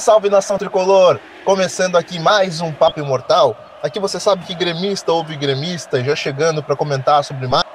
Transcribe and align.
Salve, 0.00 0.30
nação 0.30 0.56
tricolor! 0.56 1.20
Começando 1.44 1.94
aqui 1.96 2.18
mais 2.18 2.62
um 2.62 2.72
Papo 2.72 3.00
Imortal. 3.00 3.54
Aqui 3.82 4.00
você 4.00 4.18
sabe 4.18 4.46
que 4.46 4.54
gremista 4.54 5.12
ouve 5.12 5.36
gremista, 5.36 6.02
já 6.02 6.16
chegando 6.16 6.62
para 6.62 6.74
comentar 6.74 7.22
sobre 7.22 7.46
mais 7.46 7.66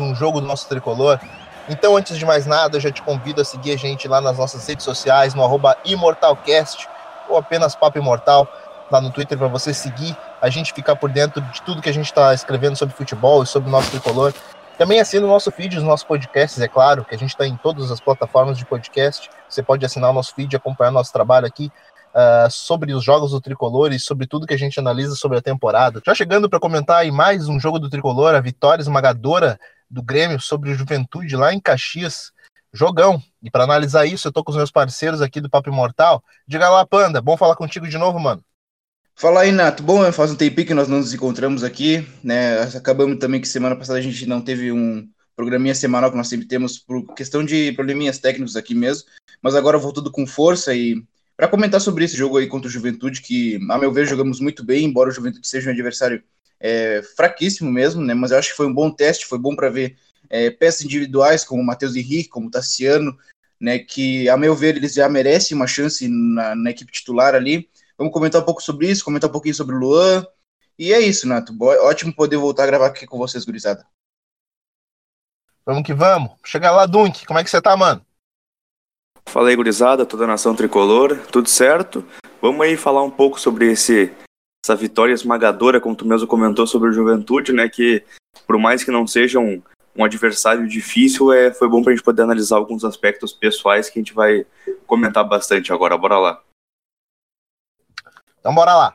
um 0.00 0.12
jogo 0.12 0.40
do 0.40 0.48
nosso 0.48 0.68
tricolor. 0.68 1.20
Então, 1.68 1.96
antes 1.96 2.18
de 2.18 2.26
mais 2.26 2.44
nada, 2.44 2.76
eu 2.76 2.80
já 2.80 2.90
te 2.90 3.00
convido 3.02 3.40
a 3.40 3.44
seguir 3.44 3.70
a 3.70 3.76
gente 3.76 4.08
lá 4.08 4.20
nas 4.20 4.36
nossas 4.36 4.66
redes 4.66 4.84
sociais, 4.84 5.32
no 5.32 5.60
ImortalCast, 5.84 6.88
ou 7.28 7.38
apenas 7.38 7.76
Papo 7.76 7.98
Imortal, 7.98 8.48
lá 8.90 9.00
no 9.00 9.12
Twitter, 9.12 9.38
para 9.38 9.46
você 9.46 9.72
seguir, 9.72 10.16
a 10.42 10.50
gente 10.50 10.72
ficar 10.72 10.96
por 10.96 11.08
dentro 11.08 11.40
de 11.40 11.62
tudo 11.62 11.80
que 11.80 11.88
a 11.88 11.94
gente 11.94 12.06
está 12.06 12.34
escrevendo 12.34 12.74
sobre 12.74 12.96
futebol 12.96 13.44
e 13.44 13.46
sobre 13.46 13.68
o 13.68 13.72
nosso 13.72 13.92
tricolor. 13.92 14.34
Também 14.80 14.98
assina 14.98 15.26
o 15.26 15.28
nosso 15.28 15.50
feed, 15.50 15.76
os 15.76 15.84
nossos 15.84 16.06
podcasts, 16.06 16.58
é 16.58 16.66
claro, 16.66 17.04
que 17.04 17.14
a 17.14 17.18
gente 17.18 17.28
está 17.28 17.46
em 17.46 17.54
todas 17.54 17.90
as 17.90 18.00
plataformas 18.00 18.56
de 18.56 18.64
podcast. 18.64 19.28
Você 19.46 19.62
pode 19.62 19.84
assinar 19.84 20.08
o 20.08 20.14
nosso 20.14 20.34
feed 20.34 20.56
acompanhar 20.56 20.90
nosso 20.90 21.12
trabalho 21.12 21.46
aqui 21.46 21.70
uh, 22.14 22.50
sobre 22.50 22.94
os 22.94 23.04
jogos 23.04 23.32
do 23.32 23.42
Tricolor 23.42 23.92
e 23.92 24.00
sobre 24.00 24.26
tudo 24.26 24.46
que 24.46 24.54
a 24.54 24.58
gente 24.58 24.80
analisa 24.80 25.14
sobre 25.16 25.36
a 25.36 25.42
temporada. 25.42 26.00
Já 26.06 26.14
chegando 26.14 26.48
para 26.48 26.58
comentar 26.58 26.96
aí 26.96 27.10
mais 27.10 27.46
um 27.46 27.60
jogo 27.60 27.78
do 27.78 27.90
Tricolor, 27.90 28.34
a 28.34 28.40
vitória 28.40 28.80
esmagadora 28.80 29.60
do 29.90 30.02
Grêmio 30.02 30.40
sobre 30.40 30.70
o 30.70 30.74
Juventude 30.74 31.36
lá 31.36 31.52
em 31.52 31.60
Caxias. 31.60 32.32
Jogão. 32.72 33.22
E 33.42 33.50
para 33.50 33.64
analisar 33.64 34.06
isso, 34.06 34.28
eu 34.28 34.32
tô 34.32 34.42
com 34.42 34.50
os 34.50 34.56
meus 34.56 34.70
parceiros 34.70 35.20
aqui 35.20 35.42
do 35.42 35.50
Papo 35.50 35.68
Imortal. 35.68 36.24
Diga 36.48 36.70
lá, 36.70 36.86
Panda, 36.86 37.20
bom 37.20 37.36
falar 37.36 37.54
contigo 37.54 37.86
de 37.86 37.98
novo, 37.98 38.18
mano. 38.18 38.42
Fala 39.20 39.42
aí, 39.42 39.52
Nato. 39.52 39.82
Bom, 39.82 40.10
faz 40.12 40.30
um 40.30 40.34
tempinho 40.34 40.68
que 40.68 40.72
nós 40.72 40.88
não 40.88 40.96
nos 40.96 41.12
encontramos 41.12 41.62
aqui, 41.62 42.06
né? 42.24 42.62
Acabamos 42.74 43.18
também 43.18 43.38
que 43.38 43.46
semana 43.46 43.76
passada 43.76 43.98
a 43.98 44.02
gente 44.02 44.24
não 44.24 44.40
teve 44.40 44.72
um 44.72 45.06
programinha 45.36 45.74
semanal 45.74 46.10
que 46.10 46.16
nós 46.16 46.26
sempre 46.26 46.46
temos 46.46 46.78
por 46.78 47.04
questão 47.14 47.44
de 47.44 47.70
probleminhas 47.72 48.18
técnicos 48.18 48.56
aqui 48.56 48.74
mesmo, 48.74 49.06
mas 49.42 49.54
agora 49.54 49.76
voltando 49.76 50.10
com 50.10 50.26
força 50.26 50.74
e 50.74 51.04
para 51.36 51.46
comentar 51.48 51.82
sobre 51.82 52.06
esse 52.06 52.16
jogo 52.16 52.38
aí 52.38 52.46
contra 52.46 52.66
o 52.66 52.72
Juventude, 52.72 53.20
que 53.20 53.60
a 53.68 53.76
meu 53.76 53.92
ver 53.92 54.06
jogamos 54.06 54.40
muito 54.40 54.64
bem, 54.64 54.86
embora 54.86 55.10
o 55.10 55.12
Juventude 55.12 55.46
seja 55.46 55.68
um 55.68 55.74
adversário 55.74 56.22
é, 56.58 57.02
fraquíssimo 57.14 57.70
mesmo, 57.70 58.00
né? 58.00 58.14
Mas 58.14 58.30
eu 58.30 58.38
acho 58.38 58.52
que 58.52 58.56
foi 58.56 58.66
um 58.66 58.72
bom 58.72 58.90
teste, 58.90 59.26
foi 59.26 59.38
bom 59.38 59.54
para 59.54 59.68
ver 59.68 59.98
é, 60.30 60.48
peças 60.48 60.80
individuais 60.86 61.44
como 61.44 61.60
o 61.60 61.66
Matheus 61.66 61.94
Henrique, 61.94 62.30
como 62.30 62.46
o 62.46 62.50
Tassiano, 62.50 63.14
né? 63.60 63.80
Que 63.80 64.30
a 64.30 64.36
meu 64.38 64.54
ver 64.54 64.78
eles 64.78 64.94
já 64.94 65.10
merecem 65.10 65.54
uma 65.54 65.66
chance 65.66 66.08
na, 66.08 66.54
na 66.56 66.70
equipe 66.70 66.90
titular 66.90 67.34
ali 67.34 67.68
Vamos 68.00 68.14
comentar 68.14 68.40
um 68.40 68.44
pouco 68.46 68.62
sobre 68.62 68.90
isso, 68.90 69.04
comentar 69.04 69.28
um 69.28 69.32
pouquinho 69.32 69.54
sobre 69.54 69.76
o 69.76 69.78
Luan. 69.78 70.26
E 70.78 70.90
é 70.90 71.00
isso, 71.00 71.28
Nato. 71.28 71.52
Ótimo 71.60 72.14
poder 72.14 72.38
voltar 72.38 72.64
a 72.64 72.66
gravar 72.66 72.86
aqui 72.86 73.06
com 73.06 73.18
vocês, 73.18 73.44
gurizada. 73.44 73.86
Vamos 75.66 75.82
que 75.82 75.92
vamos. 75.92 76.32
Chega 76.42 76.70
lá, 76.70 76.86
Dunk. 76.86 77.26
Como 77.26 77.38
é 77.38 77.44
que 77.44 77.50
você 77.50 77.60
tá, 77.60 77.76
mano? 77.76 78.00
Fala 79.28 79.50
aí, 79.50 79.54
gurizada, 79.54 80.06
toda 80.06 80.24
a 80.24 80.26
nação 80.26 80.56
tricolor. 80.56 81.26
Tudo 81.30 81.46
certo? 81.50 82.02
Vamos 82.40 82.62
aí 82.62 82.74
falar 82.74 83.02
um 83.02 83.10
pouco 83.10 83.38
sobre 83.38 83.70
esse 83.70 84.10
essa 84.64 84.74
vitória 84.74 85.12
esmagadora, 85.12 85.78
como 85.78 85.94
tu 85.94 86.06
mesmo 86.06 86.26
comentou 86.26 86.66
sobre 86.66 86.88
o 86.88 86.92
Juventude, 86.92 87.52
né? 87.52 87.68
Que 87.68 88.02
por 88.46 88.58
mais 88.58 88.82
que 88.82 88.90
não 88.90 89.06
seja 89.06 89.38
um, 89.38 89.62
um 89.94 90.02
adversário 90.02 90.66
difícil, 90.66 91.34
é, 91.34 91.52
foi 91.52 91.68
bom 91.68 91.82
pra 91.82 91.92
gente 91.92 92.02
poder 92.02 92.22
analisar 92.22 92.56
alguns 92.56 92.82
aspectos 92.82 93.34
pessoais 93.34 93.90
que 93.90 93.98
a 93.98 94.00
gente 94.00 94.14
vai 94.14 94.46
comentar 94.86 95.28
bastante 95.28 95.70
agora. 95.70 95.98
Bora 95.98 96.18
lá. 96.18 96.42
Então 98.40 98.54
bora 98.54 98.74
lá. 98.74 98.94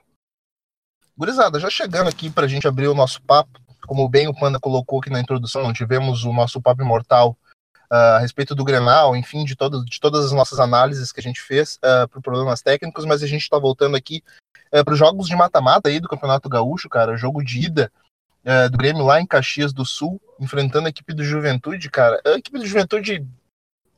Gurizada, 1.17 1.59
já 1.59 1.69
chegando 1.69 2.09
aqui 2.09 2.29
para 2.29 2.45
a 2.45 2.47
gente 2.47 2.67
abrir 2.67 2.88
o 2.88 2.95
nosso 2.95 3.22
papo, 3.22 3.61
como 3.88 4.09
bem 4.09 4.28
o 4.28 4.33
Panda 4.33 4.59
colocou 4.59 5.00
aqui 5.00 5.09
na 5.09 5.22
introdução, 5.22 5.63
não 5.63 5.72
tivemos 5.72 6.25
o 6.25 6.33
nosso 6.33 6.61
papo 6.61 6.81
imortal 6.81 7.38
uh, 7.91 8.16
a 8.16 8.19
respeito 8.19 8.53
do 8.53 8.66
Grenal, 8.66 9.16
enfim, 9.16 9.45
de, 9.45 9.56
todo, 9.56 9.85
de 9.85 10.00
todas 10.00 10.25
as 10.25 10.31
nossas 10.31 10.59
análises 10.59 11.11
que 11.11 11.19
a 11.19 11.23
gente 11.23 11.41
fez 11.41 11.78
uh, 11.78 12.07
para 12.09 12.22
problemas 12.22 12.61
técnicos, 12.61 13.06
mas 13.06 13.23
a 13.23 13.28
gente 13.28 13.44
está 13.44 13.57
voltando 13.57 13.95
aqui 13.95 14.23
uh, 14.73 14.83
para 14.83 14.94
os 14.94 15.00
jogos 15.00 15.28
de 15.28 15.35
mata-mata 15.35 15.88
aí 15.88 16.00
do 16.00 16.09
Campeonato 16.09 16.50
Gaúcho, 16.50 16.89
cara, 16.89 17.16
jogo 17.16 17.44
de 17.44 17.59
ida 17.59 17.91
do 18.72 18.77
Grêmio 18.77 19.03
lá 19.03 19.19
em 19.19 19.25
Caxias 19.25 19.73
do 19.73 19.83
Sul, 19.83 20.22
enfrentando 20.39 20.85
a 20.85 20.89
equipe 20.91 21.16
do 21.16 21.23
Juventude, 21.23 21.89
cara. 21.89 22.22
A 22.23 22.38
equipe 22.38 22.59
do 22.59 22.66
Juventude 22.67 23.27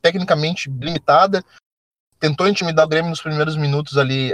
tecnicamente 0.00 0.70
limitada, 0.70 1.44
tentou 2.18 2.48
intimidar 2.48 2.86
o 2.86 2.88
Grêmio 2.88 3.10
nos 3.10 3.20
primeiros 3.20 3.58
minutos 3.58 3.98
ali, 3.98 4.32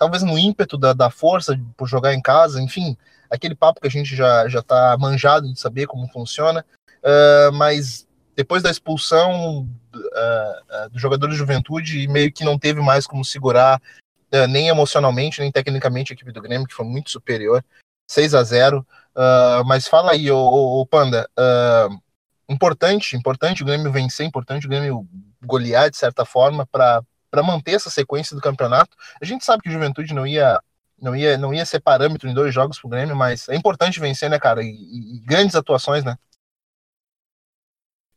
talvez 0.00 0.22
no 0.22 0.38
ímpeto 0.38 0.78
da, 0.78 0.94
da 0.94 1.10
força 1.10 1.60
por 1.76 1.86
jogar 1.86 2.14
em 2.14 2.22
casa, 2.22 2.58
enfim, 2.58 2.96
aquele 3.28 3.54
papo 3.54 3.82
que 3.82 3.86
a 3.86 3.90
gente 3.90 4.16
já 4.16 4.48
já 4.48 4.60
está 4.60 4.96
manjado 4.98 5.52
de 5.52 5.60
saber 5.60 5.86
como 5.86 6.08
funciona, 6.08 6.64
uh, 7.04 7.52
mas 7.52 8.08
depois 8.34 8.62
da 8.62 8.70
expulsão 8.70 9.68
uh, 9.94 10.86
uh, 10.86 10.90
do 10.90 10.98
jogador 10.98 11.28
de 11.28 11.36
juventude, 11.36 12.08
meio 12.08 12.32
que 12.32 12.44
não 12.44 12.58
teve 12.58 12.80
mais 12.80 13.06
como 13.06 13.22
segurar 13.22 13.80
nem 14.48 14.68
emocionalmente, 14.68 15.40
nem 15.40 15.50
tecnicamente 15.50 16.12
a 16.12 16.14
equipe 16.14 16.30
do 16.30 16.40
Grêmio, 16.40 16.64
que 16.64 16.72
foi 16.72 16.86
muito 16.86 17.10
superior, 17.10 17.64
6 18.08 18.32
a 18.36 18.44
0 18.44 18.86
mas 19.66 19.88
fala 19.88 20.12
aí, 20.12 20.30
ô, 20.30 20.38
ô, 20.38 20.80
ô 20.80 20.86
Panda, 20.86 21.28
importante, 22.48 23.16
importante 23.16 23.64
o 23.64 23.66
Grêmio 23.66 23.90
vencer, 23.90 24.24
importante 24.24 24.66
o 24.66 24.68
Grêmio 24.68 25.04
golear 25.44 25.90
de 25.90 25.96
certa 25.96 26.24
forma 26.24 26.64
para 26.64 27.02
para 27.30 27.42
manter 27.42 27.72
essa 27.72 27.90
sequência 27.90 28.34
do 28.34 28.42
campeonato. 28.42 28.96
A 29.20 29.24
gente 29.24 29.44
sabe 29.44 29.62
que 29.62 29.68
o 29.68 29.72
Juventude 29.72 30.14
não 30.14 30.26
ia 30.26 30.60
não 31.00 31.16
ia 31.16 31.38
não 31.38 31.54
ia 31.54 31.64
ser 31.64 31.80
parâmetro 31.80 32.28
em 32.28 32.34
dois 32.34 32.52
jogos 32.52 32.78
pro 32.78 32.90
Grêmio, 32.90 33.16
mas 33.16 33.48
é 33.48 33.56
importante 33.56 34.00
vencer, 34.00 34.28
né, 34.28 34.38
cara? 34.38 34.62
E, 34.62 34.68
e 34.68 35.20
grandes 35.24 35.56
atuações, 35.56 36.04
né? 36.04 36.16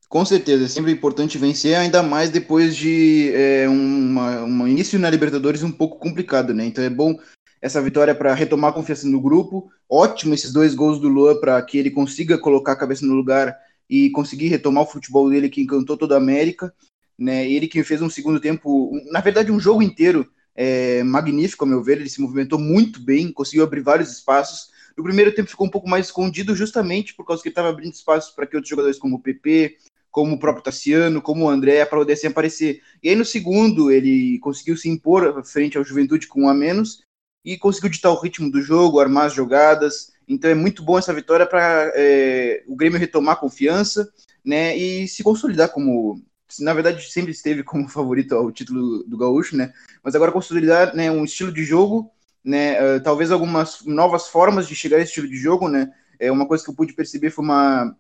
Com 0.10 0.24
certeza, 0.24 0.66
é 0.66 0.68
sempre 0.68 0.92
importante 0.92 1.40
vencer, 1.40 1.76
ainda 1.76 2.04
mais 2.04 2.30
depois 2.30 2.76
de 2.76 3.32
é, 3.34 3.68
um 3.68 4.68
início 4.68 5.00
na 5.00 5.10
Libertadores 5.10 5.64
um 5.64 5.72
pouco 5.72 5.98
complicado, 5.98 6.54
né? 6.54 6.66
Então 6.66 6.84
é 6.84 6.90
bom 6.90 7.18
essa 7.60 7.82
vitória 7.82 8.14
para 8.14 8.34
retomar 8.34 8.70
a 8.72 8.74
confiança 8.74 9.08
no 9.08 9.22
grupo. 9.22 9.72
Ótimo 9.90 10.34
esses 10.34 10.54
dois 10.54 10.76
gols 10.76 11.00
do 11.00 11.08
Luan 11.08 11.40
para 11.40 11.60
que 11.64 11.78
ele 11.78 11.90
consiga 11.90 12.38
colocar 12.38 12.74
a 12.74 12.78
cabeça 12.78 13.06
no 13.06 13.14
lugar 13.14 13.58
e 13.90 14.10
conseguir 14.12 14.50
retomar 14.50 14.84
o 14.84 14.88
futebol 14.88 15.30
dele 15.30 15.50
que 15.50 15.62
encantou 15.62 15.98
toda 15.98 16.16
a 16.16 16.18
América 16.18 16.72
né? 17.18 17.50
Ele 17.50 17.68
que 17.68 17.84
fez 17.84 18.02
um 18.02 18.10
segundo 18.10 18.40
tempo, 18.40 18.92
na 19.12 19.22
verdade, 19.22 19.52
um 19.52 19.60
jogo 19.60 19.82
inteiro 19.82 20.30
é, 20.56 21.04
magnífico, 21.04 21.64
ao 21.64 21.70
meu 21.70 21.84
ver. 21.84 22.00
Ele 22.00 22.10
se 22.10 22.22
movimentou 22.22 22.60
muito 22.60 23.00
bem, 23.00 23.32
conseguiu 23.32 23.64
abrir 23.64 23.82
vários 23.82 24.12
espaços. 24.12 24.72
No 24.98 25.04
primeiro 25.04 25.34
tempo 25.34 25.50
ficou 25.50 25.68
um 25.68 25.72
pouco 25.72 25.90
mais 25.90 26.08
escondido, 26.08 26.56
justamente 26.56 27.16
por 27.16 27.26
causa 27.26 27.42
que 27.42 27.50
ele 27.50 27.54
estava 27.54 27.70
abrindo 27.70 27.94
espaços 27.94 28.34
para 28.34 28.46
que 28.46 28.56
outros 28.56 28.70
jogadores, 28.70 29.00
como 29.00 29.16
o 29.16 29.20
PP, 29.20 29.78
como 30.12 30.36
o 30.36 30.40
próprio 30.40 30.64
Tassiano, 30.64 31.22
como 31.22 31.46
o 31.46 31.50
André, 31.50 31.84
pudessem 31.86 32.30
aparecer. 32.30 32.82
E 33.02 33.10
aí 33.10 33.16
no 33.16 33.26
segundo 33.26 33.92
ele 33.92 34.38
conseguiu 34.40 34.78
se 34.78 34.88
impor 34.88 35.44
frente 35.44 35.78
ao 35.78 35.84
Juventude 35.84 36.28
com 36.28 36.44
um 36.44 36.50
a 36.50 36.54
menos 36.54 37.02
e 37.44 37.58
conseguiu 37.58 37.90
ditar 37.90 38.12
o 38.12 38.20
ritmo 38.20 38.52
do 38.52 38.62
jogo, 38.62 39.00
armar 39.00 39.26
as 39.26 39.34
jogadas. 39.34 40.14
Então 40.28 40.52
é 40.52 40.54
muito 40.54 40.84
bom 40.84 41.00
essa 41.00 41.14
vitória 41.14 41.48
para 41.48 41.92
é, 41.96 42.64
o 42.68 42.76
Grêmio 42.76 43.00
retomar 43.00 43.40
confiança 43.40 44.08
né, 44.46 44.78
e 44.78 45.08
se 45.08 45.24
consolidar 45.24 45.70
como 45.70 46.22
na 46.60 46.74
verdade 46.74 47.12
sempre 47.12 47.32
esteve 47.32 47.64
como 47.64 47.88
favorito 47.88 48.36
ao 48.36 48.52
título 48.52 49.04
do 49.04 49.18
Gaúcho, 49.18 49.56
né? 49.56 49.74
Mas 50.04 50.16
agora 50.16 50.32
consolidar 50.32 50.96
né, 50.96 51.12
um 51.12 51.24
estilo 51.24 51.52
de 51.52 51.64
jogo, 51.64 52.12
né? 52.44 52.98
Uh, 52.98 53.04
talvez 53.04 53.32
algumas 53.32 53.84
novas 53.86 54.28
formas 54.28 54.68
de 54.68 54.76
chegar 54.76 54.98
a 54.98 55.00
esse 55.00 55.10
estilo 55.10 55.28
de 55.28 55.38
jogo, 55.38 55.68
né? 55.70 55.94
É 56.20 56.32
uma 56.32 56.48
coisa 56.48 56.64
que 56.64 56.70
eu 56.70 56.76
pude 56.76 56.94
perceber 56.94 57.30
foi 57.30 57.44
uma, 57.44 57.96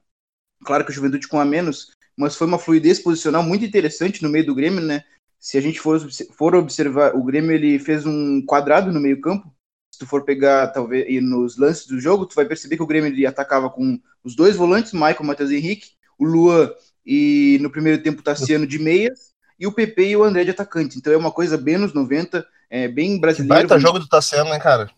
claro 0.63 0.85
que 0.85 0.91
a 0.91 0.95
Juventude 0.95 1.27
com 1.27 1.39
a 1.39 1.45
menos, 1.45 1.91
mas 2.17 2.35
foi 2.35 2.47
uma 2.47 2.59
fluidez 2.59 2.99
posicional 2.99 3.43
muito 3.43 3.65
interessante 3.65 4.21
no 4.21 4.29
meio 4.29 4.45
do 4.45 4.55
Grêmio, 4.55 4.81
né? 4.81 5.03
Se 5.39 5.57
a 5.57 5.61
gente 5.61 5.79
for, 5.79 5.99
for 6.31 6.55
observar, 6.55 7.15
o 7.15 7.23
Grêmio 7.23 7.51
ele 7.51 7.77
fez 7.79 8.05
um 8.05 8.41
quadrado 8.45 8.91
no 8.91 8.99
meio 8.99 9.19
campo. 9.19 9.53
Se 9.91 9.99
tu 9.99 10.07
for 10.07 10.23
pegar 10.23 10.67
talvez 10.67 11.05
e 11.07 11.19
nos 11.19 11.57
lances 11.57 11.85
do 11.85 11.99
jogo, 11.99 12.25
tu 12.25 12.33
vai 12.33 12.45
perceber 12.45 12.77
que 12.77 12.83
o 12.83 12.87
Grêmio 12.87 13.11
ele 13.11 13.25
atacava 13.25 13.69
com 13.69 13.99
os 14.23 14.35
dois 14.35 14.55
volantes, 14.55 14.93
Michael, 14.93 15.23
Matheus 15.23 15.51
Henrique, 15.51 15.91
o 16.17 16.25
Luan 16.25 16.71
e 17.05 17.57
no 17.61 17.69
primeiro 17.69 18.01
tempo 18.01 18.21
o 18.21 18.23
Tassiano 18.23 18.67
de 18.67 18.79
meias, 18.79 19.33
e 19.59 19.67
o 19.67 19.71
PP 19.71 20.09
e 20.09 20.17
o 20.17 20.23
André 20.23 20.43
de 20.43 20.51
atacante. 20.51 20.97
Então 20.97 21.13
é 21.13 21.17
uma 21.17 21.31
coisa 21.31 21.57
bem 21.57 21.77
nos 21.77 21.93
90, 21.93 22.45
é 22.69 22.87
bem 22.87 23.19
brasileiro. 23.19 23.63
Que 23.63 23.67
baita 23.67 23.79
jogo 23.79 23.99
do 23.99 24.07
Tassiano, 24.07 24.49
né, 24.49 24.59
cara? 24.59 24.89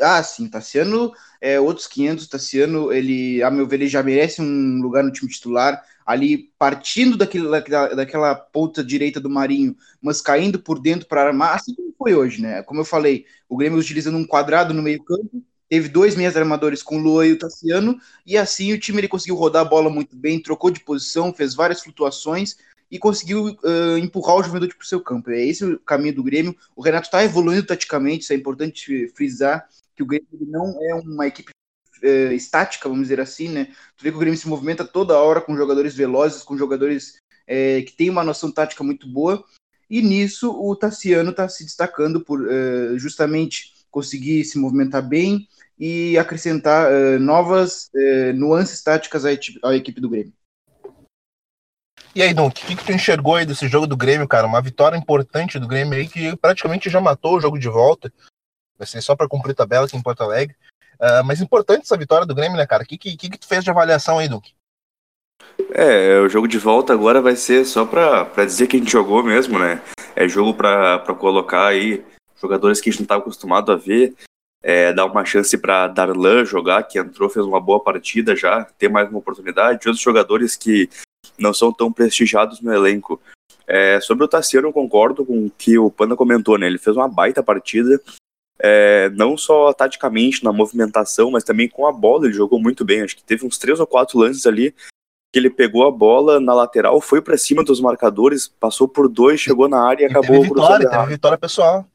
ah, 0.00 0.22
sim, 0.22 0.48
Tassiano 0.48 1.12
é 1.40 1.58
outros 1.58 1.86
500. 1.86 2.28
Tassiano, 2.28 2.92
ele, 2.92 3.42
a 3.42 3.50
meu 3.50 3.66
ver, 3.66 3.76
ele 3.76 3.88
já 3.88 4.02
merece 4.02 4.40
um 4.40 4.80
lugar 4.80 5.02
no 5.02 5.12
time 5.12 5.30
titular. 5.30 5.82
Ali, 6.04 6.52
partindo 6.56 7.16
daquele, 7.16 7.48
daquela, 7.48 7.88
daquela 7.94 8.34
ponta 8.34 8.84
direita 8.84 9.20
do 9.20 9.28
Marinho, 9.28 9.76
mas 10.00 10.20
caindo 10.20 10.60
por 10.60 10.78
dentro 10.78 11.08
para 11.08 11.24
armar, 11.26 11.56
assim 11.56 11.74
como 11.74 11.92
foi 11.98 12.14
hoje, 12.14 12.40
né? 12.40 12.62
Como 12.62 12.80
eu 12.80 12.84
falei, 12.84 13.26
o 13.48 13.56
Grêmio 13.56 13.78
utilizando 13.78 14.16
um 14.16 14.26
quadrado 14.26 14.72
no 14.72 14.82
meio-campo 14.82 15.42
teve 15.68 15.88
dois 15.88 16.14
meias 16.14 16.36
armadores 16.36 16.82
com 16.82 16.96
o 16.96 17.00
Lua 17.00 17.26
e 17.26 17.32
o 17.32 17.38
Tassiano, 17.38 17.98
e 18.24 18.36
assim 18.36 18.72
o 18.72 18.78
time 18.78 19.00
ele 19.00 19.08
conseguiu 19.08 19.36
rodar 19.36 19.62
a 19.62 19.68
bola 19.68 19.90
muito 19.90 20.16
bem, 20.16 20.40
trocou 20.40 20.70
de 20.70 20.80
posição, 20.80 21.32
fez 21.32 21.54
várias 21.54 21.80
flutuações 21.80 22.56
e 22.90 22.98
conseguiu 22.98 23.46
uh, 23.46 23.98
empurrar 23.98 24.36
o 24.36 24.42
Juventude 24.42 24.74
para 24.76 24.84
o 24.84 24.86
seu 24.86 25.00
campo. 25.00 25.30
É 25.30 25.44
esse 25.44 25.64
o 25.64 25.78
caminho 25.80 26.14
do 26.14 26.22
Grêmio. 26.22 26.56
O 26.74 26.82
Renato 26.82 27.06
está 27.06 27.24
evoluindo 27.24 27.66
taticamente, 27.66 28.22
isso 28.22 28.32
é 28.32 28.36
importante 28.36 29.08
frisar, 29.08 29.68
que 29.94 30.02
o 30.02 30.06
Grêmio 30.06 30.28
não 30.42 30.78
é 30.82 30.94
uma 30.94 31.26
equipe 31.26 31.50
uh, 32.02 32.32
estática, 32.32 32.88
vamos 32.88 33.04
dizer 33.04 33.20
assim, 33.20 33.48
né? 33.48 33.66
Tu 33.96 34.04
vê 34.04 34.10
que 34.10 34.16
o 34.16 34.20
Grêmio 34.20 34.38
se 34.38 34.48
movimenta 34.48 34.84
toda 34.84 35.18
hora 35.18 35.40
com 35.40 35.56
jogadores 35.56 35.94
velozes, 35.94 36.42
com 36.42 36.56
jogadores 36.56 37.16
uh, 37.42 37.84
que 37.84 37.92
têm 37.96 38.10
uma 38.10 38.22
noção 38.22 38.52
tática 38.52 38.84
muito 38.84 39.08
boa, 39.08 39.44
e 39.90 40.02
nisso 40.02 40.50
o 40.50 40.74
Tassiano 40.76 41.30
está 41.30 41.48
se 41.48 41.64
destacando 41.64 42.20
por 42.20 42.40
justamente 42.96 43.72
conseguir 43.88 44.44
se 44.44 44.58
movimentar 44.58 45.00
bem 45.00 45.46
e 45.78 46.16
acrescentar 46.18 46.90
uh, 46.90 47.18
novas 47.18 47.90
uh, 47.94 48.32
nuances 48.34 48.82
táticas 48.82 49.24
à, 49.24 49.28
à, 49.28 49.74
equipe 49.74 50.00
do 50.00 50.08
Grêmio. 50.08 50.32
E 52.14 52.22
aí, 52.22 52.32
Dom, 52.32 52.46
o 52.46 52.50
que, 52.50 52.74
que 52.74 52.84
tu 52.84 52.92
enxergou 52.92 53.34
aí 53.34 53.44
desse 53.44 53.68
jogo 53.68 53.86
do 53.86 53.96
Grêmio, 53.96 54.26
cara? 54.26 54.46
Uma 54.46 54.62
vitória 54.62 54.96
importante 54.96 55.58
do 55.58 55.68
Grêmio 55.68 55.98
aí 55.98 56.08
que 56.08 56.34
praticamente 56.36 56.88
já 56.88 57.00
matou 57.00 57.36
o 57.36 57.40
jogo 57.40 57.58
de 57.58 57.68
volta. 57.68 58.10
Vai 58.78 58.86
ser 58.86 59.02
só 59.02 59.14
para 59.14 59.28
cumprir 59.28 59.54
tabela 59.54 59.84
aqui 59.84 59.96
em 59.96 60.02
Porto 60.02 60.22
Alegre. 60.22 60.56
Uh, 60.94 61.22
mas 61.26 61.42
importante 61.42 61.82
essa 61.82 61.96
vitória 61.96 62.26
do 62.26 62.34
Grêmio, 62.34 62.56
né, 62.56 62.66
cara? 62.66 62.82
O 62.82 62.86
que, 62.86 62.96
que, 62.96 63.16
que 63.16 63.38
tu 63.38 63.46
fez 63.46 63.62
de 63.62 63.70
avaliação 63.70 64.18
aí, 64.18 64.28
Duque? 64.28 64.54
É, 65.72 66.18
o 66.20 66.28
jogo 66.28 66.48
de 66.48 66.58
volta 66.58 66.92
agora 66.92 67.20
vai 67.20 67.36
ser 67.36 67.64
só 67.64 67.84
pra, 67.84 68.24
dizer 68.44 68.66
que 68.66 68.76
a 68.76 68.78
gente 68.78 68.90
jogou 68.90 69.22
mesmo, 69.22 69.58
né? 69.58 69.82
É 70.14 70.26
jogo 70.28 70.54
pra, 70.54 70.98
pra 71.00 71.14
colocar 71.14 71.66
aí 71.66 72.04
jogadores 72.40 72.80
que 72.80 72.88
a 72.88 72.92
gente 72.92 73.00
não 73.00 73.06
tá 73.06 73.16
acostumado 73.16 73.72
a 73.72 73.76
ver, 73.76 74.14
é, 74.62 74.92
dar 74.92 75.06
uma 75.06 75.24
chance 75.24 75.56
para 75.56 75.88
Darlan 75.88 76.44
jogar, 76.44 76.82
que 76.82 76.98
entrou, 76.98 77.28
fez 77.28 77.44
uma 77.44 77.60
boa 77.60 77.80
partida 77.82 78.34
já, 78.34 78.64
ter 78.78 78.88
mais 78.88 79.08
uma 79.08 79.18
oportunidade, 79.18 79.86
outros 79.86 80.00
jogadores 80.00 80.56
que 80.56 80.88
não 81.38 81.52
são 81.52 81.72
tão 81.72 81.92
prestigiados 81.92 82.60
no 82.60 82.72
elenco. 82.72 83.20
É, 83.66 84.00
sobre 84.00 84.24
o 84.24 84.28
Tassiano, 84.28 84.68
eu 84.68 84.72
concordo 84.72 85.24
com 85.24 85.46
o 85.46 85.50
que 85.50 85.78
o 85.78 85.90
Panda 85.90 86.16
comentou, 86.16 86.56
né? 86.56 86.66
Ele 86.66 86.78
fez 86.78 86.96
uma 86.96 87.08
baita 87.08 87.42
partida, 87.42 88.00
é, 88.58 89.10
não 89.10 89.36
só 89.36 89.72
taticamente 89.72 90.44
na 90.44 90.52
movimentação, 90.52 91.30
mas 91.30 91.44
também 91.44 91.68
com 91.68 91.86
a 91.86 91.92
bola, 91.92 92.26
ele 92.26 92.34
jogou 92.34 92.60
muito 92.60 92.84
bem. 92.84 93.02
Acho 93.02 93.16
que 93.16 93.24
teve 93.24 93.44
uns 93.44 93.58
três 93.58 93.80
ou 93.80 93.86
quatro 93.86 94.18
lances 94.18 94.46
ali 94.46 94.74
que 95.32 95.40
ele 95.40 95.50
pegou 95.50 95.86
a 95.86 95.90
bola 95.90 96.40
na 96.40 96.54
lateral, 96.54 96.98
foi 97.00 97.20
para 97.20 97.36
cima 97.36 97.62
dos 97.62 97.78
marcadores, 97.80 98.48
passou 98.48 98.88
por 98.88 99.06
dois, 99.06 99.38
chegou 99.38 99.68
na 99.68 99.86
área 99.86 100.04
e, 100.04 100.06
e 100.06 100.10
acabou 100.10 100.36
teve 100.36 100.48
vitória, 100.48 100.88
teve 100.88 101.06
vitória 101.06 101.36
pessoal. 101.36 101.86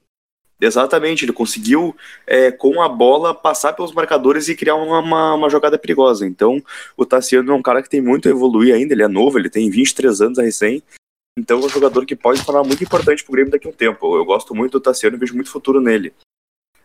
Exatamente, 0.62 1.26
ele 1.26 1.34
conseguiu, 1.34 1.96
é, 2.28 2.52
com 2.52 2.84
a 2.84 2.88
bola, 2.88 3.34
passar 3.34 3.74
pelos 3.74 3.92
marcadores 3.92 4.48
e 4.48 4.56
criar 4.56 4.76
uma, 4.76 5.00
uma, 5.00 5.34
uma, 5.34 5.50
jogada 5.50 5.76
perigosa. 5.76 6.28
Então, 6.28 6.64
o 6.96 7.04
Tassiano 7.04 7.52
é 7.52 7.56
um 7.56 7.64
cara 7.64 7.82
que 7.82 7.90
tem 7.90 8.00
muito 8.00 8.28
a 8.28 8.32
evoluir 8.32 8.76
ainda, 8.76 8.94
ele 8.94 9.02
é 9.02 9.08
novo, 9.08 9.40
ele 9.40 9.50
tem 9.50 9.72
23 9.72 10.22
anos 10.22 10.38
a 10.38 10.44
recém. 10.44 10.84
Então, 11.36 11.60
é 11.60 11.66
um 11.66 11.70
jogador 11.70 12.06
que 12.06 12.16
pode 12.16 12.40
se 12.40 12.46
tornar 12.46 12.64
muito 12.64 12.84
importante 12.84 13.24
pro 13.24 13.34
Grêmio 13.34 13.52
daqui 13.52 13.66
a 13.66 13.72
um 13.72 13.74
tempo. 13.74 14.16
Eu 14.16 14.24
gosto 14.24 14.54
muito 14.54 14.74
do 14.74 14.82
Tassiano 14.82 15.16
e 15.16 15.20
vejo 15.20 15.34
muito 15.34 15.50
futuro 15.50 15.82
nele. 15.82 16.14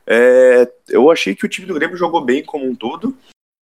É, 0.06 0.72
eu 0.88 1.10
achei 1.10 1.34
que 1.34 1.44
o 1.44 1.48
time 1.48 1.66
do 1.66 1.74
Grêmio 1.74 1.98
jogou 1.98 2.24
bem 2.24 2.42
como 2.42 2.64
um 2.64 2.74
todo. 2.74 3.14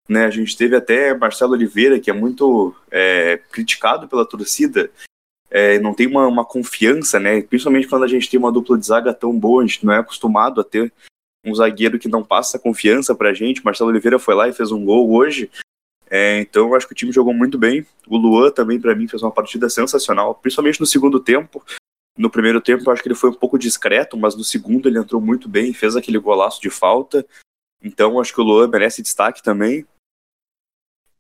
Né, 0.09 0.27
a 0.27 0.31
gente 0.31 0.57
teve 0.57 0.77
até 0.77 1.15
Marcelo 1.15 1.53
Oliveira, 1.53 1.99
que 1.99 2.11
é 2.11 2.13
muito 2.13 2.75
é, 2.91 3.41
criticado 3.51 4.09
pela 4.09 4.27
torcida, 4.27 4.91
é, 5.55 5.79
não 5.79 5.93
tem 5.93 6.07
uma, 6.07 6.27
uma, 6.27 6.47
confiança, 6.47 7.21
né? 7.21 7.43
Principalmente 7.43 7.87
quando 7.87 8.05
a 8.05 8.09
gente 8.09 8.29
tem 8.29 8.41
uma 8.41 8.51
dupla 8.51 8.79
de 8.79 8.87
zaga 8.87 9.13
tão 9.13 9.39
boa, 9.39 9.63
a 9.63 9.67
gente 9.67 9.85
não 9.85 9.93
é 9.93 9.99
acostumado 9.99 10.63
a 10.63 10.65
ter 10.65 10.91
um 11.45 11.55
zagueiro 11.55 11.99
que 11.99 12.09
não 12.09 12.25
passa 12.25 12.59
confiança 12.59 13.15
pra 13.15 13.35
gente. 13.35 13.63
Marcelo 13.63 13.91
Oliveira 13.91 14.19
foi 14.19 14.35
lá 14.35 14.49
e 14.49 14.53
fez 14.55 14.73
um 14.73 14.83
gol 14.83 15.13
hoje. 15.13 15.51
É, 16.09 16.41
então 16.41 16.69
eu 16.69 16.75
acho 16.75 16.87
que 16.87 16.95
o 16.95 16.97
time 16.97 17.13
jogou 17.13 17.35
muito 17.35 17.59
bem. 17.59 17.87
O 18.09 18.17
Luan 18.17 18.51
também, 18.51 18.81
para 18.81 18.95
mim, 18.95 19.07
fez 19.07 19.23
uma 19.23 19.31
partida 19.31 19.69
sensacional, 19.69 20.35
principalmente 20.35 20.81
no 20.81 20.87
segundo 20.87 21.21
tempo. 21.21 21.63
No 22.17 22.31
primeiro 22.31 22.61
tempo 22.61 22.85
eu 22.87 22.93
acho 22.93 23.03
que 23.03 23.09
ele 23.09 23.15
foi 23.15 23.29
um 23.29 23.35
pouco 23.35 23.59
discreto, 23.59 24.17
mas 24.17 24.35
no 24.35 24.45
segundo 24.45 24.89
ele 24.89 24.99
entrou 24.99 25.21
muito 25.21 25.51
bem, 25.51 25.75
fez 25.75 25.97
aquele 25.97 26.19
golaço 26.19 26.63
de 26.63 26.71
falta. 26.71 27.27
Então 27.83 28.19
acho 28.19 28.33
que 28.33 28.41
o 28.41 28.45
Luan 28.45 28.69
merece 28.69 29.03
destaque 29.03 29.43
também. 29.43 29.85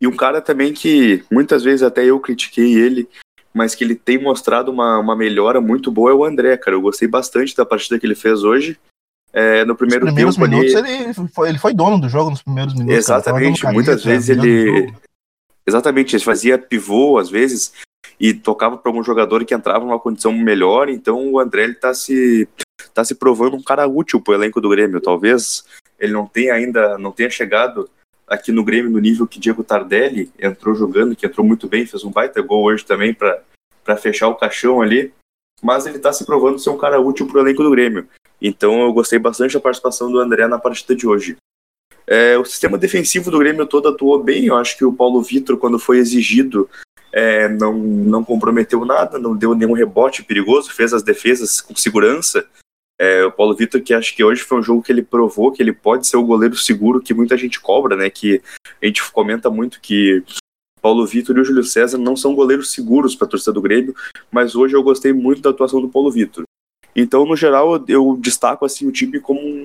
E 0.01 0.07
um 0.07 0.17
cara 0.17 0.41
também 0.41 0.73
que 0.73 1.23
muitas 1.31 1.63
vezes 1.63 1.83
até 1.83 2.05
eu 2.05 2.19
critiquei 2.19 2.75
ele, 2.75 3.09
mas 3.55 3.75
que 3.75 3.85
ele 3.85 3.95
tem 3.95 4.19
mostrado 4.19 4.71
uma, 4.71 4.99
uma 4.99 5.15
melhora 5.15 5.61
muito 5.61 5.91
boa 5.91 6.11
é 6.11 6.15
o 6.15 6.25
André, 6.25 6.57
cara. 6.57 6.77
Eu 6.77 6.81
gostei 6.81 7.07
bastante 7.07 7.57
da 7.57 7.67
partida 7.67 7.99
que 7.99 8.07
ele 8.07 8.15
fez 8.15 8.43
hoje. 8.43 8.79
É, 9.33 9.65
no 9.65 9.75
primeiro 9.75 10.05
nos 10.05 10.13
primeiros 10.13 10.37
tempo 10.37 10.47
minutos 10.47 10.75
ele... 10.75 10.91
Ele, 10.91 11.15
foi, 11.29 11.49
ele 11.49 11.59
foi 11.59 11.73
dono 11.73 11.99
do 11.99 12.09
jogo 12.09 12.31
nos 12.31 12.43
primeiros 12.43 12.75
minutos. 12.75 12.95
Exatamente, 12.95 13.67
muitas 13.67 14.05
vezes 14.05 14.29
ele. 14.29 14.93
Exatamente, 15.67 16.17
ele 16.17 16.25
fazia 16.25 16.59
pivô 16.59 17.19
às 17.19 17.31
vezes 17.31 17.73
e 18.19 18.35
tocava 18.35 18.77
para 18.77 18.91
algum 18.91 19.03
jogador 19.03 19.45
que 19.45 19.55
entrava 19.55 19.85
numa 19.85 19.99
condição 19.99 20.33
melhor. 20.33 20.89
Então 20.89 21.33
o 21.33 21.39
André 21.39 21.65
ele 21.65 21.75
tá 21.75 21.95
se 21.95 22.49
tá 22.93 23.05
se 23.05 23.15
provando 23.15 23.57
um 23.57 23.63
cara 23.63 23.87
útil 23.87 24.21
para 24.21 24.33
o 24.33 24.35
elenco 24.35 24.61
do 24.61 24.69
Grêmio. 24.69 25.01
Talvez 25.01 25.65
ele 25.99 26.13
não 26.13 26.27
tenha 26.27 26.55
ainda 26.55 26.99
não 26.99 27.13
tenha 27.13 27.31
chegado 27.31 27.89
aqui 28.33 28.51
no 28.51 28.65
Grêmio 28.65 28.91
no 28.91 28.99
nível 28.99 29.27
que 29.27 29.39
Diego 29.39 29.63
Tardelli 29.63 30.33
entrou 30.39 30.75
jogando, 30.75 31.15
que 31.15 31.27
entrou 31.27 31.47
muito 31.47 31.69
bem, 31.69 31.85
fez 31.87 32.03
um 32.03 32.11
baita 32.11 32.41
gol 32.41 32.65
hoje 32.65 32.83
também 32.85 33.13
para 33.13 33.97
fechar 33.99 34.29
o 34.29 34.35
caixão 34.35 34.81
ali. 34.81 35.13
Mas 35.63 35.87
ele 35.87 35.99
está 35.99 36.13
se 36.13 36.25
provando 36.25 36.59
ser 36.59 36.71
um 36.71 36.79
cara 36.79 36.99
útil 36.99 37.27
para 37.27 37.37
o 37.37 37.41
elenco 37.41 37.63
do 37.63 37.71
Grêmio. 37.71 38.09
Então 38.41 38.81
eu 38.81 38.93
gostei 38.93 39.19
bastante 39.19 39.53
da 39.53 39.61
participação 39.61 40.11
do 40.11 40.19
André 40.19 40.49
na 40.49 40.59
partida 40.59 40.97
de 40.97 41.07
hoje. 41.07 41.37
É, 42.07 42.37
o 42.37 42.45
sistema 42.45 42.79
defensivo 42.79 43.31
do 43.31 43.39
Grêmio 43.39 43.67
todo 43.67 43.89
atuou 43.89 44.21
bem. 44.23 44.47
Eu 44.47 44.57
acho 44.57 44.77
que 44.77 44.85
o 44.85 44.93
Paulo 44.93 45.23
Vitor, 45.23 45.59
quando 45.59 45.79
foi 45.79 45.99
exigido, 45.99 46.69
é, 47.13 47.49
não, 47.49 47.75
não 47.75 48.25
comprometeu 48.25 48.85
nada, 48.85 49.19
não 49.19 49.37
deu 49.37 49.55
nenhum 49.55 49.75
rebote 49.75 50.25
perigoso, 50.25 50.73
fez 50.73 50.95
as 50.95 51.03
defesas 51.03 51.61
com 51.61 51.77
segurança. 51.77 52.49
É, 52.99 53.25
o 53.25 53.33
Paulo 53.33 53.55
Vitor, 53.55 53.81
que 53.83 53.95
acho 53.95 54.15
que 54.15 54.23
hoje 54.23 54.43
foi 54.43 54.59
um 54.59 54.63
jogo 54.63 54.83
que 54.83 54.93
ele 54.93 55.03
provou 55.03 55.51
que 55.51 55.63
ele 55.63 55.73
pode 55.73 56.07
ser 56.07 56.17
o 56.17 56.25
goleiro 56.25 56.57
seguro 56.57 57.01
que 57.01 57.15
muita 57.15 57.37
gente 57.37 57.61
cobra, 57.61 57.97
né? 57.97 58.09
Que 58.09 58.43
a 58.81 58.87
gente 58.87 59.03
comenta 59.11 59.51
muito 59.51 59.81
que 59.81 60.23
Paulo 60.81 61.07
Vitor 61.07 61.37
e 61.37 61.41
o 61.41 61.45
Júlio 61.45 61.65
César 61.65 61.99
não 61.99 62.17
são 62.17 62.35
goleiros 62.35 62.73
seguros 62.73 63.15
para 63.15 63.27
a 63.27 63.31
torcida 63.31 63.53
do 63.53 63.63
Grêmio, 63.63 63.95
mas 64.31 64.55
hoje 64.55 64.75
eu 64.75 64.83
gostei 64.83 65.13
muito 65.13 65.41
da 65.41 65.51
atuação 65.51 65.81
do 65.81 65.89
Paulo 65.89 66.11
Vitor. 66.11 66.45
Então, 66.95 67.25
no 67.25 67.37
geral, 67.37 67.83
eu 67.89 68.17
destaco 68.21 68.65
assim 68.65 68.87
o 68.87 68.93
time 68.93 69.19
como 69.19 69.41
um, 69.41 69.65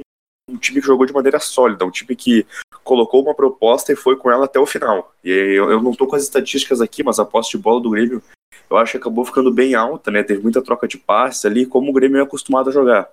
um, 0.50 0.58
time 0.58 0.80
que 0.80 0.88
jogou 0.88 1.06
de 1.06 1.14
maneira 1.14 1.40
sólida, 1.40 1.86
um 1.86 1.92
time 1.92 2.16
que 2.16 2.46
colocou 2.84 3.22
uma 3.22 3.36
proposta 3.36 3.92
e 3.92 3.96
foi 3.96 4.16
com 4.16 4.32
ela 4.32 4.46
até 4.46 4.60
o 4.60 4.66
final. 4.66 5.14
E 5.24 5.30
eu, 5.30 5.70
eu 5.70 5.82
não 5.82 5.92
estou 5.92 6.08
com 6.08 6.16
as 6.16 6.24
estatísticas 6.24 6.80
aqui, 6.80 7.04
mas 7.04 7.20
a 7.20 7.26
posse 7.26 7.52
de 7.52 7.58
bola 7.58 7.82
do 7.82 7.90
Grêmio 7.90 8.22
eu 8.70 8.78
acho 8.78 8.92
que 8.92 8.98
acabou 8.98 9.26
ficando 9.26 9.52
bem 9.52 9.76
alta, 9.76 10.12
né? 10.12 10.24
Teve 10.24 10.42
muita 10.42 10.62
troca 10.62 10.88
de 10.88 10.98
passes 10.98 11.46
ali, 11.46 11.66
como 11.66 11.90
o 11.90 11.94
Grêmio 11.94 12.20
é 12.20 12.24
acostumado 12.24 12.70
a 12.70 12.74
jogar. 12.74 13.10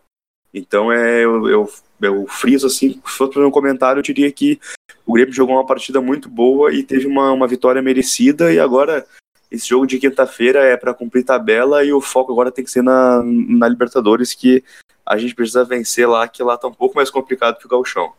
Então 0.54 0.92
é, 0.92 1.24
eu, 1.24 1.48
eu, 1.48 1.68
eu 2.00 2.26
friso 2.28 2.68
assim, 2.68 2.92
se 2.92 3.00
fosse 3.04 3.34
fazer 3.34 3.44
um 3.44 3.50
comentário, 3.50 3.98
eu 3.98 4.04
diria 4.04 4.30
que 4.30 4.60
o 5.04 5.12
Grêmio 5.12 5.34
jogou 5.34 5.56
uma 5.56 5.66
partida 5.66 6.00
muito 6.00 6.28
boa 6.28 6.72
e 6.72 6.84
teve 6.84 7.08
uma, 7.08 7.32
uma 7.32 7.48
vitória 7.48 7.82
merecida, 7.82 8.52
e 8.52 8.60
agora 8.60 9.04
esse 9.50 9.68
jogo 9.68 9.84
de 9.86 9.98
quinta-feira 9.98 10.60
é 10.60 10.76
para 10.76 10.94
cumprir 10.94 11.24
tabela 11.24 11.84
e 11.84 11.92
o 11.92 12.00
foco 12.00 12.32
agora 12.32 12.52
tem 12.52 12.64
que 12.64 12.70
ser 12.70 12.82
na, 12.82 13.20
na 13.24 13.68
Libertadores, 13.68 14.32
que 14.32 14.62
a 15.04 15.18
gente 15.18 15.34
precisa 15.34 15.64
vencer 15.64 16.08
lá, 16.08 16.26
que 16.28 16.42
lá 16.42 16.56
tá 16.56 16.68
um 16.68 16.72
pouco 16.72 16.94
mais 16.94 17.10
complicado 17.10 17.58
que 17.58 17.66
o 17.66 17.68
Galchão. 17.68 18.12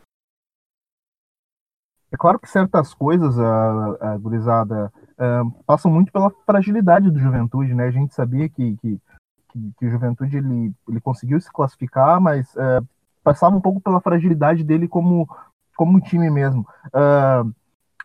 É 2.11 2.17
claro 2.17 2.39
que 2.39 2.49
certas 2.49 2.93
coisas, 2.93 3.37
a, 3.39 4.13
a 4.13 4.17
gurizada, 4.17 4.91
uh, 5.19 5.63
passam 5.65 5.91
muito 5.91 6.11
pela 6.11 6.31
fragilidade 6.45 7.09
do 7.09 7.19
Juventude, 7.19 7.73
né? 7.73 7.87
A 7.87 7.91
gente 7.91 8.13
sabia 8.13 8.47
que, 8.47 8.77
que 8.77 8.99
que, 9.55 9.73
que 9.79 9.85
o 9.85 9.89
Juventude 9.89 10.37
ele, 10.37 10.73
ele 10.87 10.99
conseguiu 10.99 11.39
se 11.39 11.51
classificar, 11.51 12.19
mas 12.19 12.53
é, 12.57 12.81
passava 13.23 13.55
um 13.55 13.61
pouco 13.61 13.79
pela 13.79 14.01
fragilidade 14.01 14.63
dele 14.63 14.87
como, 14.87 15.27
como 15.77 16.01
time 16.01 16.29
mesmo. 16.29 16.67
Uh, 16.87 17.53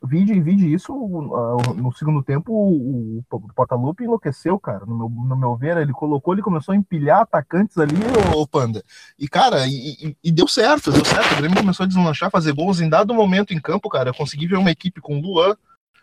vide, 0.02 0.40
vide 0.40 0.72
isso 0.72 0.94
uh, 0.94 1.74
no 1.74 1.92
segundo 1.92 2.22
tempo, 2.22 2.52
o, 2.52 3.18
o 3.30 3.54
Portalupe 3.54 4.04
enlouqueceu, 4.04 4.58
cara. 4.58 4.86
No 4.86 4.96
meu, 4.96 5.08
no 5.08 5.36
meu 5.36 5.56
ver, 5.56 5.76
ele 5.76 5.92
colocou, 5.92 6.32
ele 6.32 6.42
começou 6.42 6.72
a 6.72 6.76
empilhar 6.76 7.22
atacantes 7.22 7.76
ali. 7.76 7.96
Ô, 8.34 8.46
Panda. 8.46 8.82
E, 9.18 9.28
cara, 9.28 9.66
e, 9.66 9.90
e, 10.00 10.16
e, 10.22 10.32
deu 10.32 10.46
certo, 10.46 10.92
deu 10.92 11.04
certo. 11.04 11.32
O 11.32 11.36
Grêmio 11.36 11.58
começou 11.58 11.84
a 11.84 11.88
deslanchar, 11.88 12.30
fazer 12.30 12.52
gols. 12.52 12.80
Em 12.80 12.88
dado 12.88 13.12
momento 13.12 13.52
em 13.52 13.60
campo, 13.60 13.88
cara, 13.88 14.10
eu 14.10 14.14
consegui 14.14 14.46
ver 14.46 14.56
uma 14.56 14.70
equipe 14.70 15.00
com 15.00 15.20
Luan, 15.20 15.56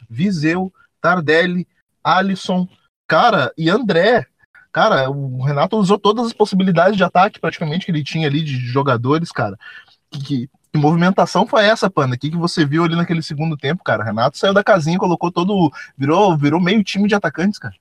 Viseu, 0.09 0.71
Tardelli, 1.01 1.67
Alisson, 2.03 2.67
cara, 3.07 3.51
e 3.57 3.69
André. 3.69 4.27
Cara, 4.77 5.09
o 5.09 5.41
Renato 5.41 5.75
usou 5.75 5.97
todas 5.97 6.27
as 6.27 6.33
possibilidades 6.33 6.95
de 6.95 7.03
ataque 7.03 7.39
praticamente 7.39 7.83
que 7.83 7.91
ele 7.91 8.03
tinha 8.03 8.27
ali 8.27 8.43
de 8.43 8.57
jogadores, 8.57 9.31
cara. 9.31 9.57
Que, 10.11 10.23
que, 10.23 10.49
que 10.71 10.77
movimentação 10.77 11.47
foi 11.47 11.65
essa, 11.65 11.89
Panda? 11.89 12.13
O 12.13 12.19
que, 12.19 12.29
que 12.29 12.37
você 12.37 12.63
viu 12.63 12.83
ali 12.83 12.95
naquele 12.95 13.23
segundo 13.23 13.57
tempo, 13.57 13.83
cara? 13.83 14.03
Renato 14.03 14.37
saiu 14.37 14.53
da 14.53 14.63
casinha, 14.63 14.99
colocou 14.99 15.31
todo. 15.31 15.71
Virou, 15.97 16.37
virou 16.37 16.61
meio 16.61 16.83
time 16.83 17.07
de 17.07 17.15
atacantes, 17.15 17.57
cara. 17.57 17.73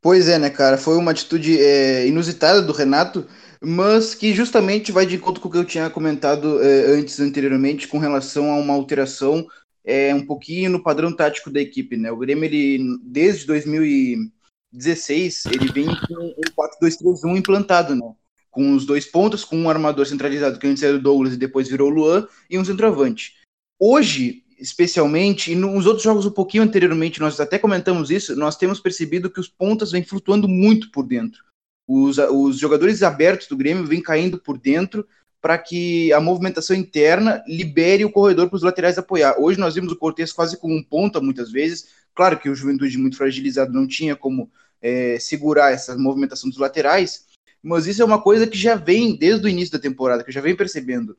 Pois 0.00 0.26
é, 0.26 0.38
né, 0.38 0.48
cara? 0.48 0.78
Foi 0.78 0.96
uma 0.96 1.10
atitude 1.10 1.60
é, 1.60 2.06
inusitada 2.06 2.62
do 2.62 2.72
Renato, 2.72 3.26
mas 3.62 4.14
que 4.14 4.32
justamente 4.32 4.90
vai 4.90 5.04
de 5.04 5.16
encontro 5.16 5.42
com 5.42 5.50
o 5.50 5.52
que 5.52 5.58
eu 5.58 5.66
tinha 5.66 5.90
comentado 5.90 6.62
é, 6.62 6.92
antes, 6.92 7.20
anteriormente, 7.20 7.86
com 7.88 7.98
relação 7.98 8.50
a 8.50 8.56
uma 8.56 8.72
alteração 8.72 9.46
é, 9.84 10.14
um 10.14 10.24
pouquinho 10.24 10.70
no 10.70 10.82
padrão 10.82 11.14
tático 11.14 11.50
da 11.50 11.60
equipe, 11.60 11.94
né? 11.98 12.10
O 12.10 12.16
Grêmio, 12.16 12.46
ele, 12.46 12.98
desde 13.02 13.44
2000 13.44 13.84
e 13.84 14.37
16, 14.72 15.46
ele 15.46 15.72
vem 15.72 15.86
com 15.86 16.14
um 16.14 16.34
4-2-3-1 16.82 17.38
implantado, 17.38 17.94
né? 17.94 18.12
Com 18.50 18.74
os 18.74 18.84
dois 18.84 19.06
pontos, 19.06 19.44
com 19.44 19.56
um 19.56 19.70
armador 19.70 20.06
centralizado 20.06 20.58
que 20.58 20.66
antes 20.66 20.82
era 20.82 20.96
o 20.96 21.00
Douglas 21.00 21.34
e 21.34 21.38
depois 21.38 21.68
virou 21.68 21.90
o 21.90 21.94
Luan, 21.94 22.26
e 22.50 22.58
um 22.58 22.64
centroavante. 22.64 23.34
Hoje, 23.78 24.42
especialmente, 24.58 25.52
e 25.52 25.54
nos 25.54 25.86
outros 25.86 26.02
jogos 26.02 26.26
um 26.26 26.30
pouquinho 26.30 26.64
anteriormente, 26.64 27.20
nós 27.20 27.38
até 27.38 27.58
comentamos 27.58 28.10
isso, 28.10 28.34
nós 28.34 28.56
temos 28.56 28.80
percebido 28.80 29.30
que 29.30 29.40
os 29.40 29.48
pontas 29.48 29.92
vêm 29.92 30.02
flutuando 30.02 30.48
muito 30.48 30.90
por 30.90 31.06
dentro. 31.06 31.44
Os, 31.86 32.18
os 32.18 32.58
jogadores 32.58 33.02
abertos 33.02 33.46
do 33.46 33.56
Grêmio 33.56 33.86
vêm 33.86 34.02
caindo 34.02 34.38
por 34.38 34.58
dentro 34.58 35.06
para 35.48 35.56
que 35.56 36.12
a 36.12 36.20
movimentação 36.20 36.76
interna 36.76 37.42
libere 37.48 38.04
o 38.04 38.12
corredor 38.12 38.50
para 38.50 38.56
os 38.56 38.62
laterais 38.62 38.98
apoiar. 38.98 39.40
Hoje 39.40 39.58
nós 39.58 39.74
vimos 39.74 39.90
o 39.90 39.96
Cortez 39.96 40.30
quase 40.30 40.58
com 40.58 40.70
um 40.70 40.82
ponta 40.82 41.22
muitas 41.22 41.50
vezes. 41.50 41.88
Claro 42.14 42.38
que 42.38 42.50
o 42.50 42.54
Juventude 42.54 42.98
muito 42.98 43.16
fragilizado 43.16 43.72
não 43.72 43.86
tinha 43.86 44.14
como 44.14 44.50
é, 44.82 45.18
segurar 45.18 45.72
essa 45.72 45.96
movimentação 45.96 46.50
dos 46.50 46.58
laterais, 46.58 47.28
mas 47.62 47.86
isso 47.86 48.02
é 48.02 48.04
uma 48.04 48.20
coisa 48.20 48.46
que 48.46 48.58
já 48.58 48.74
vem 48.74 49.16
desde 49.16 49.46
o 49.46 49.48
início 49.48 49.72
da 49.72 49.78
temporada, 49.78 50.22
que 50.22 50.28
eu 50.28 50.34
já 50.34 50.42
vem 50.42 50.54
percebendo. 50.54 51.16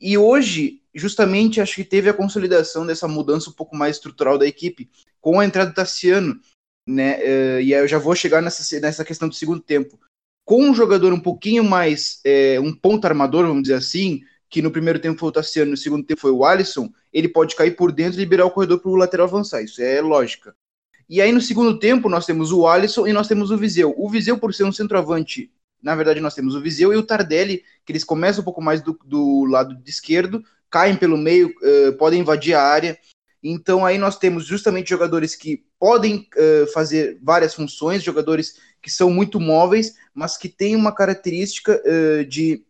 E 0.00 0.16
hoje, 0.16 0.80
justamente, 0.94 1.60
acho 1.60 1.74
que 1.74 1.82
teve 1.82 2.08
a 2.08 2.14
consolidação 2.14 2.86
dessa 2.86 3.08
mudança 3.08 3.50
um 3.50 3.54
pouco 3.54 3.74
mais 3.74 3.96
estrutural 3.96 4.38
da 4.38 4.46
equipe, 4.46 4.88
com 5.20 5.40
a 5.40 5.44
entrada 5.44 5.70
do 5.70 5.74
Tassiano, 5.74 6.40
né? 6.86 7.16
Uh, 7.18 7.60
e 7.60 7.74
aí 7.74 7.80
eu 7.80 7.88
já 7.88 7.98
vou 7.98 8.14
chegar 8.14 8.40
nessa, 8.40 8.78
nessa 8.78 9.04
questão 9.04 9.28
do 9.28 9.34
segundo 9.34 9.60
tempo. 9.60 9.98
Com 10.44 10.62
um 10.62 10.74
jogador 10.74 11.12
um 11.12 11.20
pouquinho 11.20 11.64
mais, 11.64 12.20
é, 12.24 12.60
um 12.60 12.74
ponto 12.74 13.04
armador, 13.06 13.46
vamos 13.46 13.62
dizer 13.62 13.74
assim, 13.74 14.20
que 14.50 14.60
no 14.60 14.70
primeiro 14.70 14.98
tempo 14.98 15.18
foi 15.18 15.28
o 15.28 15.32
Tassiano, 15.32 15.70
no 15.70 15.76
segundo 15.76 16.04
tempo 16.04 16.20
foi 16.20 16.30
o 16.30 16.44
Alisson, 16.44 16.90
ele 17.12 17.28
pode 17.28 17.56
cair 17.56 17.72
por 17.72 17.90
dentro 17.90 18.18
e 18.18 18.22
liberar 18.22 18.44
o 18.44 18.50
corredor 18.50 18.80
para 18.80 18.90
o 18.90 18.96
lateral 18.96 19.26
avançar, 19.26 19.62
isso 19.62 19.80
é 19.82 20.00
lógica. 20.00 20.54
E 21.08 21.20
aí 21.20 21.32
no 21.32 21.40
segundo 21.40 21.78
tempo 21.78 22.08
nós 22.08 22.26
temos 22.26 22.52
o 22.52 22.66
Alisson 22.66 23.06
e 23.06 23.12
nós 23.12 23.28
temos 23.28 23.50
o 23.50 23.58
Viseu. 23.58 23.94
O 23.96 24.08
Viseu, 24.08 24.38
por 24.38 24.54
ser 24.54 24.64
um 24.64 24.72
centroavante 24.72 25.50
na 25.84 25.94
verdade, 25.94 26.18
nós 26.18 26.34
temos 26.34 26.54
o 26.54 26.62
Viseu 26.62 26.94
e 26.94 26.96
o 26.96 27.02
Tardelli, 27.02 27.62
que 27.84 27.92
eles 27.92 28.02
começam 28.02 28.40
um 28.40 28.44
pouco 28.44 28.62
mais 28.62 28.80
do, 28.80 28.98
do 29.04 29.44
lado 29.44 29.78
esquerdo, 29.84 30.42
caem 30.70 30.96
pelo 30.96 31.18
meio, 31.18 31.48
uh, 31.48 31.92
podem 31.98 32.20
invadir 32.20 32.54
a 32.54 32.62
área. 32.62 32.98
Então 33.42 33.84
aí 33.84 33.98
nós 33.98 34.18
temos 34.18 34.46
justamente 34.46 34.88
jogadores 34.88 35.36
que 35.36 35.62
podem 35.78 36.26
uh, 36.36 36.72
fazer 36.72 37.18
várias 37.22 37.54
funções, 37.54 38.02
jogadores 38.02 38.58
que 38.84 38.90
são 38.90 39.10
muito 39.10 39.40
móveis, 39.40 39.96
mas 40.12 40.36
que 40.36 40.46
têm 40.46 40.76
uma 40.76 40.94
característica 40.94 41.82
uh, 41.86 42.22
de 42.26 42.62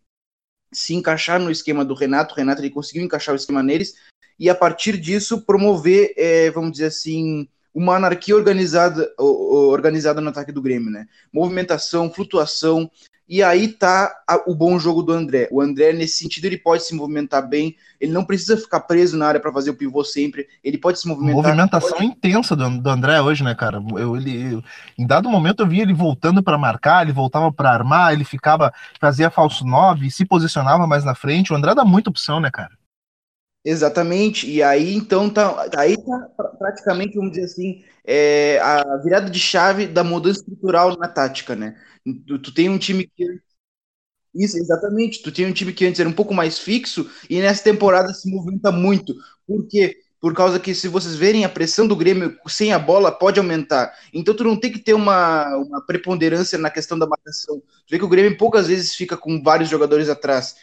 se 0.73 0.95
encaixar 0.95 1.41
no 1.41 1.51
esquema 1.51 1.83
do 1.83 1.93
Renato. 1.93 2.33
O 2.33 2.37
Renato 2.37 2.61
ele 2.61 2.69
conseguiu 2.69 3.03
encaixar 3.03 3.33
o 3.33 3.35
esquema 3.35 3.61
neles 3.61 3.95
e 4.39 4.49
a 4.49 4.55
partir 4.55 4.97
disso 4.97 5.41
promover, 5.41 6.13
é, 6.15 6.49
vamos 6.51 6.71
dizer 6.71 6.85
assim, 6.85 7.49
uma 7.73 7.97
anarquia 7.97 8.33
organizada, 8.33 9.13
organizada 9.17 10.21
no 10.21 10.29
ataque 10.29 10.53
do 10.53 10.61
Grêmio, 10.61 10.89
né? 10.89 11.05
Movimentação, 11.33 12.09
flutuação, 12.09 12.89
e 13.27 13.41
aí 13.41 13.67
tá 13.67 14.11
o 14.45 14.53
bom 14.53 14.77
jogo 14.77 15.01
do 15.01 15.11
André. 15.11 15.47
O 15.51 15.59
André, 15.59 15.93
nesse 15.93 16.17
sentido, 16.17 16.45
ele 16.45 16.57
pode 16.57 16.83
se 16.83 16.93
movimentar 16.93 17.47
bem, 17.47 17.75
ele 17.99 18.11
não 18.11 18.23
precisa 18.23 18.55
ficar 18.55 18.81
preso 18.81 19.17
na 19.17 19.27
área 19.27 19.39
para 19.39 19.51
fazer 19.51 19.71
o 19.71 19.75
pivô 19.75 20.03
sempre, 20.03 20.47
ele 20.63 20.77
pode 20.77 20.99
se 20.99 21.07
movimentar. 21.07 21.43
Movimentação 21.43 21.97
pode... 21.97 22.05
intensa 22.05 22.55
do, 22.55 22.69
do, 22.79 22.89
André 22.89 23.19
hoje, 23.21 23.43
né, 23.43 23.55
cara? 23.55 23.81
Eu, 23.97 24.15
ele, 24.15 24.53
eu, 24.53 24.63
em 24.97 25.07
dado 25.07 25.29
momento 25.29 25.61
eu 25.61 25.67
via 25.67 25.81
ele 25.81 25.93
voltando 25.93 26.43
para 26.43 26.57
marcar, 26.57 27.03
ele 27.03 27.13
voltava 27.13 27.51
para 27.51 27.71
armar, 27.71 28.13
ele 28.13 28.23
ficava, 28.23 28.71
fazia 28.99 29.31
falso 29.31 29.65
9, 29.65 30.11
se 30.11 30.23
posicionava 30.25 30.85
mais 30.85 31.03
na 31.03 31.15
frente. 31.15 31.51
O 31.51 31.55
André 31.55 31.73
dá 31.73 31.83
muita 31.83 32.11
opção, 32.11 32.39
né, 32.39 32.51
cara? 32.51 32.71
Exatamente, 33.67 34.47
e 34.47 34.61
aí 34.61 34.93
então 34.93 35.27
tá, 35.27 35.67
aí 35.75 35.97
tá 35.97 36.29
praticamente, 36.59 37.15
vamos 37.15 37.31
dizer 37.31 37.45
assim, 37.45 37.83
é, 38.05 38.59
a 38.59 38.97
virada 38.97 39.27
de 39.27 39.39
chave 39.39 39.87
da 39.87 40.03
mudança 40.03 40.41
estrutural 40.41 40.95
na 40.97 41.07
tática, 41.07 41.55
né? 41.55 41.75
Tu, 42.27 42.37
tu, 42.37 42.53
tem 42.53 42.69
um 42.69 42.77
time 42.77 43.09
que. 43.15 43.25
Isso, 44.35 44.57
exatamente. 44.57 45.23
Tu 45.23 45.31
tem 45.31 45.47
um 45.47 45.53
time 45.53 45.73
que 45.73 45.85
antes 45.85 45.99
era 45.99 46.07
um 46.07 46.13
pouco 46.13 46.33
mais 46.33 46.59
fixo 46.59 47.09
e 47.29 47.39
nessa 47.39 47.63
temporada 47.63 48.13
se 48.13 48.29
movimenta 48.29 48.71
muito. 48.71 49.15
Por 49.47 49.65
quê? 49.67 49.97
Por 50.21 50.35
causa 50.35 50.59
que, 50.59 50.75
se 50.75 50.87
vocês 50.87 51.15
verem, 51.15 51.45
a 51.45 51.49
pressão 51.49 51.87
do 51.87 51.95
Grêmio 51.95 52.37
sem 52.47 52.73
a 52.73 52.79
bola 52.79 53.11
pode 53.11 53.39
aumentar. 53.39 53.93
Então, 54.13 54.35
tu 54.35 54.43
não 54.43 54.59
tem 54.59 54.71
que 54.71 54.79
ter 54.79 54.93
uma, 54.93 55.55
uma 55.57 55.85
preponderância 55.85 56.57
na 56.59 56.69
questão 56.69 56.99
da 56.99 57.07
marcação. 57.07 57.59
Tu 57.59 57.91
vê 57.91 57.97
que 57.97 58.05
o 58.05 58.09
Grêmio 58.09 58.37
poucas 58.37 58.67
vezes 58.67 58.95
fica 58.95 59.17
com 59.17 59.41
vários 59.41 59.69
jogadores 59.69 60.09
atrás. 60.09 60.55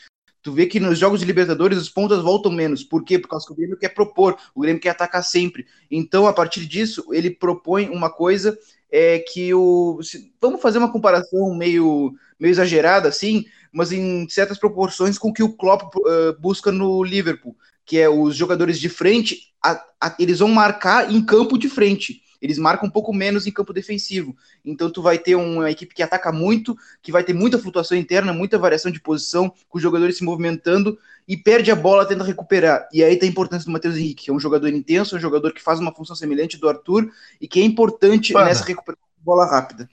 Tu 0.43 0.53
vê 0.53 0.67
que 0.67 0.81
nos 0.81 0.99
jogos 0.99 1.21
de 1.21 1.27
Libertadores 1.27 1.79
os 1.79 1.89
pontas 1.89 2.21
voltam 2.21 2.51
menos. 2.51 2.83
Por 2.83 3.05
quê? 3.05 3.19
Por 3.19 3.29
causa 3.29 3.47
que 3.47 3.53
o 3.53 3.57
Grêmio 3.57 3.77
quer 3.77 3.91
propor, 3.91 4.37
o 4.55 4.61
Grêmio 4.61 4.81
quer 4.81 4.91
atacar 4.91 5.23
sempre. 5.23 5.67
Então, 5.91 6.27
a 6.27 6.33
partir 6.33 6.67
disso, 6.67 7.05
ele 7.13 7.31
propõe 7.31 7.89
uma 7.89 8.11
coisa 8.11 8.59
é 8.93 9.21
que 9.21 9.55
o. 9.55 10.03
Se, 10.03 10.31
vamos 10.39 10.61
fazer 10.61 10.77
uma 10.77 10.93
comparação 10.93 11.55
meio, 11.55 12.13
meio 12.39 12.51
exagerada, 12.51 13.09
assim, 13.09 13.47
mas 13.73 13.91
em 13.91 14.29
certas 14.29 14.59
proporções 14.59 15.17
com 15.17 15.31
o 15.31 15.33
que 15.33 15.43
o 15.43 15.57
Klopp 15.57 15.95
uh, 15.97 16.39
busca 16.39 16.71
no 16.71 17.03
Liverpool, 17.03 17.57
que 17.87 17.99
é 17.99 18.09
os 18.11 18.37
jogadores 18.37 18.79
de 18.79 18.91
frente, 18.91 19.51
a, 19.65 19.83
a, 19.99 20.15
eles 20.19 20.41
vão 20.41 20.49
marcar 20.49 21.11
em 21.11 21.25
campo 21.25 21.57
de 21.57 21.71
frente 21.71 22.21
eles 22.43 22.59
marcam 22.59 22.89
um 22.89 22.91
pouco 22.91 23.15
menos 23.15 23.47
em 23.47 23.53
campo 23.53 23.73
defensivo. 23.73 24.37
Então 24.65 24.91
tu 24.91 25.01
vai 25.01 25.17
ter 25.17 25.37
uma 25.37 25.71
equipe 25.71 25.95
que 25.95 26.03
ataca 26.03 26.33
muito, 26.33 26.77
que 27.01 27.13
vai 27.13 27.23
ter 27.23 27.33
muita 27.33 27.57
flutuação 27.57 27.97
interna, 27.97 28.33
muita 28.33 28.59
variação 28.59 28.91
de 28.91 29.01
posição, 29.01 29.55
com 29.69 29.79
os 29.79 29.83
jogadores 29.83 30.19
se 30.19 30.25
movimentando 30.25 30.99
e 31.27 31.37
perde 31.37 31.71
a 31.71 31.77
bola 31.77 32.05
tenta 32.05 32.25
recuperar. 32.25 32.89
E 32.93 33.03
aí 33.05 33.17
tem 33.17 33.29
a 33.29 33.33
importância 33.33 33.65
do 33.65 33.73
Matheus 33.73 33.97
Henrique, 33.97 34.25
que 34.25 34.31
é 34.31 34.35
um 34.35 34.41
jogador 34.41 34.69
intenso, 34.69 35.15
é 35.15 35.19
um 35.19 35.23
jogador 35.23 35.53
que 35.53 35.63
faz 35.63 35.79
uma 35.79 35.95
função 35.95 36.17
semelhante 36.17 36.59
do 36.59 36.69
Arthur 36.69 37.09
e 37.41 37.47
que 37.47 37.61
é 37.61 37.65
importante 37.65 38.35
nessa 38.35 38.65
recuperação 38.65 39.07
de 39.17 39.25
bola 39.25 39.47
rápida. 39.47 39.89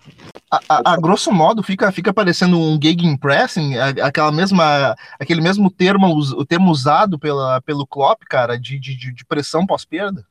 A, 0.50 0.60
a, 0.68 0.94
a, 0.94 0.98
grosso 0.98 1.32
modo 1.32 1.62
fica, 1.62 1.92
fica 1.92 2.12
parecendo 2.12 2.60
um 2.60 2.80
gegenpressing, 2.82 3.78
aquela 3.78 4.32
mesma, 4.32 4.96
aquele 5.20 5.42
mesmo 5.42 5.70
termo, 5.70 6.08
o 6.18 6.44
termo 6.44 6.72
usado 6.72 7.20
pela, 7.20 7.62
pelo 7.62 7.86
Klopp, 7.86 8.24
cara, 8.28 8.58
de, 8.58 8.80
de, 8.80 8.96
de 8.96 9.26
pressão 9.26 9.68
pós-perda. 9.68 10.26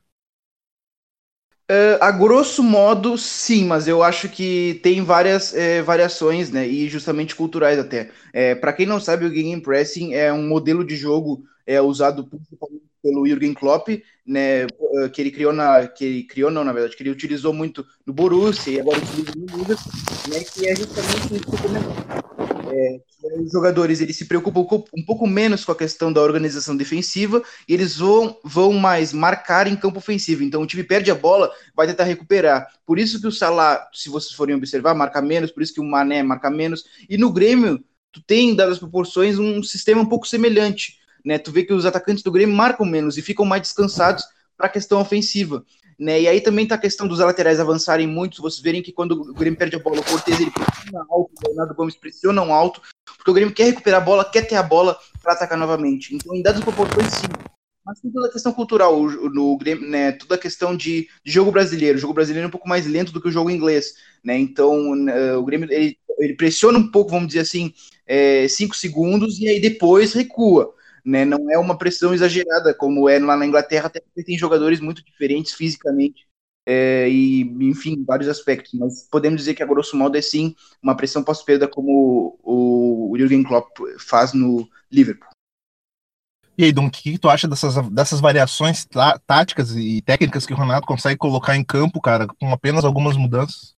Uh, 1.69 2.01
a 2.01 2.09
grosso 2.09 2.63
modo, 2.63 3.15
sim, 3.15 3.63
mas 3.65 3.87
eu 3.87 4.01
acho 4.01 4.27
que 4.27 4.79
tem 4.81 5.03
várias 5.03 5.53
é, 5.53 5.83
variações, 5.83 6.49
né? 6.49 6.67
E 6.67 6.89
justamente 6.89 7.35
culturais 7.35 7.77
até. 7.77 8.09
É, 8.33 8.55
Para 8.55 8.73
quem 8.73 8.87
não 8.87 8.99
sabe, 8.99 9.23
o 9.23 9.29
Game 9.29 9.61
Pressing 9.61 10.15
é 10.15 10.33
um 10.33 10.47
modelo 10.47 10.83
de 10.83 10.95
jogo 10.95 11.43
é, 11.67 11.79
usado 11.79 12.25
principalmente 12.25 12.85
pelo 13.03 13.27
Jürgen 13.27 13.53
Klopp, 13.53 13.87
né? 14.25 14.65
Que 15.13 15.21
ele 15.21 15.29
criou 15.29 15.53
na, 15.53 15.87
que 15.87 16.03
ele 16.03 16.23
criou 16.23 16.49
não, 16.49 16.63
na 16.63 16.73
verdade, 16.73 16.97
que 16.97 17.03
ele 17.03 17.11
utilizou 17.11 17.53
muito 17.53 17.85
no 18.03 18.13
Borussia 18.13 18.73
e 18.73 18.79
agora 18.79 18.97
utiliza 18.97 19.33
no 19.35 19.57
Liverpool, 19.57 19.93
né? 20.27 20.43
Que 20.43 20.67
é 20.67 20.75
justamente 20.75 21.35
isso 21.35 21.45
que 21.45 22.53
eu 22.53 22.58
é, 22.71 23.01
os 23.41 23.51
jogadores 23.51 23.99
eles 23.99 24.15
se 24.15 24.25
preocupam 24.25 24.61
um 24.95 25.03
pouco 25.03 25.27
menos 25.27 25.65
com 25.65 25.71
a 25.71 25.75
questão 25.75 26.11
da 26.11 26.21
organização 26.21 26.75
defensiva 26.75 27.43
e 27.67 27.73
eles 27.73 27.97
vão, 27.97 28.37
vão 28.43 28.73
mais 28.73 29.11
marcar 29.11 29.67
em 29.67 29.75
campo 29.75 29.99
ofensivo. 29.99 30.43
Então 30.43 30.61
o 30.61 30.67
time 30.67 30.83
perde 30.83 31.11
a 31.11 31.15
bola, 31.15 31.51
vai 31.75 31.87
tentar 31.87 32.05
recuperar. 32.05 32.67
Por 32.85 32.97
isso 32.97 33.19
que 33.19 33.27
o 33.27 33.31
Salah, 33.31 33.89
se 33.93 34.09
vocês 34.09 34.33
forem 34.33 34.55
observar, 34.55 34.93
marca 34.93 35.21
menos, 35.21 35.51
por 35.51 35.63
isso 35.63 35.73
que 35.73 35.81
o 35.81 35.85
Mané 35.85 36.23
marca 36.23 36.49
menos. 36.49 36.85
E 37.09 37.17
no 37.17 37.31
Grêmio, 37.31 37.83
tu 38.11 38.21
tem, 38.21 38.55
dadas 38.55 38.73
as 38.73 38.79
proporções, 38.79 39.37
um 39.37 39.61
sistema 39.61 40.01
um 40.01 40.05
pouco 40.05 40.27
semelhante. 40.27 40.97
Né? 41.25 41.37
Tu 41.37 41.51
vê 41.51 41.63
que 41.63 41.73
os 41.73 41.85
atacantes 41.85 42.23
do 42.23 42.31
Grêmio 42.31 42.55
marcam 42.55 42.85
menos 42.85 43.17
e 43.17 43.21
ficam 43.21 43.45
mais 43.45 43.61
descansados 43.61 44.23
para 44.57 44.67
a 44.67 44.69
questão 44.69 44.99
ofensiva. 44.99 45.65
Né? 45.99 46.21
E 46.21 46.27
aí 46.29 46.39
também 46.39 46.65
tá 46.65 46.75
a 46.75 46.79
questão 46.79 47.05
dos 47.05 47.19
laterais 47.19 47.59
avançarem 47.59 48.07
muito. 48.07 48.41
Vocês 48.41 48.61
verem 48.61 48.81
que 48.81 48.93
quando 48.93 49.19
o 49.19 49.33
Grêmio 49.33 49.59
perde 49.59 49.75
a 49.75 49.79
bola, 49.79 49.99
o 49.99 50.05
Cortez 50.05 50.39
ele 50.39 50.49
pressiona 50.49 51.05
alto, 51.09 51.31
o 51.43 51.47
Leonardo 51.47 51.75
Gomes 51.75 51.95
pressiona 51.95 52.41
alto, 52.41 52.81
porque 53.17 53.29
o 53.29 53.33
Grêmio 53.33 53.53
quer 53.53 53.65
recuperar 53.65 54.01
a 54.01 54.05
bola, 54.05 54.23
quer 54.23 54.47
ter 54.47 54.55
a 54.55 54.63
bola 54.63 54.97
para 55.21 55.33
atacar 55.33 55.57
novamente. 55.57 56.15
Então, 56.15 56.33
em 56.33 56.41
dadas 56.41 56.63
proporções, 56.63 57.13
sim. 57.13 57.27
Mas 57.85 57.99
tem 57.99 58.11
toda 58.11 58.27
a 58.27 58.31
questão 58.31 58.53
cultural, 58.53 58.97
no 59.01 59.57
Grêmio, 59.57 59.89
né? 59.89 60.13
Toda 60.13 60.35
a 60.35 60.37
questão 60.37 60.73
de, 60.73 61.09
de, 61.25 61.31
jogo 61.31 61.51
brasileiro. 61.51 61.97
O 61.97 62.01
jogo 62.01 62.13
brasileiro 62.13 62.45
é 62.45 62.47
um 62.47 62.51
pouco 62.51 62.69
mais 62.69 62.87
lento 62.87 63.11
do 63.11 63.21
que 63.21 63.27
o 63.27 63.31
jogo 63.31 63.49
inglês, 63.49 63.95
né? 64.23 64.37
Então, 64.37 64.95
né, 64.95 65.35
o 65.35 65.43
Grêmio 65.43 65.69
ele, 65.69 65.97
ele 66.17 66.33
pressiona 66.35 66.77
um 66.77 66.89
pouco, 66.89 67.11
vamos 67.11 67.27
dizer 67.27 67.41
assim, 67.41 67.73
é, 68.07 68.47
cinco 68.47 68.75
segundos 68.75 69.37
e 69.39 69.49
aí 69.49 69.59
depois 69.59 70.13
recua 70.13 70.73
né? 71.05 71.25
Não 71.25 71.49
é 71.51 71.57
uma 71.57 71.77
pressão 71.77 72.13
exagerada 72.13 72.73
como 72.73 73.07
é 73.09 73.19
lá 73.19 73.35
na 73.35 73.45
Inglaterra, 73.45 73.87
até 73.87 73.99
porque 73.99 74.23
tem 74.23 74.37
jogadores 74.37 74.79
muito 74.79 75.03
diferentes 75.03 75.53
fisicamente 75.53 76.27
é, 76.65 77.09
e, 77.09 77.41
enfim, 77.61 78.03
vários 78.05 78.29
aspectos. 78.29 78.73
Mas 78.73 79.07
podemos 79.09 79.39
dizer 79.39 79.55
que 79.55 79.63
a 79.63 79.65
grosso 79.65 79.97
modo 79.97 80.17
é 80.17 80.21
sim 80.21 80.55
uma 80.81 80.95
pressão 80.95 81.23
pós-perda 81.23 81.67
como 81.67 82.37
o, 82.43 83.11
o 83.11 83.17
Jürgen 83.17 83.43
Klopp 83.43 83.77
faz 83.97 84.33
no 84.33 84.67
Liverpool. 84.91 85.29
E 86.57 86.65
aí, 86.65 86.73
Dom, 86.73 86.87
o 86.87 86.91
que, 86.91 87.13
que, 87.13 87.17
tu 87.17 87.29
acha 87.29 87.47
dessas, 87.47 87.75
dessas 87.89 88.19
variações 88.19 88.85
tá, 88.85 89.17
táticas 89.25 89.75
e 89.77 90.01
técnicas 90.01 90.45
que 90.45 90.51
o 90.51 90.57
Ronaldo 90.57 90.85
consegue 90.85 91.17
colocar 91.17 91.55
em 91.55 91.63
campo, 91.63 92.01
cara, 92.01 92.27
com 92.27 92.51
apenas 92.51 92.83
algumas 92.83 93.15
mudanças? 93.15 93.78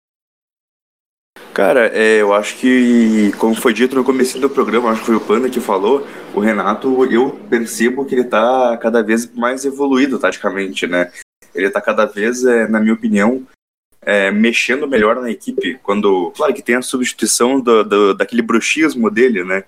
Cara, 1.60 1.88
é, 1.88 2.22
eu 2.22 2.34
acho 2.34 2.56
que, 2.56 3.34
como 3.38 3.54
foi 3.54 3.74
dito 3.74 3.94
no 3.94 4.02
começo 4.02 4.40
do 4.40 4.50
programa, 4.50 4.92
acho 4.92 5.02
que 5.02 5.08
foi 5.08 5.16
o 5.18 5.20
Panda 5.20 5.50
que 5.50 5.60
falou, 5.60 6.08
o 6.34 6.40
Renato, 6.40 7.04
eu 7.12 7.32
percebo 7.50 8.06
que 8.06 8.16
ele 8.16 8.24
tá 8.24 8.78
cada 8.78 9.04
vez 9.04 9.30
mais 9.34 9.66
evoluído 9.66 10.18
taticamente, 10.18 10.88
né? 10.88 11.12
Ele 11.54 11.70
tá 11.70 11.82
cada 11.82 12.06
vez, 12.06 12.46
é, 12.46 12.66
na 12.66 12.80
minha 12.80 12.94
opinião, 12.94 13.46
é, 14.02 14.32
mexendo 14.32 14.88
melhor 14.88 15.18
na 15.18 15.30
equipe. 15.30 15.78
Quando, 15.84 16.32
claro 16.32 16.54
que 16.54 16.62
tem 16.62 16.76
a 16.76 16.82
substituição 16.82 17.60
do, 17.60 17.84
do, 17.84 18.14
daquele 18.14 18.42
bruxismo 18.42 19.12
dele, 19.12 19.44
né? 19.44 19.66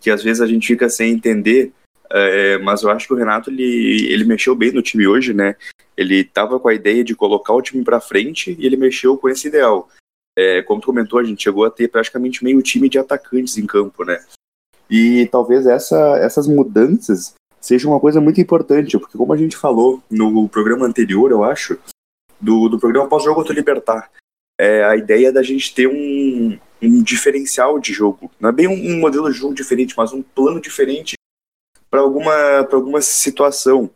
Que 0.00 0.12
às 0.12 0.22
vezes 0.22 0.40
a 0.40 0.46
gente 0.46 0.68
fica 0.68 0.88
sem 0.88 1.10
entender 1.10 1.72
é, 2.12 2.58
mas 2.58 2.84
eu 2.84 2.90
acho 2.90 3.08
que 3.08 3.12
o 3.12 3.16
Renato 3.16 3.50
ele, 3.50 4.06
ele 4.08 4.24
mexeu 4.24 4.54
bem 4.54 4.70
no 4.70 4.82
time 4.82 5.04
hoje, 5.04 5.34
né? 5.34 5.56
Ele 5.96 6.20
estava 6.20 6.60
com 6.60 6.68
a 6.68 6.74
ideia 6.74 7.02
de 7.02 7.16
colocar 7.16 7.54
o 7.54 7.62
time 7.62 7.82
para 7.82 8.00
frente 8.00 8.56
e 8.56 8.64
ele 8.64 8.76
mexeu 8.76 9.18
com 9.18 9.28
esse 9.28 9.48
ideal. 9.48 9.88
É, 10.36 10.62
como 10.62 10.80
tu 10.80 10.86
comentou, 10.86 11.18
a 11.18 11.24
gente 11.24 11.42
chegou 11.42 11.64
a 11.64 11.70
ter 11.70 11.88
praticamente 11.88 12.42
meio 12.42 12.62
time 12.62 12.88
de 12.88 12.98
atacantes 12.98 13.56
em 13.56 13.66
campo, 13.66 14.04
né? 14.04 14.24
E 14.90 15.26
talvez 15.30 15.66
essa, 15.66 16.18
essas 16.18 16.46
mudanças 16.46 17.34
sejam 17.60 17.92
uma 17.92 18.00
coisa 18.00 18.20
muito 18.20 18.40
importante, 18.40 18.98
porque 18.98 19.16
como 19.16 19.32
a 19.32 19.36
gente 19.36 19.56
falou 19.56 20.02
no 20.10 20.48
programa 20.48 20.86
anterior, 20.86 21.30
eu 21.30 21.42
acho, 21.42 21.78
do, 22.40 22.68
do 22.68 22.78
programa 22.78 23.08
pós-jogo 23.08 23.42
do 23.42 23.52
Libertar, 23.52 24.10
é 24.60 24.84
a 24.84 24.96
ideia 24.96 25.32
da 25.32 25.42
gente 25.42 25.74
ter 25.74 25.86
um, 25.88 26.58
um 26.82 27.02
diferencial 27.02 27.78
de 27.78 27.92
jogo. 27.92 28.30
Não 28.38 28.50
é 28.50 28.52
bem 28.52 28.68
um, 28.68 28.96
um 28.96 29.00
modelo 29.00 29.32
de 29.32 29.38
jogo 29.38 29.54
diferente, 29.54 29.94
mas 29.96 30.12
um 30.12 30.22
plano 30.22 30.60
diferente 30.60 31.14
para 31.90 32.00
alguma, 32.00 32.58
alguma 32.70 33.00
situação. 33.00 33.90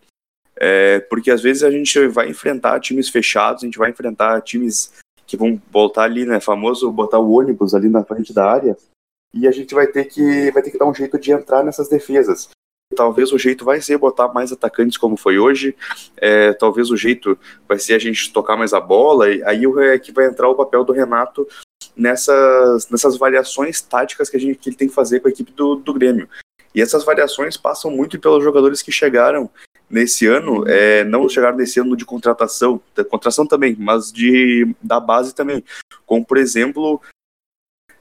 É, 0.60 0.98
porque 1.00 1.30
às 1.30 1.40
vezes 1.40 1.62
a 1.62 1.70
gente 1.70 2.08
vai 2.08 2.28
enfrentar 2.28 2.80
times 2.80 3.08
fechados, 3.08 3.62
a 3.62 3.66
gente 3.66 3.78
vai 3.78 3.90
enfrentar 3.90 4.40
times 4.40 4.92
que 5.28 5.36
vão 5.36 5.60
voltar 5.70 6.04
ali, 6.04 6.24
né, 6.24 6.40
famoso 6.40 6.90
botar 6.90 7.18
o 7.18 7.30
ônibus 7.30 7.74
ali 7.74 7.88
na 7.88 8.02
frente 8.02 8.32
da 8.32 8.50
área, 8.50 8.76
e 9.32 9.46
a 9.46 9.52
gente 9.52 9.74
vai 9.74 9.86
ter 9.86 10.06
que 10.06 10.50
vai 10.50 10.62
ter 10.62 10.70
que 10.70 10.78
dar 10.78 10.86
um 10.86 10.94
jeito 10.94 11.18
de 11.18 11.30
entrar 11.30 11.62
nessas 11.62 11.88
defesas. 11.88 12.48
Talvez 12.96 13.30
o 13.30 13.38
jeito 13.38 13.66
vai 13.66 13.82
ser 13.82 13.98
botar 13.98 14.32
mais 14.32 14.50
atacantes 14.50 14.96
como 14.96 15.18
foi 15.18 15.38
hoje, 15.38 15.76
é, 16.16 16.54
talvez 16.54 16.90
o 16.90 16.96
jeito 16.96 17.38
vai 17.68 17.78
ser 17.78 17.92
a 17.92 17.98
gente 17.98 18.32
tocar 18.32 18.56
mais 18.56 18.72
a 18.72 18.80
bola, 18.80 19.30
e 19.30 19.42
aí 19.44 19.64
é 19.92 19.98
que 19.98 20.10
vai 20.10 20.24
entrar 20.24 20.48
o 20.48 20.54
papel 20.54 20.82
do 20.82 20.94
Renato 20.94 21.46
nessas, 21.94 22.88
nessas 22.88 23.18
variações 23.18 23.82
táticas 23.82 24.30
que, 24.30 24.38
a 24.38 24.40
gente, 24.40 24.58
que 24.58 24.70
ele 24.70 24.76
tem 24.76 24.88
que 24.88 24.94
fazer 24.94 25.20
com 25.20 25.28
a 25.28 25.30
equipe 25.30 25.52
do, 25.52 25.74
do 25.76 25.92
Grêmio. 25.92 26.26
E 26.74 26.80
essas 26.80 27.04
variações 27.04 27.56
passam 27.56 27.90
muito 27.90 28.18
pelos 28.18 28.42
jogadores 28.42 28.80
que 28.80 28.90
chegaram 28.90 29.50
nesse 29.90 30.26
ano, 30.26 30.66
é, 30.66 31.04
não 31.04 31.28
chegaram 31.28 31.56
nesse 31.56 31.80
ano 31.80 31.96
de 31.96 32.04
contratação, 32.04 32.80
de 32.94 33.04
contratação 33.04 33.46
também, 33.46 33.76
mas 33.78 34.12
de 34.12 34.74
da 34.82 35.00
base 35.00 35.34
também. 35.34 35.64
Como, 36.04 36.24
por 36.24 36.36
exemplo, 36.36 37.00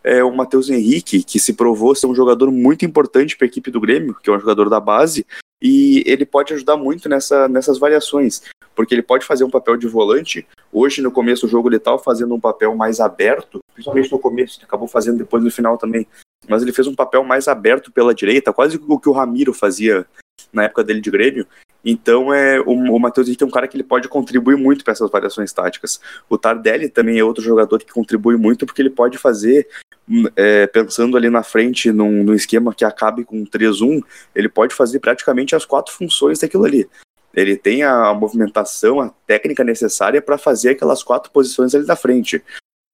é, 0.04 0.24
o 0.24 0.36
Matheus 0.36 0.70
Henrique, 0.70 1.24
que 1.24 1.40
se 1.40 1.54
provou 1.54 1.96
ser 1.96 2.08
um 2.08 2.16
jogador 2.16 2.52
muito 2.52 2.86
importante 2.86 3.36
para 3.36 3.46
a 3.46 3.50
equipe 3.50 3.72
do 3.72 3.82
Grêmio, 3.82 4.16
que 4.16 4.30
é 4.30 4.34
um 4.34 4.40
jogador 4.40 4.70
da 4.70 4.80
base, 4.80 5.26
e 5.62 6.04
ele 6.06 6.26
pode 6.26 6.54
ajudar 6.54 6.78
muito 6.78 7.10
nessa, 7.10 7.48
nessas 7.48 7.78
variações, 7.78 8.44
porque 8.76 8.94
ele 8.94 9.02
pode 9.02 9.26
fazer 9.26 9.44
um 9.44 9.50
papel 9.50 9.76
de 9.76 9.88
volante. 9.88 10.48
Hoje, 10.72 11.02
no 11.02 11.12
começo 11.12 11.46
do 11.46 11.52
jogo, 11.52 11.68
ele 11.68 11.78
estava 11.78 11.98
fazendo 11.98 12.34
um 12.34 12.40
papel 12.40 12.76
mais 12.76 13.00
aberto, 13.00 13.60
principalmente 13.74 14.12
no 14.12 14.20
começo, 14.20 14.60
acabou 14.64 14.88
fazendo 14.88 15.18
depois 15.18 15.44
no 15.44 15.52
final 15.52 15.78
também, 15.78 16.06
mas 16.48 16.62
ele 16.62 16.72
fez 16.72 16.88
um 16.88 16.96
papel 16.96 17.24
mais 17.24 17.48
aberto 17.48 17.92
pela 17.92 18.14
direita, 18.14 18.54
quase 18.54 18.78
o 18.78 19.00
que 19.00 19.10
o 19.10 19.14
Ramiro 19.14 19.54
fazia 19.54 20.06
na 20.54 20.64
época 20.64 20.84
dele 20.84 21.02
de 21.02 21.12
Grêmio. 21.12 21.48
Então, 21.84 22.34
é, 22.34 22.60
o, 22.60 22.72
o 22.72 23.00
Matheus 23.00 23.28
Henrique 23.28 23.44
é 23.44 23.48
um 23.48 23.52
cara 23.52 23.68
que 23.68 23.78
ele 23.78 23.84
pode 23.84 24.08
contribuir 24.08 24.58
muito 24.58 24.84
para 24.84 24.92
essas 24.92 25.10
variações 25.10 25.54
táticas. 25.54 26.02
O 26.30 26.38
Tardelli 26.38 26.90
também 26.90 27.18
é 27.18 27.24
outro 27.24 27.44
jogador 27.44 27.80
que 27.80 27.94
contribui 27.94 28.36
muito, 28.36 28.66
porque 28.66 28.82
ele 28.82 28.90
pode 28.90 29.18
fazer, 29.18 29.68
hum, 30.08 30.26
é, 30.36 30.68
pensando 30.68 31.16
ali 31.16 31.30
na 31.30 31.44
frente, 31.44 31.92
num, 31.92 32.24
num 32.24 32.34
esquema 32.34 32.74
que 32.74 32.84
acabe 32.84 33.24
com 33.24 33.46
3-1, 33.46 34.04
ele 34.36 34.50
pode 34.50 34.76
fazer 34.76 35.00
praticamente 35.00 35.56
as 35.56 35.66
quatro 35.66 35.94
funções 35.94 36.40
daquilo 36.40 36.66
ali. 36.66 36.90
Ele 37.34 37.56
tem 37.56 37.84
a 37.84 38.14
movimentação, 38.14 39.00
a 39.00 39.10
técnica 39.28 39.64
necessária 39.64 40.22
para 40.22 40.38
fazer 40.38 40.72
aquelas 40.72 41.04
quatro 41.04 41.32
posições 41.32 41.76
ali 41.76 41.86
da 41.86 41.96
frente. 41.96 42.44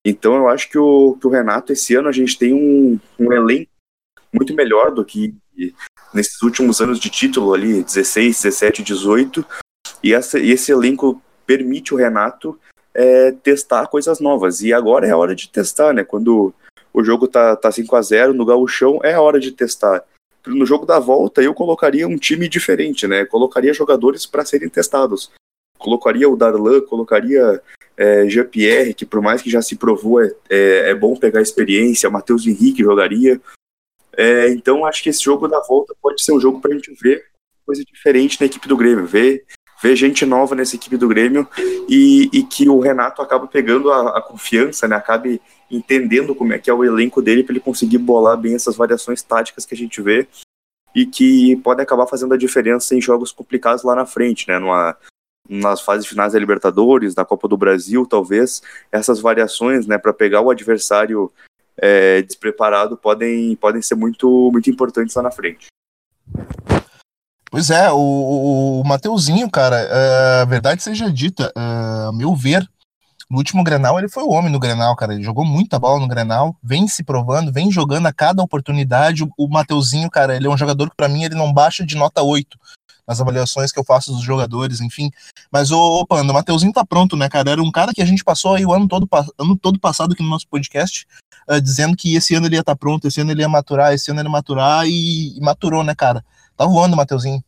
Então, 0.05 0.35
eu 0.35 0.49
acho 0.49 0.69
que 0.69 0.77
o, 0.77 1.17
que 1.19 1.25
o 1.25 1.29
Renato, 1.29 1.71
esse 1.71 1.95
ano, 1.95 2.09
a 2.09 2.11
gente 2.11 2.37
tem 2.37 2.53
um, 2.53 2.99
um 3.17 3.31
elenco 3.31 3.71
muito 4.33 4.53
melhor 4.53 4.91
do 4.91 5.05
que 5.05 5.33
nesses 6.13 6.41
últimos 6.41 6.81
anos 6.81 6.99
de 6.99 7.09
título 7.09 7.53
ali, 7.53 7.83
16, 7.83 8.41
17, 8.41 8.83
18, 8.83 9.45
e, 10.03 10.13
essa, 10.13 10.39
e 10.39 10.51
esse 10.51 10.71
elenco 10.71 11.21
permite 11.45 11.93
o 11.93 11.97
Renato 11.97 12.59
é, 12.93 13.31
testar 13.31 13.87
coisas 13.87 14.19
novas. 14.19 14.61
E 14.61 14.73
agora 14.73 15.07
é 15.07 15.11
a 15.11 15.17
hora 15.17 15.35
de 15.35 15.49
testar, 15.49 15.93
né? 15.93 16.03
Quando 16.03 16.53
o 16.93 17.03
jogo 17.03 17.27
tá, 17.27 17.55
tá 17.55 17.71
5 17.71 17.95
a 17.95 18.01
0 18.01 18.33
no 18.33 18.45
gauchão, 18.45 18.99
é 19.03 19.13
a 19.13 19.21
hora 19.21 19.39
de 19.39 19.51
testar. 19.51 20.03
No 20.45 20.65
jogo 20.65 20.85
da 20.85 20.99
volta, 20.99 21.41
eu 21.41 21.53
colocaria 21.53 22.07
um 22.07 22.17
time 22.17 22.47
diferente, 22.47 23.07
né? 23.07 23.25
Colocaria 23.25 23.73
jogadores 23.73 24.25
para 24.25 24.45
serem 24.45 24.69
testados. 24.69 25.31
Colocaria 25.77 26.29
o 26.29 26.35
Darlan, 26.35 26.81
colocaria 26.81 27.61
é, 27.97 28.27
Jean-Pierre, 28.27 28.93
que 28.93 29.05
por 29.05 29.21
mais 29.21 29.41
que 29.41 29.49
já 29.49 29.61
se 29.61 29.75
provou, 29.75 30.21
é, 30.21 30.31
é, 30.49 30.89
é 30.89 30.95
bom 30.95 31.15
pegar 31.15 31.41
experiência. 31.41 32.09
Matheus 32.09 32.45
Henrique 32.45 32.83
jogaria. 32.83 33.41
É, 34.15 34.49
então 34.49 34.85
acho 34.85 35.01
que 35.01 35.09
esse 35.09 35.23
jogo 35.23 35.47
da 35.47 35.59
volta 35.61 35.95
pode 36.01 36.23
ser 36.23 36.33
um 36.33 36.39
jogo 36.39 36.61
para 36.61 36.71
a 36.71 36.75
gente 36.75 36.93
ver 37.01 37.25
coisa 37.65 37.83
diferente 37.83 38.39
na 38.39 38.45
equipe 38.45 38.67
do 38.67 38.77
Grêmio, 38.77 39.05
ver, 39.05 39.45
ver 39.81 39.95
gente 39.95 40.25
nova 40.25 40.53
nessa 40.53 40.75
equipe 40.75 40.97
do 40.97 41.07
Grêmio 41.07 41.47
e, 41.89 42.29
e 42.31 42.43
que 42.43 42.69
o 42.69 42.79
Renato 42.79 43.21
acaba 43.21 43.47
pegando 43.47 43.91
a, 43.91 44.17
a, 44.17 44.21
confiança, 44.21 44.87
né, 44.87 44.95
acabe 44.95 45.41
entendendo 45.71 46.35
como 46.35 46.53
é 46.53 46.59
que 46.59 46.69
é 46.69 46.73
o 46.73 46.83
elenco 46.83 47.21
dele 47.21 47.43
para 47.43 47.53
ele 47.53 47.59
conseguir 47.59 47.97
bolar 47.97 48.37
bem 48.37 48.53
essas 48.53 48.75
variações 48.75 49.21
táticas 49.21 49.65
que 49.65 49.73
a 49.73 49.77
gente 49.77 50.01
vê 50.01 50.27
e 50.93 51.05
que 51.05 51.55
podem 51.57 51.83
acabar 51.83 52.05
fazendo 52.05 52.33
a 52.33 52.37
diferença 52.37 52.95
em 52.95 53.01
jogos 53.01 53.31
complicados 53.31 53.83
lá 53.83 53.95
na 53.95 54.05
frente, 54.05 54.47
né, 54.47 54.59
numa, 54.59 54.95
nas 55.49 55.81
fases 55.81 56.05
finais 56.05 56.33
da 56.33 56.39
Libertadores, 56.39 57.15
da 57.15 57.25
Copa 57.25 57.47
do 57.47 57.57
Brasil, 57.57 58.05
talvez 58.05 58.61
essas 58.91 59.19
variações, 59.19 59.87
né, 59.87 59.97
para 59.97 60.13
pegar 60.13 60.41
o 60.41 60.51
adversário 60.51 61.31
é, 61.77 62.21
despreparado 62.21 62.97
podem, 62.97 63.55
podem 63.55 63.81
ser 63.81 63.95
muito, 63.95 64.49
muito 64.51 64.69
importantes 64.69 65.15
lá 65.15 65.23
na 65.23 65.31
frente. 65.31 65.67
Pois 67.49 67.69
é, 67.69 67.91
o, 67.91 68.81
o 68.81 68.83
Mateuzinho, 68.83 69.49
cara, 69.49 69.77
é, 69.77 70.41
a 70.41 70.45
verdade 70.45 70.81
seja 70.81 71.11
dita, 71.11 71.51
é, 71.55 72.11
meu 72.11 72.35
ver, 72.35 72.67
no 73.29 73.37
último 73.37 73.63
Grenal 73.63 73.97
ele 73.97 74.09
foi 74.09 74.23
o 74.23 74.29
homem 74.29 74.51
no 74.51 74.59
Grenal, 74.59 74.95
cara. 74.95 75.13
Ele 75.13 75.23
jogou 75.23 75.43
muita 75.45 75.79
bola 75.79 75.99
no 75.99 76.07
Grenal, 76.07 76.55
vem 76.61 76.87
se 76.87 77.03
provando, 77.03 77.51
vem 77.51 77.71
jogando 77.71 78.05
a 78.05 78.13
cada 78.13 78.43
oportunidade. 78.43 79.23
O, 79.23 79.31
o 79.37 79.47
Mateuzinho, 79.47 80.09
cara, 80.09 80.35
ele 80.35 80.45
é 80.45 80.49
um 80.49 80.57
jogador 80.57 80.89
que 80.89 80.95
para 80.95 81.07
mim 81.07 81.23
ele 81.23 81.35
não 81.35 81.51
baixa 81.51 81.85
de 81.85 81.95
nota 81.95 82.21
8 82.21 82.57
nas 83.07 83.19
avaliações 83.19 83.71
que 83.71 83.79
eu 83.79 83.83
faço 83.83 84.11
dos 84.11 84.23
jogadores, 84.23 84.81
enfim. 84.81 85.09
Mas 85.51 85.71
o, 85.71 85.77
o 85.77 86.05
Panda, 86.05 86.31
o 86.31 86.35
Mateuzinho 86.35 86.71
tá 86.71 86.85
pronto, 86.85 87.15
né, 87.17 87.27
cara? 87.27 87.51
Era 87.51 87.61
um 87.61 87.71
cara 87.71 87.93
que 87.93 88.01
a 88.01 88.05
gente 88.05 88.23
passou 88.23 88.55
aí 88.55 88.65
o 88.65 88.73
ano 88.73 88.87
todo, 88.87 89.07
ano 89.39 89.57
todo 89.57 89.79
passado 89.79 90.13
aqui 90.13 90.23
no 90.23 90.29
nosso 90.29 90.47
podcast, 90.47 91.05
uh, 91.49 91.61
dizendo 91.61 91.95
que 91.95 92.15
esse 92.15 92.35
ano 92.35 92.47
ele 92.47 92.55
ia 92.55 92.61
estar 92.61 92.73
tá 92.73 92.79
pronto, 92.79 93.07
esse 93.07 93.21
ano 93.21 93.31
ele 93.31 93.41
ia 93.41 93.49
maturar, 93.49 93.93
esse 93.93 94.09
ano 94.11 94.19
ele 94.19 94.27
ia 94.27 94.31
maturar 94.31 94.85
e, 94.85 95.37
e 95.37 95.41
maturou, 95.41 95.83
né, 95.83 95.93
cara? 95.95 96.23
Tá 96.55 96.65
voando, 96.65 96.95
Mateuzinho. 96.95 97.43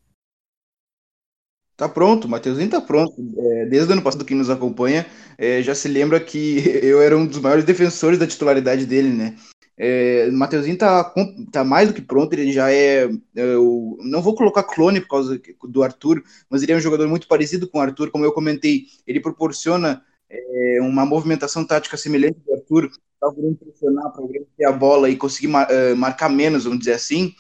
Tá 1.78 1.90
pronto, 1.90 2.26
o 2.26 2.30
Mateuzinho 2.30 2.70
tá 2.70 2.80
pronto. 2.80 3.14
É, 3.38 3.66
desde 3.66 3.90
o 3.90 3.94
ano 3.94 4.02
passado, 4.02 4.24
quem 4.24 4.38
nos 4.38 4.50
acompanha 4.50 5.06
é, 5.38 5.62
já 5.62 5.76
se 5.76 5.88
lembra 5.88 6.20
que 6.20 6.64
eu 6.82 7.02
era 7.02 7.18
um 7.18 7.26
dos 7.26 7.40
maiores 7.40 7.66
defensores 7.66 8.18
da 8.18 8.28
titularidade 8.28 8.86
dele, 8.86 9.10
né? 9.10 9.36
É, 9.78 10.32
Mateuzinho 10.32 10.78
tá, 10.78 11.14
tá 11.52 11.66
mais 11.66 11.90
do 11.90 11.94
que 11.94 12.02
pronto, 12.02 12.32
ele 12.32 12.54
já 12.54 12.72
é, 12.72 13.10
é 13.36 13.58
o, 13.58 13.98
não 14.02 14.22
vou 14.22 14.34
colocar 14.34 14.64
clone 14.64 15.02
por 15.02 15.10
causa 15.10 15.42
do 15.68 15.84
Arthur, 15.84 16.24
mas 16.50 16.64
ele 16.64 16.72
é 16.72 16.78
um 16.78 16.82
jogador 16.82 17.10
muito 17.10 17.28
parecido 17.28 17.68
com 17.68 17.78
o 17.78 17.82
Arthur, 17.82 18.10
como 18.10 18.24
eu 18.24 18.32
comentei, 18.32 18.86
ele 19.06 19.20
proporciona 19.20 20.02
é, 20.38 20.82
uma 20.82 21.06
movimentação 21.06 21.66
tática 21.66 21.98
semelhante 21.98 22.40
do 22.46 22.54
Arthur, 22.54 22.92
para 23.20 23.32
pressionar, 23.32 24.12
para 24.12 24.26
ter 24.58 24.66
a 24.66 24.72
bola 24.72 25.10
e 25.10 25.16
conseguir 25.16 25.48
mar, 25.48 25.68
uh, 25.70 25.96
marcar 25.96 26.30
menos, 26.30 26.66
vamos 26.66 26.80
dizer 26.80 26.94
assim, 26.94 27.34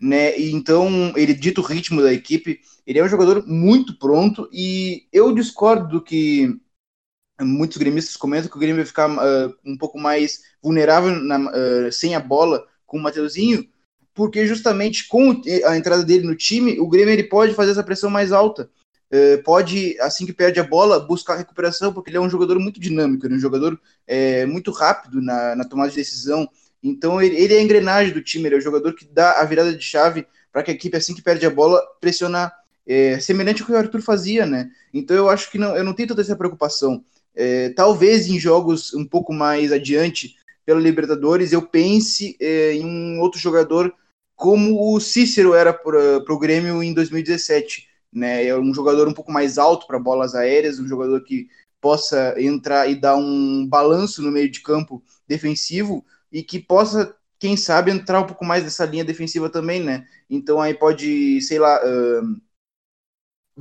né? 0.00 0.38
E 0.38 0.50
então 0.52 1.12
ele 1.16 1.34
dita 1.34 1.60
o 1.60 1.64
ritmo 1.64 2.02
da 2.02 2.12
equipe. 2.12 2.60
Ele 2.86 2.98
é 2.98 3.04
um 3.04 3.08
jogador 3.08 3.46
muito 3.46 3.98
pronto 3.98 4.48
e 4.52 5.06
eu 5.12 5.34
discordo 5.34 5.88
do 5.88 6.02
que 6.02 6.58
muitos 7.40 7.76
gremistas 7.76 8.16
comentam 8.16 8.50
que 8.50 8.56
o 8.56 8.60
Grêmio 8.60 8.76
vai 8.76 8.86
ficar 8.86 9.10
uh, 9.10 9.54
um 9.64 9.76
pouco 9.76 9.98
mais 9.98 10.42
vulnerável 10.62 11.10
na, 11.10 11.38
uh, 11.38 11.92
sem 11.92 12.14
a 12.14 12.20
bola 12.20 12.66
com 12.86 12.96
o 12.98 13.02
Mateuzinho, 13.02 13.68
porque 14.14 14.46
justamente 14.46 15.08
com 15.08 15.42
a 15.66 15.76
entrada 15.76 16.02
dele 16.02 16.26
no 16.26 16.36
time, 16.36 16.78
o 16.80 16.88
Grêmio 16.88 17.12
ele 17.12 17.24
pode 17.24 17.54
fazer 17.54 17.72
essa 17.72 17.84
pressão 17.84 18.08
mais 18.08 18.32
alta. 18.32 18.70
Uh, 19.12 19.40
pode, 19.44 19.96
assim 20.00 20.26
que 20.26 20.32
perde 20.32 20.58
a 20.58 20.64
bola, 20.64 20.98
buscar 20.98 21.36
recuperação, 21.36 21.92
porque 21.92 22.10
ele 22.10 22.16
é 22.16 22.20
um 22.20 22.30
jogador 22.30 22.58
muito 22.58 22.80
dinâmico, 22.80 23.26
é 23.26 23.30
um 23.30 23.38
jogador 23.38 23.80
é, 24.06 24.44
muito 24.46 24.72
rápido 24.72 25.22
na, 25.22 25.54
na, 25.54 25.64
tomada 25.64 25.90
de 25.90 25.96
decisão. 25.96 26.48
Então, 26.82 27.22
ele, 27.22 27.36
ele, 27.36 27.54
é 27.54 27.58
a 27.58 27.62
engrenagem 27.62 28.12
do 28.12 28.20
time, 28.20 28.48
ele 28.48 28.56
é 28.56 28.58
o 28.58 28.62
jogador 28.62 28.94
que 28.94 29.04
dá 29.04 29.40
a 29.40 29.44
virada 29.44 29.72
de 29.72 29.82
chave 29.82 30.26
para 30.52 30.62
que 30.62 30.70
a 30.70 30.74
equipe, 30.74 30.96
assim 30.96 31.14
que 31.14 31.22
perde 31.22 31.46
a 31.46 31.50
bola, 31.50 31.80
pressionar. 32.00 32.52
É, 32.88 33.18
semelhante 33.18 33.62
ao 33.62 33.66
que 33.66 33.72
o 33.72 33.76
Arthur 33.76 34.00
fazia, 34.00 34.46
né? 34.46 34.70
Então, 34.94 35.16
eu 35.16 35.28
acho 35.28 35.50
que 35.50 35.58
não, 35.58 35.76
eu 35.76 35.82
não 35.82 35.92
tenho 35.92 36.08
toda 36.08 36.22
essa 36.22 36.36
preocupação. 36.36 37.04
É, 37.34 37.70
talvez 37.70 38.28
em 38.28 38.38
jogos 38.38 38.94
um 38.94 39.04
pouco 39.04 39.32
mais 39.32 39.72
adiante, 39.72 40.36
pela 40.64 40.80
Libertadores, 40.80 41.52
eu 41.52 41.62
pense 41.62 42.36
é, 42.40 42.74
em 42.74 42.84
um 42.84 43.20
outro 43.20 43.38
jogador 43.38 43.94
como 44.34 44.92
o 44.94 45.00
Cícero 45.00 45.54
era 45.54 45.72
para 45.72 46.32
o 46.32 46.38
Grêmio 46.38 46.82
em 46.82 46.92
2017. 46.92 47.85
Né? 48.16 48.46
É 48.46 48.58
um 48.58 48.72
jogador 48.72 49.06
um 49.06 49.12
pouco 49.12 49.30
mais 49.30 49.58
alto 49.58 49.86
para 49.86 49.98
bolas 49.98 50.34
aéreas, 50.34 50.78
um 50.78 50.88
jogador 50.88 51.22
que 51.22 51.48
possa 51.80 52.34
entrar 52.40 52.88
e 52.88 52.94
dar 52.94 53.14
um 53.14 53.66
balanço 53.68 54.22
no 54.22 54.32
meio 54.32 54.50
de 54.50 54.62
campo 54.62 55.04
defensivo 55.28 56.02
e 56.32 56.42
que 56.42 56.58
possa 56.58 57.14
quem 57.38 57.54
sabe, 57.54 57.90
entrar 57.90 58.22
um 58.22 58.26
pouco 58.26 58.46
mais 58.46 58.64
nessa 58.64 58.86
linha 58.86 59.04
defensiva 59.04 59.50
também, 59.50 59.82
né? 59.82 60.06
Então 60.30 60.58
aí 60.58 60.72
pode, 60.72 61.38
sei 61.42 61.58
lá, 61.58 61.78
uh, 61.84 62.24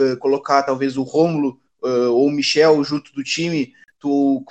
uh, 0.02 0.18
colocar 0.18 0.64
talvez 0.64 0.96
o 0.96 1.04
Rômulo 1.04 1.60
uh, 1.84 2.10
ou 2.14 2.28
o 2.28 2.32
Michel 2.32 2.82
junto 2.86 3.14
do 3.14 3.22
time, 3.22 3.74
tu 4.00 4.46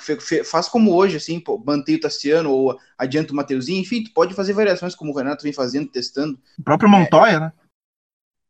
faz 0.44 0.68
como 0.68 0.94
hoje, 0.94 1.16
assim, 1.16 1.40
pô, 1.40 1.56
mantém 1.56 1.94
o 1.94 2.00
Tassiano 2.00 2.50
ou 2.50 2.78
adianta 2.98 3.32
o 3.32 3.36
Mateuzinho, 3.36 3.80
enfim, 3.80 4.04
tu 4.04 4.12
pode 4.12 4.34
fazer 4.34 4.52
variações 4.52 4.94
como 4.94 5.10
o 5.10 5.16
Renato 5.16 5.42
vem 5.42 5.52
fazendo, 5.54 5.88
testando. 5.88 6.38
O 6.58 6.62
próprio 6.62 6.90
Montoya, 6.90 7.36
é, 7.36 7.40
né? 7.40 7.52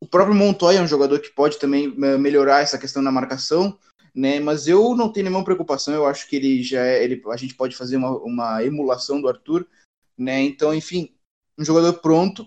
O 0.00 0.07
próprio 0.07 0.35
Montoya 0.35 0.78
é 0.78 0.83
um 0.83 0.87
jogador 0.87 1.20
que 1.20 1.30
pode 1.30 1.59
também 1.59 1.88
melhorar 2.18 2.61
essa 2.61 2.78
questão 2.78 3.02
na 3.02 3.11
marcação, 3.11 3.78
né? 4.14 4.38
Mas 4.38 4.66
eu 4.66 4.94
não 4.94 5.11
tenho 5.11 5.24
nenhuma 5.24 5.44
preocupação, 5.44 5.94
eu 5.94 6.07
acho 6.07 6.28
que 6.28 6.37
ele 6.37 6.62
já 6.62 6.85
é, 6.85 7.02
ele, 7.02 7.22
a 7.28 7.37
gente 7.37 7.54
pode 7.54 7.74
fazer 7.74 7.96
uma, 7.96 8.11
uma 8.18 8.64
emulação 8.64 9.20
do 9.20 9.28
Arthur, 9.28 9.66
né? 10.16 10.40
Então, 10.42 10.74
enfim, 10.74 11.14
um 11.59 11.64
jogador 11.64 11.94
pronto 11.94 12.46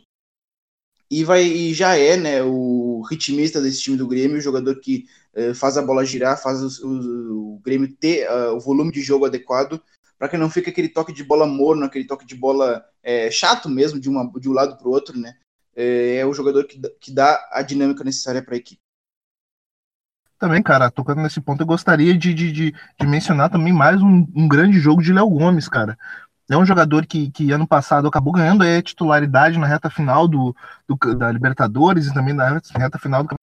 e 1.09 1.23
vai 1.23 1.43
e 1.43 1.73
já 1.73 1.95
é, 1.95 2.17
né, 2.17 2.43
o 2.43 3.01
ritmista 3.09 3.61
desse 3.61 3.81
time 3.81 3.97
do 3.97 4.07
Grêmio, 4.07 4.37
o 4.37 4.41
jogador 4.41 4.79
que 4.79 5.05
uh, 5.35 5.55
faz 5.55 5.77
a 5.77 5.81
bola 5.81 6.05
girar, 6.05 6.41
faz 6.41 6.61
o 6.83 7.59
Grêmio 7.63 7.95
ter 7.95 8.29
uh, 8.29 8.55
o 8.55 8.59
volume 8.59 8.91
de 8.91 9.01
jogo 9.01 9.25
adequado 9.25 9.81
para 10.17 10.27
que 10.27 10.37
não 10.37 10.49
fique 10.49 10.69
aquele 10.69 10.89
toque 10.89 11.13
de 11.13 11.23
bola 11.23 11.45
morno, 11.45 11.85
aquele 11.85 12.05
toque 12.05 12.25
de 12.25 12.35
bola 12.35 12.83
é, 13.03 13.29
chato 13.29 13.69
mesmo 13.69 13.99
de, 13.99 14.09
uma, 14.09 14.29
de 14.39 14.49
um 14.49 14.53
lado 14.53 14.75
para 14.77 14.87
o 14.87 14.91
outro, 14.91 15.17
né? 15.17 15.37
É, 15.77 16.17
é 16.17 16.25
o 16.25 16.33
jogador 16.33 16.65
que, 16.65 16.81
que 16.99 17.13
dá 17.13 17.39
a 17.53 17.61
dinâmica 17.61 18.03
necessária 18.03 18.43
para 18.43 18.55
a 18.55 18.57
equipe. 18.57 18.81
Também, 20.39 20.61
cara, 20.61 20.91
tocando 20.91 21.21
nesse 21.21 21.39
ponto, 21.39 21.61
eu 21.61 21.67
gostaria 21.67 22.15
de, 22.15 22.33
de, 22.33 22.51
de, 22.51 22.71
de 22.71 23.07
mencionar 23.07 23.49
também 23.49 23.71
mais 23.71 24.01
um, 24.01 24.27
um 24.35 24.47
grande 24.47 24.79
jogo 24.79 25.01
de 25.01 25.13
Léo 25.13 25.29
Gomes, 25.29 25.69
cara 25.69 25.97
é 26.49 26.57
um 26.57 26.65
jogador 26.65 27.05
que, 27.05 27.29
que 27.31 27.51
ano 27.51 27.67
passado 27.67 28.07
acabou 28.07 28.31
ganhando 28.33 28.63
a 28.63 28.81
titularidade 28.81 29.59
na 29.59 29.67
reta 29.67 29.89
final 29.89 30.27
do, 30.27 30.55
do, 30.87 31.15
da 31.15 31.31
Libertadores 31.31 32.07
e 32.07 32.13
também 32.13 32.33
na 32.33 32.61
reta 32.75 32.97
final 32.97 33.23
do 33.23 33.35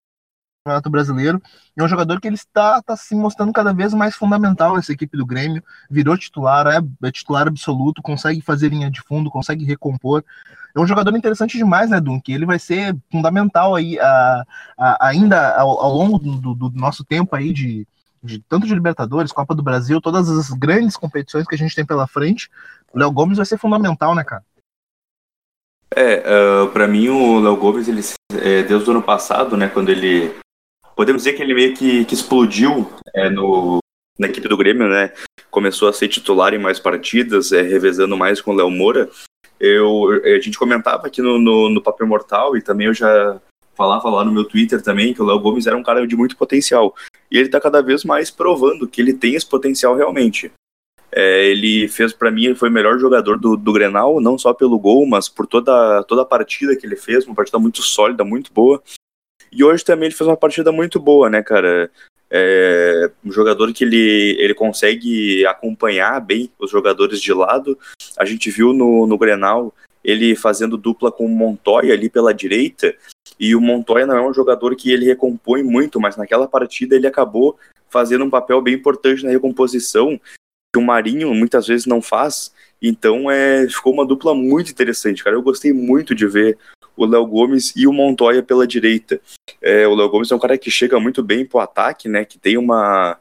Campeonato 0.64 0.90
Brasileiro. 0.90 1.42
É 1.77 1.83
um 1.83 1.88
jogador 1.88 2.18
que 2.20 2.27
ele 2.27 2.37
está, 2.37 2.79
está 2.79 2.97
se 2.97 3.14
mostrando 3.14 3.53
cada 3.53 3.75
vez 3.75 3.92
mais 3.92 4.14
fundamental 4.14 4.75
nessa 4.75 4.92
equipe 4.92 5.18
do 5.18 5.27
Grêmio. 5.27 5.62
Virou 5.90 6.16
titular, 6.16 6.66
é, 6.66 6.79
é, 7.07 7.12
titular 7.12 7.47
absoluto, 7.47 8.01
consegue 8.01 8.40
fazer 8.40 8.70
linha 8.70 8.90
de 8.90 9.03
fundo, 9.03 9.31
consegue 9.31 9.64
recompor. 9.64 10.25
É 10.77 10.81
um 10.81 10.87
jogador 10.87 11.17
interessante 11.17 11.57
demais, 11.57 11.89
né, 11.89 12.01
Dunk? 12.01 12.33
Ele 12.33 12.45
vai 12.45 12.59
ser 12.59 12.97
fundamental 13.11 13.77
aí 13.77 13.99
a, 14.01 14.45
a, 14.77 15.09
ainda 15.09 15.57
ao, 15.57 15.81
ao 15.81 15.93
longo 15.93 16.19
do, 16.19 16.55
do, 16.55 16.71
nosso 16.71 17.05
tempo 17.05 17.37
aí 17.37 17.53
de, 17.53 17.87
de 18.21 18.41
tanto 18.41 18.67
de 18.67 18.75
Libertadores, 18.75 19.31
Copa 19.31 19.55
do 19.55 19.63
Brasil, 19.63 20.01
todas 20.01 20.29
as 20.29 20.51
grandes 20.51 20.97
competições 20.97 21.47
que 21.47 21.55
a 21.55 21.59
gente 21.59 21.77
tem 21.77 21.87
pela 21.87 22.09
frente, 22.09 22.51
o 22.93 22.99
Léo 22.99 23.13
Gomes 23.13 23.37
vai 23.37 23.47
ser 23.47 23.57
fundamental, 23.57 24.17
né, 24.17 24.25
cara? 24.25 24.43
É, 25.95 26.25
uh, 26.65 26.69
para 26.71 26.89
mim 26.89 27.09
o 27.09 27.39
Léo 27.39 27.57
Gomes, 27.57 27.87
ele, 27.87 28.01
é, 28.43 28.65
desde 28.65 28.89
o 28.89 28.93
ano 28.93 29.03
passado, 29.03 29.57
né, 29.57 29.69
quando 29.69 29.91
ele, 29.91 30.35
podemos 30.97 31.23
dizer 31.23 31.37
que 31.37 31.43
ele 31.43 31.55
meio 31.55 31.77
que, 31.77 32.05
que 32.05 32.15
explodiu 32.15 32.91
é, 33.15 33.31
no, 33.31 33.79
na 34.19 34.27
equipe 34.27 34.49
do 34.49 34.57
Grêmio, 34.57 34.89
né, 34.89 35.13
começou 35.53 35.89
a 35.89 35.93
ser 35.93 36.09
titular 36.09 36.53
em 36.53 36.59
mais 36.59 36.81
partidas, 36.81 37.53
é, 37.53 37.63
revezando 37.63 38.17
mais 38.17 38.41
com 38.41 38.51
o 38.51 38.55
Léo 38.55 38.71
Moura, 38.71 39.09
eu, 39.64 40.20
a 40.24 40.40
gente 40.40 40.59
comentava 40.59 41.07
aqui 41.07 41.22
no, 41.22 41.38
no, 41.38 41.70
no 41.70 41.83
Papel 41.83 42.07
Mortal 42.07 42.57
e 42.57 42.62
também 42.62 42.87
eu 42.87 42.94
já 42.94 43.40
falava 43.74 44.09
lá 44.09 44.24
no 44.24 44.33
meu 44.33 44.44
Twitter 44.44 44.81
também 44.83 45.12
que 45.12 45.22
o 45.22 45.24
Léo 45.24 45.40
Gomes 45.40 45.66
era 45.66 45.77
um 45.77 45.83
cara 45.83 46.07
de 46.07 46.16
muito 46.16 46.37
potencial. 46.37 46.94
E 47.31 47.37
ele 47.37 47.46
está 47.46 47.61
cada 47.61 47.83
vez 47.83 48.05
mais 48.05 48.31
provando 48.31 48.87
que 48.87 49.00
ele 49.00 49.12
tem 49.12 49.35
esse 49.35 49.46
potencial 49.46 49.96
realmente. 49.96 50.53
É, 51.11 51.46
ele 51.46 51.87
fez 51.88 52.12
para 52.12 52.31
mim, 52.31 52.46
ele 52.46 52.55
foi 52.55 52.68
o 52.68 52.72
melhor 52.72 52.98
jogador 52.98 53.38
do, 53.38 53.57
do 53.57 53.72
Grenal, 53.72 54.20
não 54.20 54.37
só 54.37 54.53
pelo 54.53 54.79
gol, 54.79 55.07
mas 55.07 55.29
por 55.29 55.46
toda, 55.46 56.03
toda 56.05 56.22
a 56.22 56.27
partida 56.27 56.77
que 56.77 56.85
ele 56.85 56.96
fez, 56.96 57.24
uma 57.24 57.35
partida 57.35 57.59
muito 57.59 57.83
sólida, 57.83 58.24
muito 58.24 58.53
boa. 58.53 58.83
E 59.50 59.62
hoje 59.62 59.85
também 59.85 60.09
ele 60.09 60.14
fez 60.14 60.27
uma 60.27 60.37
partida 60.37 60.72
muito 60.72 60.98
boa, 60.98 61.31
né, 61.31 61.42
cara? 61.42 61.90
É 62.37 63.12
um 63.25 63.31
jogador 63.31 63.73
que 63.73 63.85
ele, 63.85 64.37
ele 64.40 64.55
consegue 64.55 65.47
acompanhar 65.47 66.20
bem 66.20 66.51
os 66.59 66.68
jogadores 66.68 67.20
de 67.20 67.33
lado. 67.33 67.79
A 68.18 68.25
gente 68.25 68.51
viu 68.51 68.73
no, 68.73 69.07
no 69.07 69.16
Grenal 69.16 69.73
ele 70.03 70.35
fazendo 70.35 70.77
dupla 70.77 71.12
com 71.12 71.27
o 71.27 71.29
Montoya 71.29 71.94
ali 71.94 72.11
pela 72.11 72.35
direita, 72.35 72.94
e 73.38 73.55
o 73.55 73.61
Montoya 73.61 74.05
não 74.05 74.16
é 74.16 74.29
um 74.29 74.35
jogador 74.35 74.75
que 74.77 74.90
ele 74.90 75.07
recompõe 75.07 75.62
muito, 75.62 76.01
mas 76.01 76.16
naquela 76.16 76.47
partida 76.47 76.94
ele 76.97 77.07
acabou 77.07 77.57
fazendo 77.88 78.25
um 78.25 78.31
papel 78.31 78.61
bem 78.61 78.75
importante 78.75 79.25
na 79.25 79.31
recomposição 79.31 80.20
que 80.73 80.79
o 80.79 80.83
Marinho 80.83 81.33
muitas 81.33 81.68
vezes 81.68 81.87
não 81.87 82.03
faz. 82.03 82.53
Então 82.83 83.31
é, 83.31 83.66
ficou 83.68 83.92
uma 83.92 84.05
dupla 84.05 84.35
muito 84.35 84.70
interessante, 84.70 85.23
cara. 85.23 85.37
Eu 85.37 85.42
gostei 85.42 85.73
muito 85.73 86.14
de 86.14 86.27
ver 86.27 86.59
o 86.96 87.04
Léo 87.04 87.26
Gomes 87.26 87.72
e 87.76 87.87
o 87.87 87.92
Montoya 87.92 88.42
pela 88.42 88.66
direita. 88.66 89.20
É, 89.61 89.87
o 89.87 89.94
Léo 89.94 90.09
Gomes 90.09 90.30
é 90.30 90.35
um 90.35 90.38
cara 90.38 90.59
que 90.59 90.70
chega 90.70 90.98
muito 91.00 91.22
bem 91.22 91.44
pro 91.44 91.61
ataque, 91.61 92.09
né? 92.09 92.24
Que 92.24 92.38
tem 92.38 92.57
uma. 92.57 93.18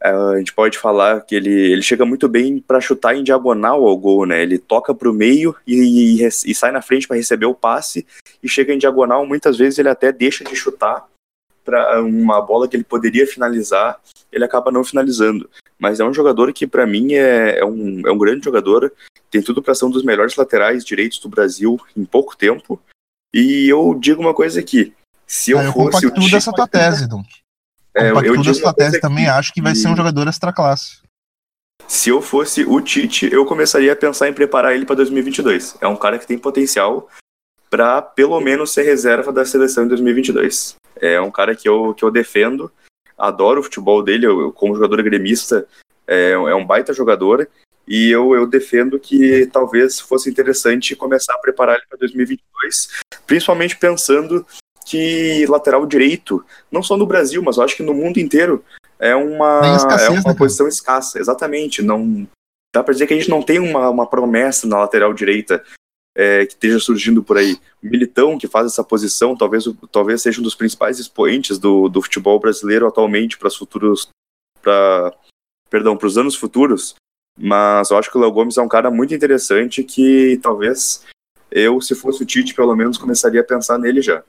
É, 0.00 0.10
a 0.10 0.38
gente 0.38 0.52
pode 0.52 0.78
falar 0.78 1.22
que 1.22 1.34
ele, 1.34 1.50
ele 1.50 1.82
chega 1.82 2.06
muito 2.06 2.28
bem 2.28 2.60
para 2.60 2.80
chutar 2.80 3.16
em 3.16 3.24
diagonal 3.24 3.84
ao 3.84 3.96
gol, 3.96 4.26
né? 4.26 4.42
Ele 4.42 4.58
toca 4.58 4.94
para 4.94 5.10
o 5.10 5.14
meio 5.14 5.54
e, 5.66 6.22
e, 6.22 6.24
e, 6.24 6.54
sai 6.54 6.70
na 6.70 6.82
frente 6.82 7.08
para 7.08 7.16
receber 7.16 7.46
o 7.46 7.54
passe 7.54 8.06
e 8.42 8.48
chega 8.48 8.72
em 8.72 8.78
diagonal. 8.78 9.26
Muitas 9.26 9.58
vezes 9.58 9.78
ele 9.78 9.88
até 9.88 10.12
deixa 10.12 10.44
de 10.44 10.54
chutar 10.54 11.06
para 11.68 12.02
uma 12.02 12.40
bola 12.40 12.66
que 12.66 12.74
ele 12.74 12.84
poderia 12.84 13.26
finalizar, 13.26 14.00
ele 14.32 14.42
acaba 14.42 14.72
não 14.72 14.82
finalizando. 14.82 15.50
Mas 15.78 16.00
é 16.00 16.04
um 16.04 16.14
jogador 16.14 16.50
que, 16.54 16.66
para 16.66 16.86
mim, 16.86 17.12
é, 17.12 17.58
é, 17.58 17.64
um, 17.64 18.06
é 18.06 18.10
um 18.10 18.16
grande 18.16 18.46
jogador, 18.46 18.90
tem 19.30 19.42
tudo 19.42 19.62
para 19.62 19.74
ser 19.74 19.84
um 19.84 19.90
dos 19.90 20.02
melhores 20.02 20.34
laterais 20.34 20.82
direitos 20.82 21.18
do 21.18 21.28
Brasil 21.28 21.78
em 21.94 22.06
pouco 22.06 22.34
tempo. 22.34 22.80
E 23.34 23.68
eu 23.68 23.94
digo 24.00 24.22
uma 24.22 24.32
coisa 24.32 24.60
aqui: 24.60 24.94
se 25.26 25.50
eu, 25.50 25.58
ah, 25.58 25.64
eu 25.64 25.72
fosse. 25.74 26.06
Eu 26.06 26.10
compacto 26.10 26.30
dessa 26.30 26.52
tua 26.52 26.66
tese, 26.66 27.06
Dunk. 27.06 27.28
É, 27.94 28.10
eu, 28.10 28.22
eu 28.22 28.42
dessa 28.42 28.62
tua 28.62 28.72
tese 28.72 28.98
também, 28.98 29.28
acho 29.28 29.52
que 29.52 29.60
vai 29.60 29.74
ser 29.74 29.88
um 29.88 29.96
jogador 29.96 30.26
extra 30.26 30.52
classe. 30.52 31.02
Se 31.86 32.08
eu 32.08 32.22
fosse 32.22 32.64
o 32.64 32.80
Tite, 32.80 33.30
eu 33.30 33.44
começaria 33.44 33.92
a 33.92 33.96
pensar 33.96 34.28
em 34.28 34.32
preparar 34.32 34.74
ele 34.74 34.86
para 34.86 34.96
2022. 34.96 35.76
É 35.80 35.86
um 35.86 35.96
cara 35.96 36.18
que 36.18 36.26
tem 36.26 36.38
potencial 36.38 37.08
para 37.70 38.00
pelo 38.02 38.40
menos 38.40 38.72
ser 38.72 38.82
reserva 38.82 39.32
da 39.32 39.44
seleção 39.44 39.84
em 39.84 39.88
2022. 39.88 40.76
É 41.00 41.20
um 41.20 41.30
cara 41.30 41.54
que 41.54 41.68
eu, 41.68 41.94
que 41.94 42.04
eu 42.04 42.10
defendo, 42.10 42.70
adoro 43.16 43.60
o 43.60 43.62
futebol 43.62 44.02
dele, 44.02 44.26
eu, 44.26 44.52
como 44.52 44.74
jogador 44.74 45.02
gremista, 45.02 45.66
é, 46.06 46.30
é 46.30 46.54
um 46.54 46.66
baita 46.66 46.92
jogador, 46.92 47.48
e 47.86 48.10
eu, 48.10 48.34
eu 48.34 48.46
defendo 48.46 48.98
que 48.98 49.46
talvez 49.46 49.98
fosse 49.98 50.28
interessante 50.28 50.94
começar 50.94 51.34
a 51.34 51.38
preparar 51.38 51.76
ele 51.76 51.86
para 51.88 51.98
2022, 51.98 52.88
principalmente 53.26 53.76
pensando 53.76 54.46
que 54.84 55.46
lateral 55.46 55.84
direito, 55.86 56.44
não 56.70 56.82
só 56.82 56.96
no 56.96 57.06
Brasil, 57.06 57.42
mas 57.42 57.56
eu 57.56 57.62
acho 57.62 57.76
que 57.76 57.82
no 57.82 57.94
mundo 57.94 58.18
inteiro, 58.18 58.64
é 58.98 59.14
uma, 59.14 59.76
escassez, 59.76 60.08
é 60.08 60.20
uma 60.20 60.32
né, 60.32 60.34
posição 60.34 60.66
escassa, 60.66 61.18
exatamente. 61.18 61.82
Não 61.82 62.26
dá 62.74 62.82
para 62.82 62.92
dizer 62.92 63.06
que 63.06 63.14
a 63.14 63.16
gente 63.16 63.30
não 63.30 63.42
tem 63.42 63.58
uma, 63.58 63.88
uma 63.90 64.06
promessa 64.06 64.66
na 64.66 64.78
lateral 64.78 65.14
direita 65.14 65.62
é, 66.18 66.44
que 66.44 66.54
esteja 66.54 66.80
surgindo 66.80 67.22
por 67.22 67.38
aí. 67.38 67.56
Militão, 67.80 68.36
que 68.36 68.48
faz 68.48 68.66
essa 68.66 68.82
posição, 68.82 69.36
talvez, 69.36 69.66
talvez 69.92 70.20
seja 70.20 70.40
um 70.40 70.42
dos 70.42 70.56
principais 70.56 70.98
expoentes 70.98 71.60
do, 71.60 71.88
do 71.88 72.02
futebol 72.02 72.40
brasileiro 72.40 72.88
atualmente 72.88 73.38
para 73.38 73.46
os 73.46 73.56
futuros. 73.56 74.08
Pra, 74.60 75.14
perdão, 75.70 75.96
para 75.96 76.08
os 76.08 76.18
anos 76.18 76.34
futuros. 76.34 76.96
Mas 77.38 77.92
eu 77.92 77.96
acho 77.96 78.10
que 78.10 78.18
o 78.18 78.20
Léo 78.20 78.32
Gomes 78.32 78.58
é 78.58 78.62
um 78.62 78.68
cara 78.68 78.90
muito 78.90 79.14
interessante 79.14 79.84
que 79.84 80.40
talvez 80.42 81.04
eu, 81.52 81.80
se 81.80 81.94
fosse 81.94 82.24
o 82.24 82.26
Tite, 82.26 82.52
pelo 82.52 82.74
menos 82.74 82.98
começaria 82.98 83.40
a 83.40 83.44
pensar 83.44 83.78
nele 83.78 84.02
já. 84.02 84.24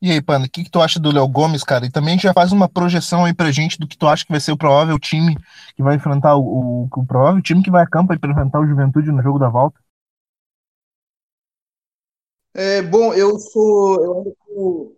E 0.00 0.12
aí, 0.12 0.22
Panda, 0.22 0.46
o 0.46 0.50
que, 0.50 0.62
que 0.62 0.70
tu 0.70 0.80
acha 0.80 1.00
do 1.00 1.10
Léo 1.10 1.26
Gomes, 1.26 1.64
cara? 1.64 1.84
E 1.84 1.90
também 1.90 2.16
já 2.18 2.32
faz 2.32 2.52
uma 2.52 2.68
projeção 2.68 3.24
aí 3.24 3.34
pra 3.34 3.50
gente 3.50 3.78
do 3.78 3.86
que 3.86 3.98
tu 3.98 4.06
acha 4.06 4.24
que 4.24 4.30
vai 4.30 4.40
ser 4.40 4.52
o 4.52 4.56
provável 4.56 4.96
time 4.98 5.36
que 5.74 5.82
vai 5.82 5.96
enfrentar 5.96 6.36
o, 6.36 6.42
o, 6.42 6.84
o 6.84 7.06
provável 7.06 7.42
time 7.42 7.62
que 7.62 7.70
vai 7.70 7.82
a 7.82 7.86
campo 7.86 8.16
para 8.18 8.30
enfrentar 8.30 8.60
o 8.60 8.66
Juventude 8.66 9.10
no 9.10 9.22
jogo 9.22 9.40
da 9.40 9.48
volta. 9.48 9.80
É, 12.54 12.80
bom, 12.82 13.12
eu 13.12 13.38
sou. 13.38 14.36
Eu, 14.48 14.96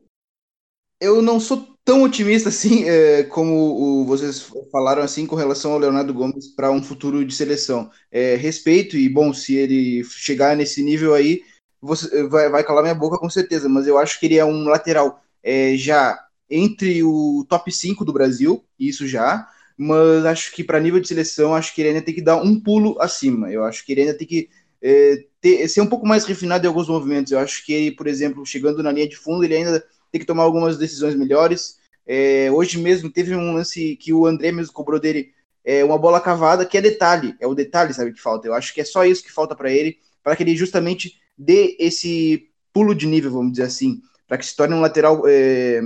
eu 1.01 1.23
não 1.23 1.41
sou 1.41 1.77
tão 1.85 2.03
otimista 2.03 2.51
assim 2.51 2.85
é, 2.85 3.25
como 3.25 4.03
o, 4.03 4.05
vocês 4.05 4.51
falaram 4.71 5.03
assim 5.03 5.27
com 5.27 5.35
relação 5.35 5.73
ao 5.73 5.79
Leonardo 5.79 6.13
Gomes 6.13 6.49
para 6.49 6.71
um 6.71 6.83
futuro 6.83 7.25
de 7.25 7.35
seleção. 7.35 7.91
É, 8.11 8.37
respeito 8.37 8.97
e 8.97 9.09
bom, 9.09 9.33
se 9.33 9.55
ele 9.57 10.05
chegar 10.05 10.57
nesse 10.57 10.83
nível 10.83 11.15
aí, 11.15 11.43
você 11.81 12.27
vai, 12.29 12.49
vai 12.51 12.65
calar 12.65 12.83
minha 12.83 12.95
boca 12.95 13.19
com 13.19 13.31
certeza, 13.31 13.69
mas 13.69 13.87
eu 13.87 13.99
acho 13.99 14.19
que 14.21 14.27
ele 14.27 14.39
é 14.39 14.45
um 14.45 14.65
lateral 14.65 15.23
é, 15.43 15.75
já 15.77 16.19
entre 16.49 17.03
o 17.03 17.45
top 17.49 17.71
5 17.73 18.05
do 18.05 18.13
Brasil, 18.13 18.65
isso 18.79 19.07
já, 19.07 19.49
mas 19.77 20.27
acho 20.27 20.53
que 20.53 20.63
para 20.63 20.81
nível 20.81 21.01
de 21.01 21.09
seleção, 21.09 21.55
acho 21.55 21.75
que 21.75 21.81
ele 21.81 21.91
ainda 21.91 22.03
tem 22.03 22.15
que 22.15 22.21
dar 22.21 22.37
um 22.37 22.61
pulo 22.61 23.01
acima. 23.01 23.51
Eu 23.51 23.65
acho 23.65 23.85
que 23.85 23.93
ele 23.93 24.03
ainda 24.03 24.15
tem 24.15 24.27
que 24.27 24.51
é, 24.83 25.25
ter, 25.41 25.67
ser 25.69 25.81
um 25.81 25.87
pouco 25.87 26.07
mais 26.07 26.25
refinado 26.25 26.65
em 26.65 26.69
alguns 26.69 26.89
movimentos. 26.89 27.33
Eu 27.33 27.39
acho 27.39 27.65
que 27.65 27.73
ele, 27.73 27.93
por 27.93 28.07
exemplo, 28.07 28.45
chegando 28.45 28.83
na 28.83 28.93
linha 28.93 29.09
de 29.09 29.17
fundo, 29.17 29.45
ele 29.45 29.57
ainda 29.57 29.83
tem 30.11 30.21
que 30.21 30.27
tomar 30.27 30.43
algumas 30.43 30.77
decisões 30.77 31.15
melhores. 31.15 31.79
É, 32.07 32.51
hoje 32.53 32.79
mesmo 32.79 33.11
teve 33.11 33.35
um 33.35 33.55
lance 33.55 33.97
que 33.97 34.13
o 34.13 34.27
André 34.27 34.53
mesmo 34.53 34.73
cobrou 34.73 35.01
dele 35.01 35.33
é 35.65 35.85
uma 35.85 35.99
bola 35.99 36.21
cavada 36.21 36.65
que 36.65 36.77
é 36.77 36.81
detalhe, 36.81 37.37
é 37.39 37.47
o 37.47 37.55
detalhe, 37.55 37.95
sabe, 37.95 38.13
que 38.13 38.21
falta. 38.21 38.49
Eu 38.49 38.55
acho 38.55 38.75
que 38.75 38.81
é 38.81 38.85
só 38.85 39.05
isso 39.05 39.23
que 39.23 39.33
falta 39.33 39.55
para 39.55 39.71
ele, 39.71 39.99
para 40.23 40.37
que 40.37 40.43
ele 40.43 40.57
justamente 40.57 41.21
dê 41.37 41.77
esse 41.79 42.49
pulo 42.73 42.95
de 42.95 43.07
nível, 43.07 43.31
vamos 43.31 43.53
dizer 43.53 43.65
assim, 43.65 44.01
para 44.27 44.39
que 44.39 44.47
se 44.47 44.55
torne 44.55 44.75
um 44.75 44.81
lateral, 44.81 45.23
é, 45.27 45.81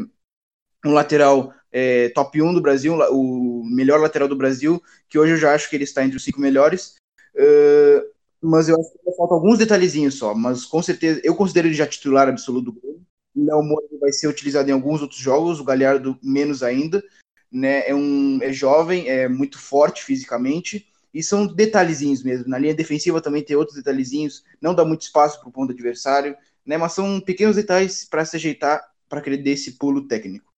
um 0.84 0.92
lateral 0.92 1.52
é, 1.72 2.08
top 2.10 2.40
1 2.40 2.54
do 2.54 2.60
Brasil, 2.60 2.94
o 3.10 3.64
melhor 3.64 4.00
lateral 4.00 4.28
do 4.28 4.36
Brasil, 4.36 4.82
que 5.08 5.18
hoje 5.18 5.32
eu 5.32 5.38
já 5.38 5.54
acho 5.54 5.68
que 5.68 5.76
ele 5.76 5.84
está 5.84 6.04
entre 6.04 6.16
os 6.16 6.24
cinco 6.24 6.40
melhores. 6.40 6.96
Uh, 7.34 8.14
mas 8.40 8.68
eu 8.68 8.78
acho 8.78 8.92
que 8.92 9.16
falta 9.16 9.34
alguns 9.34 9.58
detalhezinhos 9.58 10.14
só. 10.14 10.34
Mas 10.34 10.64
com 10.64 10.82
certeza, 10.82 11.20
eu 11.24 11.34
considero 11.34 11.66
ele 11.66 11.74
já 11.74 11.86
titular 11.86 12.28
absoluto 12.28 12.66
do 12.66 12.80
Grêmio. 12.80 13.02
O 13.34 13.44
Léo 13.44 13.62
Moura 13.62 13.86
vai 14.00 14.12
ser 14.12 14.28
utilizado 14.28 14.68
em 14.70 14.72
alguns 14.72 15.02
outros 15.02 15.18
jogos, 15.18 15.58
o 15.58 15.64
Galhardo 15.64 16.18
menos 16.22 16.62
ainda. 16.62 17.02
Né? 17.50 17.88
É, 17.88 17.94
um, 17.94 18.38
é 18.42 18.52
jovem, 18.52 19.08
é 19.08 19.28
muito 19.28 19.58
forte 19.58 20.04
fisicamente. 20.04 20.86
E 21.14 21.22
são 21.22 21.46
detalhezinhos 21.46 22.22
mesmo. 22.22 22.48
Na 22.48 22.58
linha 22.58 22.74
defensiva 22.74 23.20
também 23.20 23.42
tem 23.42 23.56
outros 23.56 23.76
detalhezinhos. 23.76 24.44
Não 24.60 24.74
dá 24.74 24.84
muito 24.84 25.02
espaço 25.02 25.38
para 25.40 25.48
o 25.48 25.52
ponto 25.52 25.72
adversário. 25.72 26.36
Né? 26.66 26.76
Mas 26.76 26.92
são 26.92 27.20
pequenos 27.20 27.54
detalhes 27.56 28.04
para 28.04 28.24
se 28.24 28.36
ajeitar 28.36 28.82
para 29.08 29.20
que 29.20 29.30
ele 29.30 29.48
esse 29.50 29.72
pulo 29.72 30.08
técnico. 30.08 30.52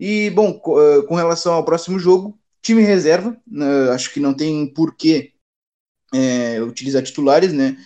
E, 0.00 0.30
bom, 0.30 0.58
com 0.58 1.14
relação 1.14 1.52
ao 1.54 1.64
próximo 1.64 1.98
jogo, 1.98 2.36
time 2.60 2.82
reserva. 2.82 3.40
Né? 3.46 3.90
Acho 3.90 4.12
que 4.12 4.18
não 4.18 4.34
tem 4.34 4.66
porquê 4.66 5.32
é, 6.12 6.60
utilizar 6.60 7.02
titulares, 7.02 7.52
né? 7.52 7.76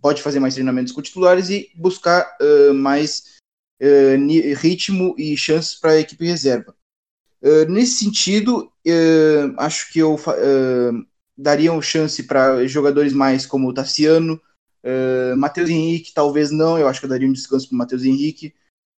Pode 0.00 0.22
fazer 0.22 0.40
mais 0.40 0.54
treinamentos 0.54 0.92
com 0.92 1.00
titulares 1.00 1.50
e 1.50 1.70
buscar 1.76 2.36
uh, 2.40 2.74
mais 2.74 3.36
uh, 3.80 4.56
ritmo 4.56 5.14
e 5.16 5.36
chances 5.36 5.76
para 5.76 5.92
a 5.92 6.00
equipe 6.00 6.26
reserva. 6.26 6.74
Uh, 7.40 7.64
nesse 7.70 8.04
sentido, 8.04 8.70
acho 9.56 9.92
que 9.92 9.98
eu 10.00 10.18
daria 11.40 11.72
uma 11.72 11.82
chance 11.82 12.22
para 12.22 12.66
jogadores 12.66 13.12
mais 13.12 13.46
como 13.46 13.68
o 13.68 13.74
Tassiano, 13.74 14.40
Matheus 15.36 15.68
Henrique, 15.68 16.12
talvez 16.14 16.50
não, 16.50 16.78
eu 16.78 16.88
acho 16.88 17.00
que 17.00 17.06
eu 17.06 17.10
daria 17.10 17.28
um 17.28 17.32
descanso 17.32 17.68
para 17.68 17.74
o 17.74 17.78
Matheus 17.78 18.04
Henrique. 18.04 18.54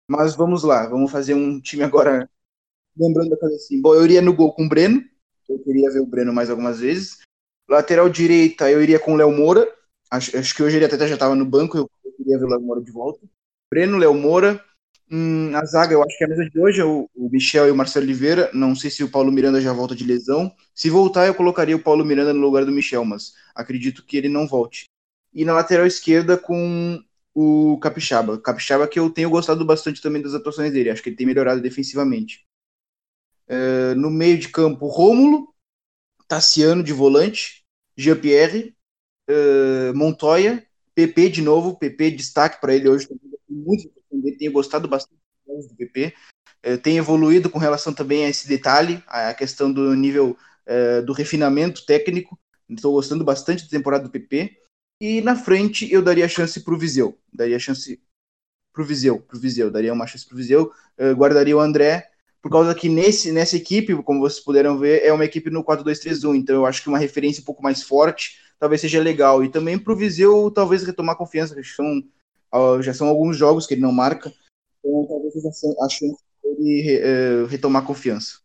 Mas 0.08 0.34
vamos 0.34 0.62
lá, 0.62 0.86
vamos 0.88 1.10
fazer 1.10 1.34
um 1.34 1.60
time 1.60 1.82
agora. 1.82 2.28
Lembrando 2.96 3.30
da 3.30 3.36
cabeça 3.38 3.64
assim. 3.64 3.80
Bom, 3.80 3.94
eu 3.94 4.04
iria 4.04 4.20
no 4.20 4.34
gol 4.34 4.52
com 4.52 4.64
o 4.64 4.68
Breno. 4.68 5.02
Eu 5.48 5.58
queria 5.60 5.90
ver 5.90 6.00
o 6.00 6.06
Breno 6.06 6.32
mais 6.32 6.50
algumas 6.50 6.80
vezes. 6.80 7.20
Lateral 7.68 8.08
direita, 8.10 8.70
eu 8.70 8.82
iria 8.82 8.98
com 8.98 9.14
o 9.14 9.16
Léo 9.16 9.32
Moura. 9.32 9.66
Acho, 10.10 10.36
acho, 10.36 10.54
que 10.54 10.62
hoje 10.62 10.76
ele 10.76 10.84
até 10.84 11.08
já 11.08 11.14
estava 11.14 11.34
no 11.34 11.46
banco, 11.46 11.78
eu, 11.78 11.90
queria 12.16 12.38
ver 12.38 12.44
o 12.44 12.48
Léo 12.48 12.60
Moura 12.60 12.82
de 12.82 12.90
volta. 12.90 13.26
Breno, 13.70 13.96
Léo 13.96 14.12
Moura. 14.12 14.62
Hum, 15.14 15.54
a 15.54 15.62
zaga, 15.66 15.92
eu 15.92 16.02
acho 16.02 16.16
que 16.16 16.24
é 16.24 16.26
a 16.26 16.30
mesa 16.30 16.48
de 16.48 16.58
hoje 16.58 16.80
é 16.80 16.84
o, 16.86 17.06
o, 17.14 17.28
Michel 17.28 17.68
e 17.68 17.70
o 17.70 17.76
Marcelo 17.76 18.06
Oliveira. 18.06 18.50
Não 18.54 18.74
sei 18.74 18.90
se 18.90 19.04
o 19.04 19.10
Paulo 19.10 19.30
Miranda 19.30 19.60
já 19.60 19.70
volta 19.70 19.94
de 19.94 20.04
lesão. 20.04 20.50
Se 20.74 20.88
voltar, 20.88 21.26
eu 21.26 21.34
colocaria 21.34 21.76
o 21.76 21.82
Paulo 21.82 22.02
Miranda 22.02 22.32
no 22.32 22.40
lugar 22.40 22.64
do 22.64 22.72
Michel, 22.72 23.04
mas 23.04 23.34
acredito 23.54 24.06
que 24.06 24.16
ele 24.16 24.30
não 24.30 24.48
volte. 24.48 24.86
E 25.34 25.44
na 25.44 25.52
lateral 25.52 25.86
esquerda 25.86 26.38
com 26.38 26.98
o 27.34 27.78
Capixaba. 27.82 28.40
Capixaba 28.40 28.88
que 28.88 28.98
eu 28.98 29.10
tenho 29.10 29.28
gostado 29.28 29.62
bastante 29.66 30.00
também 30.00 30.22
das 30.22 30.32
atuações 30.32 30.72
dele. 30.72 30.88
Acho 30.88 31.02
que 31.02 31.10
ele 31.10 31.16
tem 31.16 31.26
melhorado 31.26 31.60
defensivamente. 31.60 32.46
Uh, 33.48 33.94
no 33.94 34.10
meio 34.10 34.38
de 34.38 34.48
campo, 34.48 34.86
Rômulo, 34.86 35.52
Tassiano 36.26 36.82
de 36.82 36.94
volante, 36.94 37.62
Jean-Pierre, 37.98 38.74
uh, 39.28 39.94
Montoya, 39.94 40.66
PP 40.94 41.28
de 41.28 41.42
novo, 41.42 41.78
PP 41.78 42.12
destaque 42.12 42.60
para 42.62 42.74
ele 42.74 42.88
hoje, 42.88 43.06
muito 43.46 43.90
tenho 44.38 44.52
gostado 44.52 44.88
bastante 44.88 45.18
do 45.46 45.76
PP, 45.76 46.14
uh, 46.66 46.78
tem 46.78 46.96
evoluído 46.96 47.50
com 47.50 47.58
relação 47.58 47.92
também 47.92 48.24
a 48.24 48.28
esse 48.28 48.48
detalhe, 48.48 49.02
a 49.06 49.34
questão 49.34 49.72
do 49.72 49.94
nível 49.94 50.36
uh, 50.66 51.04
do 51.04 51.12
refinamento 51.12 51.84
técnico, 51.86 52.38
estou 52.68 52.92
gostando 52.92 53.24
bastante 53.24 53.64
da 53.64 53.70
temporada 53.70 54.04
do 54.04 54.10
PP, 54.10 54.58
e 55.00 55.20
na 55.20 55.36
frente 55.36 55.92
eu 55.92 56.02
daria 56.02 56.28
chance 56.28 56.60
para 56.60 56.74
o 56.74 56.78
Viseu, 56.78 57.18
daria 57.32 57.58
chance 57.58 58.00
para 58.72 58.82
o 58.82 58.86
Viseu, 58.86 59.20
pro 59.20 59.38
Viseu, 59.38 59.70
daria 59.70 59.92
uma 59.92 60.06
chance 60.06 60.26
para 60.26 60.34
o 60.34 60.38
Viseu, 60.38 60.72
guardaria 61.16 61.56
o 61.56 61.60
André, 61.60 62.08
por 62.40 62.50
causa 62.50 62.74
que 62.74 62.88
nesse, 62.88 63.30
nessa 63.30 63.56
equipe, 63.56 63.94
como 64.02 64.20
vocês 64.20 64.42
puderam 64.42 64.76
ver, 64.76 65.04
é 65.04 65.12
uma 65.12 65.24
equipe 65.24 65.48
no 65.48 65.64
4-2-3-1, 65.64 66.36
então 66.36 66.56
eu 66.56 66.66
acho 66.66 66.82
que 66.82 66.88
uma 66.88 66.98
referência 66.98 67.40
um 67.40 67.44
pouco 67.44 67.62
mais 67.62 67.82
forte 67.82 68.36
talvez 68.62 68.80
seja 68.80 69.00
legal. 69.00 69.44
E 69.44 69.48
também 69.48 69.76
para 69.76 69.92
o 69.92 69.96
Viseu 69.96 70.50
talvez 70.50 70.84
retomar 70.84 71.16
confiança, 71.16 71.54
que 71.54 71.64
são, 71.64 72.02
já 72.82 72.92
são 72.92 73.08
alguns 73.08 73.36
jogos 73.36 73.66
que 73.66 73.74
ele 73.74 73.80
não 73.80 73.92
marca, 73.92 74.32
então 74.78 75.06
talvez 75.06 75.34
a 75.80 75.88
chance 75.88 76.22
ele 76.44 77.00
uh, 77.00 77.46
retomar 77.46 77.84
confiança. 77.84 78.40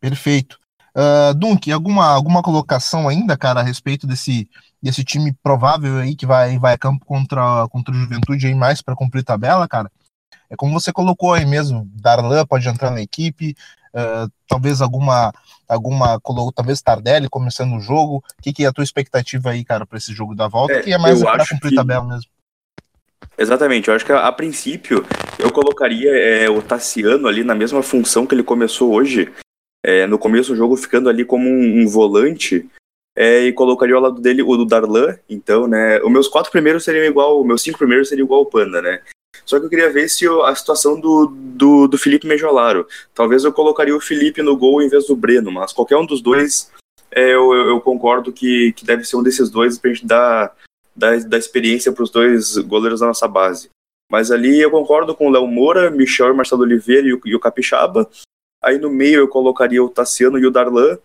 Perfeito. 0.00 0.58
Uh, 0.94 1.34
Dunk, 1.34 1.70
alguma, 1.70 2.06
alguma 2.06 2.42
colocação 2.42 3.08
ainda, 3.08 3.36
cara, 3.36 3.60
a 3.60 3.62
respeito 3.62 4.06
desse, 4.06 4.48
desse 4.82 5.04
time 5.04 5.32
provável 5.42 5.98
aí 5.98 6.16
que 6.16 6.26
vai, 6.26 6.58
vai 6.58 6.74
a 6.74 6.78
campo 6.78 7.04
contra, 7.04 7.68
contra 7.68 7.94
o 7.94 7.96
Juventude 7.96 8.46
aí 8.46 8.54
mais 8.54 8.82
para 8.82 8.96
cumprir 8.96 9.24
tabela, 9.24 9.68
cara? 9.68 9.90
É 10.50 10.56
como 10.56 10.72
você 10.72 10.92
colocou 10.92 11.34
aí 11.34 11.44
mesmo, 11.44 11.88
Darlan 11.94 12.44
pode 12.46 12.66
entrar 12.68 12.90
na 12.90 13.02
equipe, 13.02 13.54
uh, 13.94 14.30
talvez 14.48 14.80
alguma, 14.80 15.32
alguma, 15.68 16.20
talvez 16.54 16.80
Tardelli 16.80 17.28
começando 17.28 17.74
o 17.76 17.80
jogo. 17.80 18.16
O 18.38 18.42
que, 18.42 18.52
que 18.52 18.64
é 18.64 18.68
a 18.68 18.72
tua 18.72 18.84
expectativa 18.84 19.50
aí, 19.50 19.64
cara, 19.64 19.86
para 19.86 19.98
esse 19.98 20.12
jogo 20.12 20.34
da 20.34 20.48
volta? 20.48 20.74
É, 20.74 20.82
que 20.82 20.92
é 20.92 20.98
mais 20.98 21.22
para 21.22 21.46
cumprir 21.46 21.70
que... 21.70 21.76
tabela 21.76 22.04
mesmo. 22.04 22.30
Exatamente, 23.36 23.88
eu 23.88 23.94
acho 23.94 24.04
que 24.04 24.12
a, 24.12 24.26
a 24.26 24.32
princípio 24.32 25.04
eu 25.38 25.52
colocaria 25.52 26.10
é, 26.10 26.50
o 26.50 26.60
Tassiano 26.60 27.28
ali 27.28 27.44
na 27.44 27.54
mesma 27.54 27.82
função 27.82 28.26
que 28.26 28.34
ele 28.34 28.42
começou 28.42 28.92
hoje, 28.92 29.32
é, 29.84 30.06
no 30.06 30.18
começo 30.18 30.50
do 30.50 30.56
jogo 30.56 30.76
ficando 30.76 31.08
ali 31.08 31.24
como 31.24 31.48
um, 31.48 31.82
um 31.82 31.88
volante, 31.88 32.68
é, 33.16 33.42
e 33.42 33.52
colocaria 33.52 33.94
ao 33.94 34.00
lado 34.00 34.20
dele 34.20 34.42
o 34.42 34.56
do 34.56 34.64
Darlan, 34.64 35.16
então, 35.28 35.66
né, 35.66 36.00
os 36.00 36.10
meus 36.10 36.28
quatro 36.28 36.50
primeiros 36.50 36.84
seriam 36.84 37.04
igual, 37.04 37.40
os 37.40 37.46
meus 37.46 37.62
cinco 37.62 37.78
primeiros 37.78 38.08
seriam 38.08 38.24
igual 38.24 38.42
o 38.42 38.46
Panda, 38.46 38.82
né, 38.82 39.02
só 39.44 39.58
que 39.58 39.66
eu 39.66 39.70
queria 39.70 39.90
ver 39.90 40.08
se 40.08 40.24
eu, 40.24 40.44
a 40.44 40.54
situação 40.54 41.00
do, 41.00 41.26
do, 41.26 41.86
do, 41.88 41.98
Felipe 41.98 42.26
Mejolaro, 42.26 42.86
talvez 43.14 43.44
eu 43.44 43.52
colocaria 43.52 43.96
o 43.96 44.00
Felipe 44.00 44.42
no 44.42 44.56
gol 44.56 44.82
em 44.82 44.88
vez 44.88 45.06
do 45.06 45.16
Breno, 45.16 45.50
mas 45.50 45.72
qualquer 45.72 45.96
um 45.96 46.06
dos 46.06 46.20
dois, 46.20 46.70
é, 47.10 47.34
eu, 47.34 47.52
eu, 47.52 47.80
concordo 47.80 48.32
que, 48.32 48.72
que 48.72 48.84
deve 48.84 49.04
ser 49.04 49.16
um 49.16 49.22
desses 49.22 49.50
dois 49.50 49.78
pra 49.78 49.92
gente 49.92 50.06
dar, 50.06 50.54
dar, 50.94 51.18
dar 51.20 51.38
experiência 51.38 51.92
pros 51.92 52.10
dois 52.10 52.56
goleiros 52.58 53.00
da 53.00 53.06
nossa 53.06 53.26
base. 53.26 53.70
Mas 54.10 54.30
ali 54.30 54.58
eu 54.60 54.70
concordo 54.70 55.14
com 55.14 55.28
o 55.28 55.30
Léo 55.30 55.46
Moura, 55.46 55.90
Michel, 55.90 56.34
Marcelo 56.34 56.62
Oliveira 56.62 57.06
e 57.06 57.12
o, 57.12 57.20
e 57.26 57.34
o 57.34 57.40
Capixaba, 57.40 58.08
Aí 58.62 58.78
no 58.78 58.90
meio 58.90 59.20
eu 59.20 59.28
colocaria 59.28 59.82
o 59.82 59.88
Tassiano 59.88 60.38
e 60.38 60.46
o 60.46 60.50
Darlan. 60.50 60.98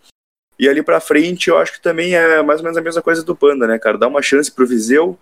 E 0.58 0.68
ali 0.68 0.82
pra 0.82 1.00
frente 1.00 1.48
eu 1.48 1.58
acho 1.58 1.72
que 1.72 1.82
também 1.82 2.14
é 2.14 2.42
mais 2.42 2.60
ou 2.60 2.64
menos 2.64 2.76
a 2.76 2.82
mesma 2.82 3.02
coisa 3.02 3.22
do 3.22 3.34
Panda, 3.34 3.66
né, 3.66 3.78
cara? 3.78 3.98
Dar 3.98 4.08
uma 4.08 4.22
chance 4.22 4.50
pro 4.50 4.66
Viseu, 4.66 5.18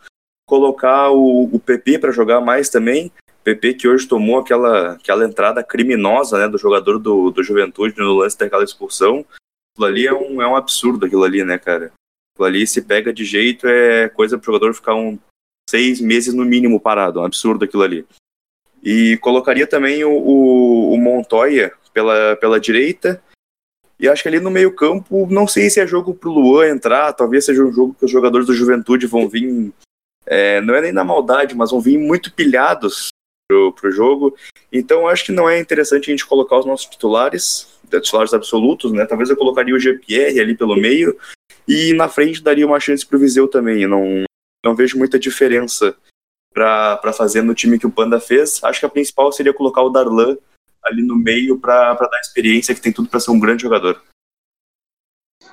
colocar 0.47 1.11
o, 1.11 1.45
o 1.45 1.59
PP 1.59 1.99
para 1.99 2.13
jogar 2.13 2.41
mais 2.41 2.69
também. 2.69 3.11
PP 3.45 3.75
que 3.75 3.89
hoje 3.89 4.07
tomou 4.07 4.39
aquela, 4.39 4.93
aquela 4.93 5.25
entrada 5.25 5.65
criminosa, 5.65 6.39
né, 6.39 6.49
do 6.49 6.59
jogador 6.59 6.99
do, 6.99 7.31
do 7.31 7.43
Juventude 7.43 7.99
no 7.99 8.15
lance 8.15 8.39
daquela 8.39 8.65
expulsão. 8.65 9.25
Aquilo 9.73 9.87
ali 9.87 10.07
é 10.07 10.13
um, 10.13 10.41
é 10.41 10.47
um 10.47 10.57
absurdo, 10.57 11.07
aquilo 11.07 11.25
ali, 11.25 11.45
né, 11.45 11.59
cara? 11.59 11.93
Aquilo 12.35 12.47
ali 12.47 12.67
se 12.67 12.83
pega 12.83 13.13
de 13.13 13.25
jeito, 13.25 13.67
é 13.67 14.09
coisa 14.09 14.39
pro 14.39 14.47
jogador 14.47 14.75
ficar 14.75 14.95
um 14.95 15.19
seis 15.69 16.01
meses 16.01 16.35
no 16.35 16.45
mínimo 16.45 16.79
parado. 16.79 17.19
É 17.19 17.23
um 17.23 17.27
absurdo 17.27 17.65
aquilo 17.65 17.83
ali. 17.83 18.07
E 18.83 19.17
colocaria 19.19 19.67
também 19.67 20.05
o, 20.05 20.13
o, 20.13 20.93
o 20.93 20.99
Montoya 20.99 21.73
pela, 21.93 22.37
pela 22.37 22.61
direita. 22.61 23.23
E 23.99 24.09
acho 24.09 24.23
que 24.23 24.29
ali 24.29 24.41
no 24.41 24.51
meio-campo, 24.51 25.29
não 25.31 25.47
sei 25.47 25.71
se 25.71 25.81
é 25.81 25.87
jogo 25.87 26.13
pro 26.13 26.33
Luan 26.33 26.69
entrar, 26.69 27.13
talvez 27.13 27.45
seja 27.45 27.63
um 27.63 27.73
jogo 27.73 27.95
que 27.95 28.05
os 28.05 28.11
jogadores 28.11 28.47
do 28.47 28.55
Juventude 28.55 29.07
vão 29.07 29.29
vir. 29.29 29.73
É, 30.27 30.61
não 30.61 30.75
é 30.75 30.81
nem 30.81 30.93
na 30.93 31.05
maldade, 31.05 31.55
mas 31.55 31.71
vão 31.71 31.81
vir 31.81 31.99
muito 31.99 32.33
pilhados 32.33 33.09
pro, 33.49 33.73
pro 33.73 33.91
jogo. 33.91 34.37
Então 34.73 35.07
acho 35.07 35.27
que 35.27 35.33
não 35.33 35.49
é 35.49 35.59
interessante 35.59 36.11
a 36.11 36.13
gente 36.13 36.27
colocar 36.27 36.59
os 36.59 36.67
nossos 36.67 36.87
titulares, 36.87 37.69
titulares 37.91 38.33
absolutos, 38.33 38.93
né? 38.93 39.05
Talvez 39.05 39.29
eu 39.29 39.37
colocaria 39.37 39.75
o 39.75 39.81
GPR 39.81 40.41
ali 40.41 40.57
pelo 40.57 40.77
meio. 40.77 41.17
E 41.67 41.93
na 41.95 42.09
frente 42.09 42.43
daria 42.43 42.67
uma 42.67 42.81
chance 42.81 43.07
pro 43.07 43.19
Viseu 43.19 43.47
também. 43.47 43.87
não, 43.87 44.25
não 44.65 44.75
vejo 44.75 44.99
muita 44.99 45.19
diferença 45.19 45.95
para 46.53 47.13
fazer 47.13 47.43
no 47.43 47.55
time 47.55 47.79
que 47.79 47.87
o 47.87 47.91
Panda 47.91 48.21
fez. 48.21 48.63
Acho 48.63 48.81
que 48.81 48.87
a 48.87 48.91
principal 48.91 49.33
seria 49.33 49.55
colocar 49.55 49.83
o 49.83 49.91
Darlan 49.91 50.37
ali 50.83 51.03
no 51.03 51.17
meio 51.17 51.59
para 51.59 51.95
dar 51.95 52.21
experiência, 52.21 52.75
que 52.75 52.81
tem 52.81 52.93
tudo 52.93 53.09
para 53.09 53.21
ser 53.21 53.31
um 53.31 53.41
grande 53.41 53.63
jogador. 53.63 54.03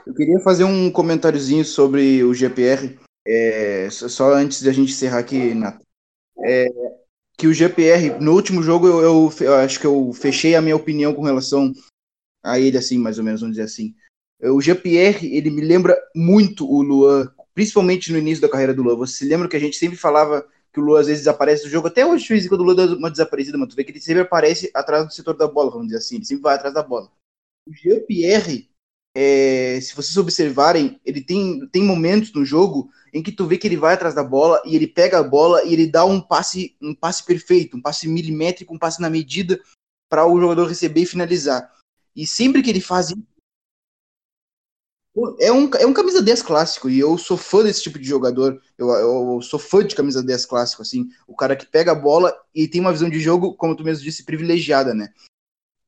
Eu 0.05 0.13
queria 0.13 0.39
fazer 0.39 0.63
um 0.63 0.91
comentáriozinho 0.91 1.63
sobre 1.63 2.23
o 2.23 2.33
GPR, 2.33 2.97
é, 3.31 3.89
só 3.91 4.33
antes 4.33 4.61
de 4.61 4.69
a 4.69 4.73
gente 4.73 4.91
encerrar 4.91 5.19
aqui, 5.19 5.53
Nato. 5.53 5.85
É, 6.43 6.67
que 7.37 7.47
o 7.47 7.53
GPR, 7.53 8.19
no 8.19 8.33
último 8.33 8.63
jogo, 8.63 8.87
eu, 8.87 9.01
eu, 9.01 9.33
eu, 9.41 9.53
acho 9.55 9.79
que 9.79 9.85
eu 9.85 10.11
fechei 10.13 10.55
a 10.55 10.61
minha 10.61 10.75
opinião 10.75 11.13
com 11.13 11.21
relação 11.21 11.71
a 12.43 12.59
ele, 12.59 12.77
assim, 12.77 12.97
mais 12.97 13.19
ou 13.19 13.23
menos, 13.23 13.41
vamos 13.41 13.55
dizer 13.55 13.65
assim. 13.65 13.93
O 14.41 14.59
GPR, 14.59 15.25
ele 15.25 15.49
me 15.49 15.61
lembra 15.61 15.95
muito 16.15 16.69
o 16.69 16.81
Luan, 16.81 17.31
principalmente 17.53 18.11
no 18.11 18.17
início 18.17 18.41
da 18.41 18.49
carreira 18.49 18.73
do 18.73 18.81
Luan. 18.81 18.95
Você 18.95 19.25
lembra 19.25 19.47
que 19.47 19.55
a 19.55 19.59
gente 19.59 19.77
sempre 19.77 19.97
falava 19.97 20.47
que 20.71 20.79
o 20.79 20.83
Lua 20.83 21.01
às 21.01 21.07
vezes 21.07 21.21
desaparece 21.21 21.63
do 21.63 21.69
jogo. 21.69 21.87
Até 21.87 22.05
hoje, 22.05 22.27
vez 22.27 22.45
em 22.45 22.49
quando 22.49 22.61
o 22.61 22.63
Lua 22.63 22.75
dá 22.75 22.85
uma 22.85 23.11
desaparecida, 23.11 23.57
mas 23.57 23.69
tu 23.69 23.75
vê 23.75 23.83
que 23.83 23.91
ele 23.91 23.99
sempre 23.99 24.21
aparece 24.21 24.71
atrás 24.73 25.05
do 25.05 25.13
setor 25.13 25.35
da 25.35 25.47
bola, 25.47 25.71
vamos 25.71 25.87
dizer 25.87 25.99
assim. 25.99 26.15
Ele 26.15 26.25
sempre 26.25 26.43
vai 26.43 26.55
atrás 26.55 26.73
da 26.73 26.83
bola. 26.83 27.11
O 27.67 27.73
Jean-Pierre, 27.73 28.69
é, 29.15 29.79
se 29.81 29.95
vocês 29.95 30.17
observarem, 30.17 30.99
ele 31.05 31.21
tem, 31.21 31.67
tem 31.67 31.83
momentos 31.83 32.33
no 32.33 32.45
jogo 32.45 32.89
em 33.13 33.23
que 33.23 33.31
tu 33.31 33.45
vê 33.45 33.57
que 33.57 33.67
ele 33.67 33.77
vai 33.77 33.93
atrás 33.93 34.13
da 34.13 34.23
bola 34.23 34.61
e 34.65 34.75
ele 34.75 34.87
pega 34.87 35.19
a 35.19 35.23
bola 35.23 35.63
e 35.63 35.73
ele 35.73 35.87
dá 35.87 36.05
um 36.05 36.21
passe, 36.21 36.75
um 36.81 36.93
passe 36.93 37.25
perfeito, 37.25 37.77
um 37.77 37.81
passe 37.81 38.07
milimétrico, 38.07 38.73
um 38.73 38.79
passe 38.79 39.01
na 39.01 39.09
medida 39.09 39.59
para 40.09 40.25
o 40.25 40.39
jogador 40.39 40.67
receber 40.67 41.01
e 41.01 41.05
finalizar. 41.05 41.73
E 42.15 42.25
sempre 42.25 42.61
que 42.61 42.69
ele 42.69 42.81
faz 42.81 43.09
isso, 43.09 43.23
é 45.39 45.51
um, 45.51 45.69
é 45.75 45.85
um 45.85 45.93
camisa 45.93 46.21
10 46.21 46.41
clássico, 46.43 46.89
e 46.89 46.99
eu 46.99 47.17
sou 47.17 47.35
fã 47.35 47.63
desse 47.63 47.83
tipo 47.83 47.99
de 47.99 48.07
jogador. 48.07 48.61
Eu, 48.77 48.89
eu 48.89 49.41
sou 49.41 49.59
fã 49.59 49.85
de 49.85 49.95
camisa 49.95 50.23
10 50.23 50.45
clássico, 50.45 50.81
assim. 50.81 51.09
O 51.27 51.35
cara 51.35 51.55
que 51.55 51.65
pega 51.65 51.91
a 51.91 51.95
bola 51.95 52.35
e 52.53 52.67
tem 52.67 52.79
uma 52.79 52.91
visão 52.91 53.09
de 53.09 53.19
jogo, 53.19 53.53
como 53.55 53.75
tu 53.75 53.83
mesmo 53.83 54.03
disse, 54.03 54.23
privilegiada, 54.23 54.93
né? 54.93 55.11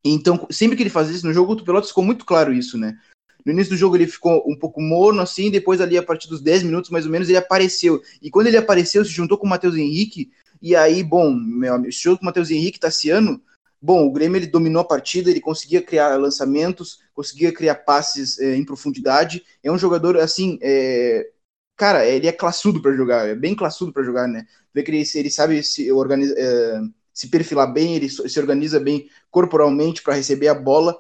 Então, 0.04 0.48
sempre 0.50 0.76
que 0.76 0.84
ele 0.84 0.90
faz 0.90 1.10
isso 1.10 1.26
no 1.26 1.34
jogo, 1.34 1.54
o 1.54 1.64
Pelotas 1.64 1.90
ficou 1.90 2.04
muito 2.04 2.26
claro 2.26 2.52
isso, 2.52 2.78
né? 2.78 3.00
No 3.46 3.52
início 3.52 3.72
do 3.72 3.78
jogo 3.78 3.96
ele 3.96 4.08
ficou 4.08 4.44
um 4.48 4.58
pouco 4.58 4.82
morno, 4.82 5.22
assim, 5.22 5.50
depois 5.50 5.82
ali, 5.82 5.98
a 5.98 6.04
partir 6.04 6.28
dos 6.28 6.42
10 6.42 6.64
minutos, 6.64 6.90
mais 6.90 7.06
ou 7.06 7.12
menos, 7.12 7.30
ele 7.30 7.38
apareceu. 7.38 8.02
E 8.22 8.30
quando 8.30 8.48
ele 8.48 8.58
apareceu, 8.58 9.04
se 9.04 9.12
juntou 9.12 9.38
com 9.38 9.46
o 9.46 9.50
Matheus 9.50 9.76
Henrique, 9.76 10.32
e 10.62 10.76
aí, 10.76 11.04
bom, 11.04 11.32
meu 11.32 11.74
amigo, 11.74 11.92
se 11.92 12.04
juntou 12.04 12.20
com 12.20 12.24
o 12.24 12.28
Matheus 12.28 12.52
Henrique, 12.52 12.80
Tassiano, 12.80 13.42
Bom, 13.82 14.06
o 14.06 14.12
Grêmio 14.12 14.38
ele 14.38 14.46
dominou 14.46 14.82
a 14.82 14.86
partida, 14.86 15.32
ele 15.32 15.42
conseguia 15.42 15.82
criar 15.82 16.16
lançamentos, 16.16 17.00
conseguia 17.16 17.52
criar 17.52 17.76
passes 17.76 18.38
é, 18.40 18.56
em 18.56 18.64
profundidade. 18.64 19.44
É 19.64 19.72
um 19.72 19.78
jogador 19.78 20.18
assim, 20.18 20.60
é... 20.62 21.28
cara, 21.76 22.06
ele 22.06 22.28
é 22.28 22.32
classudo 22.32 22.80
para 22.80 22.96
jogar, 22.96 23.28
é 23.28 23.36
bem 23.36 23.56
classudo 23.56 23.92
para 23.92 24.04
jogar, 24.04 24.28
né? 24.28 24.46
Vê 24.74 24.84
que 24.84 24.92
ele, 24.92 25.04
ele 25.16 25.32
sabe 25.32 25.64
se 25.64 25.92
organiza, 25.92 26.36
é... 26.38 26.82
se 27.12 27.28
perfilar 27.30 27.74
bem, 27.74 27.96
ele 27.96 28.08
se 28.08 28.40
organiza 28.40 28.80
bem 28.80 29.10
corporalmente 29.32 30.04
para 30.04 30.14
receber 30.14 30.50
a 30.50 30.54
bola. 30.54 30.96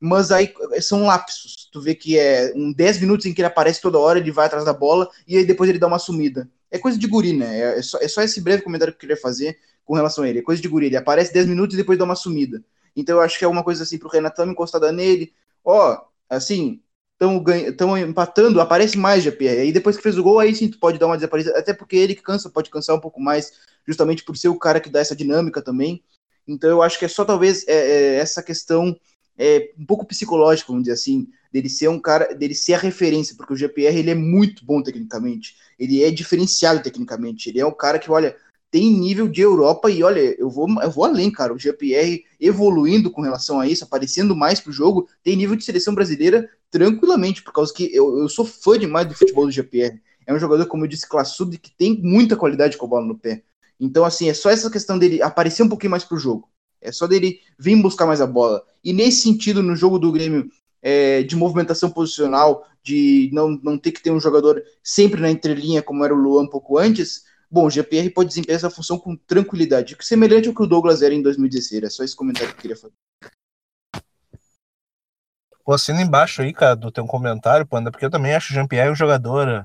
Mas 0.00 0.30
aí 0.30 0.52
são 0.80 1.06
lapsos. 1.06 1.68
Tu 1.72 1.80
vê 1.80 1.94
que 1.94 2.18
é 2.18 2.52
um 2.54 2.72
10 2.72 3.00
minutos 3.00 3.26
em 3.26 3.32
que 3.32 3.40
ele 3.40 3.46
aparece 3.46 3.80
toda 3.80 3.98
hora, 3.98 4.18
ele 4.18 4.30
vai 4.30 4.46
atrás 4.46 4.64
da 4.64 4.72
bola 4.72 5.08
e 5.26 5.36
aí 5.36 5.44
depois 5.44 5.70
ele 5.70 5.78
dá 5.78 5.86
uma 5.86 5.98
sumida. 5.98 6.48
É 6.70 6.78
coisa 6.78 6.98
de 6.98 7.06
guri, 7.06 7.32
né? 7.32 7.78
É, 7.78 7.82
só, 7.82 7.98
é 7.98 8.08
só 8.08 8.22
esse 8.22 8.40
breve 8.40 8.62
comentário 8.62 8.92
que 8.92 8.96
eu 8.96 9.00
queria 9.00 9.16
fazer 9.16 9.58
com 9.84 9.94
relação 9.94 10.24
a 10.24 10.28
ele. 10.28 10.40
É 10.40 10.42
coisa 10.42 10.60
de 10.60 10.68
guri, 10.68 10.86
ele 10.86 10.96
aparece 10.96 11.32
10 11.32 11.46
minutos 11.46 11.74
e 11.74 11.78
depois 11.78 11.98
dá 11.98 12.04
uma 12.04 12.16
sumida. 12.16 12.62
Então 12.94 13.16
eu 13.16 13.22
acho 13.22 13.38
que 13.38 13.44
é 13.44 13.48
uma 13.48 13.64
coisa 13.64 13.82
assim 13.82 13.98
pro 13.98 14.08
Renatão 14.08 14.50
encostada 14.50 14.90
nele. 14.92 15.32
Ó, 15.64 15.98
assim, 16.28 16.80
estão 17.20 17.96
empatando, 17.96 18.60
aparece 18.60 18.98
mais 18.98 19.22
GPR. 19.22 19.60
Aí 19.60 19.72
depois 19.72 19.96
que 19.96 20.02
fez 20.02 20.18
o 20.18 20.22
gol, 20.22 20.38
aí 20.38 20.54
sim 20.54 20.68
tu 20.68 20.78
pode 20.78 20.98
dar 20.98 21.06
uma 21.06 21.16
desaparecida. 21.16 21.58
Até 21.58 21.72
porque 21.72 21.96
ele 21.96 22.14
que 22.14 22.22
cansa, 22.22 22.50
pode 22.50 22.70
cansar 22.70 22.96
um 22.96 23.00
pouco 23.00 23.20
mais, 23.20 23.52
justamente 23.86 24.24
por 24.24 24.36
ser 24.36 24.48
o 24.48 24.58
cara 24.58 24.80
que 24.80 24.90
dá 24.90 25.00
essa 25.00 25.16
dinâmica 25.16 25.62
também. 25.62 26.02
Então 26.46 26.70
eu 26.70 26.82
acho 26.82 26.98
que 26.98 27.04
é 27.04 27.08
só 27.08 27.24
talvez 27.24 27.66
é, 27.66 27.74
é, 27.74 28.14
essa 28.16 28.42
questão 28.42 28.96
é, 29.38 29.72
um 29.78 29.84
pouco 29.84 30.06
psicológica, 30.06 30.68
vamos 30.68 30.84
dizer 30.84 30.94
assim, 30.94 31.28
dele 31.52 31.68
ser 31.68 31.88
um 31.88 31.98
cara, 31.98 32.34
dele 32.34 32.54
ser 32.54 32.74
a 32.74 32.78
referência, 32.78 33.34
porque 33.36 33.52
o 33.52 33.56
GPR 33.56 33.96
ele 33.96 34.10
é 34.10 34.14
muito 34.14 34.64
bom 34.64 34.82
tecnicamente, 34.82 35.56
ele 35.78 36.02
é 36.02 36.10
diferenciado 36.10 36.82
tecnicamente, 36.82 37.48
ele 37.48 37.60
é 37.60 37.66
um 37.66 37.74
cara 37.74 37.98
que, 37.98 38.10
olha, 38.10 38.36
tem 38.70 38.90
nível 38.90 39.28
de 39.28 39.40
Europa 39.40 39.90
e 39.90 40.02
olha, 40.02 40.20
eu 40.38 40.50
vou, 40.50 40.68
eu 40.82 40.90
vou 40.90 41.04
além, 41.04 41.30
cara. 41.30 41.54
O 41.54 41.58
GPR 41.58 42.24
evoluindo 42.38 43.10
com 43.10 43.22
relação 43.22 43.60
a 43.60 43.66
isso, 43.66 43.84
aparecendo 43.84 44.34
mais 44.34 44.60
pro 44.60 44.72
jogo, 44.72 45.08
tem 45.22 45.36
nível 45.36 45.56
de 45.56 45.64
seleção 45.64 45.94
brasileira 45.94 46.50
tranquilamente, 46.70 47.42
por 47.42 47.52
causa 47.52 47.72
que 47.72 47.88
eu, 47.94 48.18
eu 48.18 48.28
sou 48.28 48.44
fã 48.44 48.78
demais 48.78 49.08
do 49.08 49.14
futebol 49.14 49.46
do 49.46 49.52
GPR. 49.52 49.98
É 50.26 50.34
um 50.34 50.38
jogador, 50.38 50.66
como 50.66 50.84
eu 50.84 50.88
disse, 50.88 51.08
classudo 51.08 51.54
e 51.54 51.58
que 51.58 51.70
tem 51.70 51.96
muita 52.02 52.36
qualidade 52.36 52.76
com 52.76 52.84
a 52.86 52.88
bola 52.88 53.06
no 53.06 53.16
pé. 53.16 53.44
Então, 53.78 54.04
assim, 54.04 54.28
é 54.28 54.34
só 54.34 54.50
essa 54.50 54.70
questão 54.70 54.98
dele 54.98 55.22
aparecer 55.22 55.62
um 55.62 55.68
pouquinho 55.68 55.92
mais 55.92 56.04
pro 56.04 56.18
jogo. 56.18 56.48
É 56.80 56.92
só 56.92 57.06
dele 57.06 57.40
vir 57.58 57.80
buscar 57.80 58.06
mais 58.06 58.20
a 58.20 58.26
bola. 58.26 58.62
E 58.82 58.92
nesse 58.92 59.22
sentido, 59.22 59.62
no 59.62 59.74
jogo 59.74 59.98
do 59.98 60.12
Grêmio, 60.12 60.48
é, 60.82 61.22
de 61.22 61.34
movimentação 61.34 61.90
posicional, 61.90 62.66
de 62.82 63.30
não, 63.32 63.50
não 63.62 63.78
ter 63.78 63.92
que 63.92 64.02
ter 64.02 64.10
um 64.10 64.20
jogador 64.20 64.62
sempre 64.82 65.20
na 65.20 65.30
entrelinha, 65.30 65.82
como 65.82 66.04
era 66.04 66.14
o 66.14 66.16
Luan 66.16 66.42
um 66.42 66.48
pouco 66.48 66.78
antes, 66.78 67.24
Bom, 67.48 67.66
o 67.66 67.70
GPR 67.70 68.10
pode 68.10 68.28
desempenhar 68.28 68.56
essa 68.56 68.70
função 68.70 68.98
com 68.98 69.16
tranquilidade, 69.16 69.96
semelhante 70.00 70.48
ao 70.48 70.54
que 70.54 70.62
o 70.62 70.66
Douglas 70.66 71.00
era 71.00 71.14
em 71.14 71.22
2016. 71.22 71.82
É 71.84 71.90
só 71.90 72.02
esse 72.02 72.16
comentário 72.16 72.48
que 72.48 72.58
eu 72.58 72.60
queria 72.60 72.76
fazer. 72.76 72.92
Pô, 75.64 75.72
assina 75.72 76.02
embaixo 76.02 76.42
aí, 76.42 76.52
cara, 76.52 76.74
do 76.74 76.90
teu 76.90 77.06
comentário, 77.06 77.66
Panda, 77.66 77.90
porque 77.90 78.04
eu 78.04 78.10
também 78.10 78.34
acho 78.34 78.52
o 78.52 78.54
Jean-Pierre 78.54 78.90
um 78.90 78.96
jogador 78.96 79.48
eh, 79.48 79.64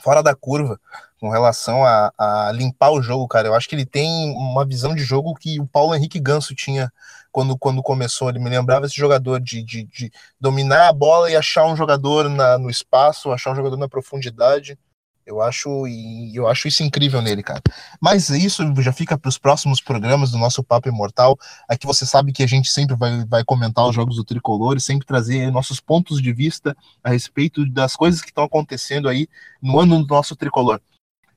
fora 0.00 0.22
da 0.22 0.34
curva 0.34 0.80
com 1.22 1.28
relação 1.28 1.84
a, 1.84 2.12
a, 2.18 2.50
limpar 2.50 2.90
o 2.90 3.00
jogo, 3.00 3.28
cara. 3.28 3.46
Eu 3.46 3.54
acho 3.54 3.68
que 3.68 3.76
ele 3.76 3.86
tem 3.86 4.32
uma 4.32 4.66
visão 4.66 4.92
de 4.92 5.04
jogo 5.04 5.36
que 5.36 5.60
o 5.60 5.66
Paulo 5.68 5.94
Henrique 5.94 6.18
Ganso 6.18 6.52
tinha 6.52 6.92
quando, 7.30 7.56
quando 7.56 7.80
começou. 7.80 8.28
Ele 8.28 8.40
me 8.40 8.50
lembrava 8.50 8.86
esse 8.86 8.96
jogador 8.96 9.38
de, 9.38 9.62
de, 9.62 9.84
de 9.84 10.10
dominar 10.40 10.88
a 10.88 10.92
bola 10.92 11.30
e 11.30 11.36
achar 11.36 11.64
um 11.66 11.76
jogador 11.76 12.28
na, 12.28 12.58
no 12.58 12.68
espaço, 12.68 13.30
achar 13.30 13.52
um 13.52 13.54
jogador 13.54 13.76
na 13.76 13.88
profundidade. 13.88 14.76
Eu 15.24 15.40
acho 15.40 15.86
e 15.86 16.34
eu 16.34 16.48
acho 16.48 16.66
isso 16.66 16.82
incrível 16.82 17.22
nele, 17.22 17.44
cara. 17.44 17.62
Mas 18.00 18.28
isso 18.28 18.64
já 18.82 18.92
fica 18.92 19.16
para 19.16 19.28
os 19.28 19.38
próximos 19.38 19.80
programas 19.80 20.32
do 20.32 20.38
nosso 20.38 20.64
Papo 20.64 20.88
Imortal. 20.88 21.38
Aqui 21.68 21.86
você 21.86 22.04
sabe 22.04 22.32
que 22.32 22.42
a 22.42 22.48
gente 22.48 22.68
sempre 22.68 22.96
vai, 22.96 23.24
vai 23.26 23.44
comentar 23.44 23.86
os 23.86 23.94
jogos 23.94 24.16
do 24.16 24.24
Tricolor 24.24 24.76
e 24.76 24.80
sempre 24.80 25.06
trazer 25.06 25.52
nossos 25.52 25.78
pontos 25.78 26.20
de 26.20 26.32
vista 26.32 26.76
a 27.04 27.10
respeito 27.10 27.64
das 27.64 27.94
coisas 27.94 28.20
que 28.20 28.30
estão 28.30 28.42
acontecendo 28.42 29.08
aí 29.08 29.28
no 29.62 29.78
ano 29.78 30.04
do 30.04 30.12
nosso 30.12 30.34
Tricolor. 30.34 30.80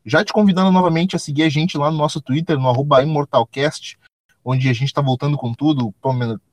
Já 0.05 0.23
te 0.23 0.31
convidando 0.31 0.71
novamente 0.71 1.15
a 1.15 1.19
seguir 1.19 1.43
a 1.43 1.49
gente 1.49 1.77
lá 1.77 1.89
no 1.89 1.97
nosso 1.97 2.21
Twitter, 2.21 2.59
no 2.59 2.69
arroba 2.69 3.01
ImortalCast 3.01 3.97
onde 4.47 4.69
a 4.69 4.73
gente 4.73 4.85
está 4.85 5.01
voltando 5.01 5.35
com 5.35 5.51
tudo, 5.51 5.91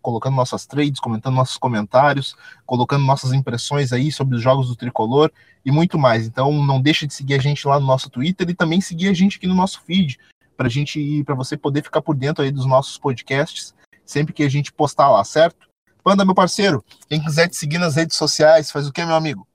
colocando 0.00 0.34
nossas 0.34 0.64
trades, 0.64 0.98
comentando 0.98 1.34
nossos 1.34 1.58
comentários, 1.58 2.34
colocando 2.64 3.04
nossas 3.04 3.34
impressões 3.34 3.92
aí 3.92 4.10
sobre 4.10 4.34
os 4.34 4.42
jogos 4.42 4.68
do 4.68 4.74
Tricolor 4.74 5.30
e 5.62 5.70
muito 5.70 5.98
mais. 5.98 6.26
Então 6.26 6.50
não 6.64 6.80
deixe 6.80 7.06
de 7.06 7.12
seguir 7.12 7.34
a 7.34 7.38
gente 7.38 7.68
lá 7.68 7.78
no 7.78 7.86
nosso 7.86 8.08
Twitter 8.08 8.48
e 8.48 8.54
também 8.54 8.80
seguir 8.80 9.08
a 9.08 9.12
gente 9.12 9.36
aqui 9.36 9.46
no 9.46 9.54
nosso 9.54 9.82
feed, 9.82 10.18
para 10.56 10.70
gente, 10.70 11.22
para 11.24 11.34
você 11.34 11.54
poder 11.54 11.82
ficar 11.82 12.00
por 12.00 12.16
dentro 12.16 12.42
aí 12.42 12.50
dos 12.50 12.64
nossos 12.64 12.96
podcasts 12.96 13.74
sempre 14.06 14.32
que 14.32 14.42
a 14.42 14.48
gente 14.48 14.72
postar 14.72 15.10
lá, 15.10 15.22
certo? 15.22 15.68
Panda, 16.02 16.24
meu 16.24 16.34
parceiro, 16.34 16.82
quem 17.08 17.22
quiser 17.22 17.48
te 17.48 17.56
seguir 17.56 17.78
nas 17.78 17.94
redes 17.94 18.16
sociais, 18.16 18.70
faz 18.70 18.88
o 18.88 18.92
que, 18.92 19.04
meu 19.04 19.14
amigo? 19.14 19.46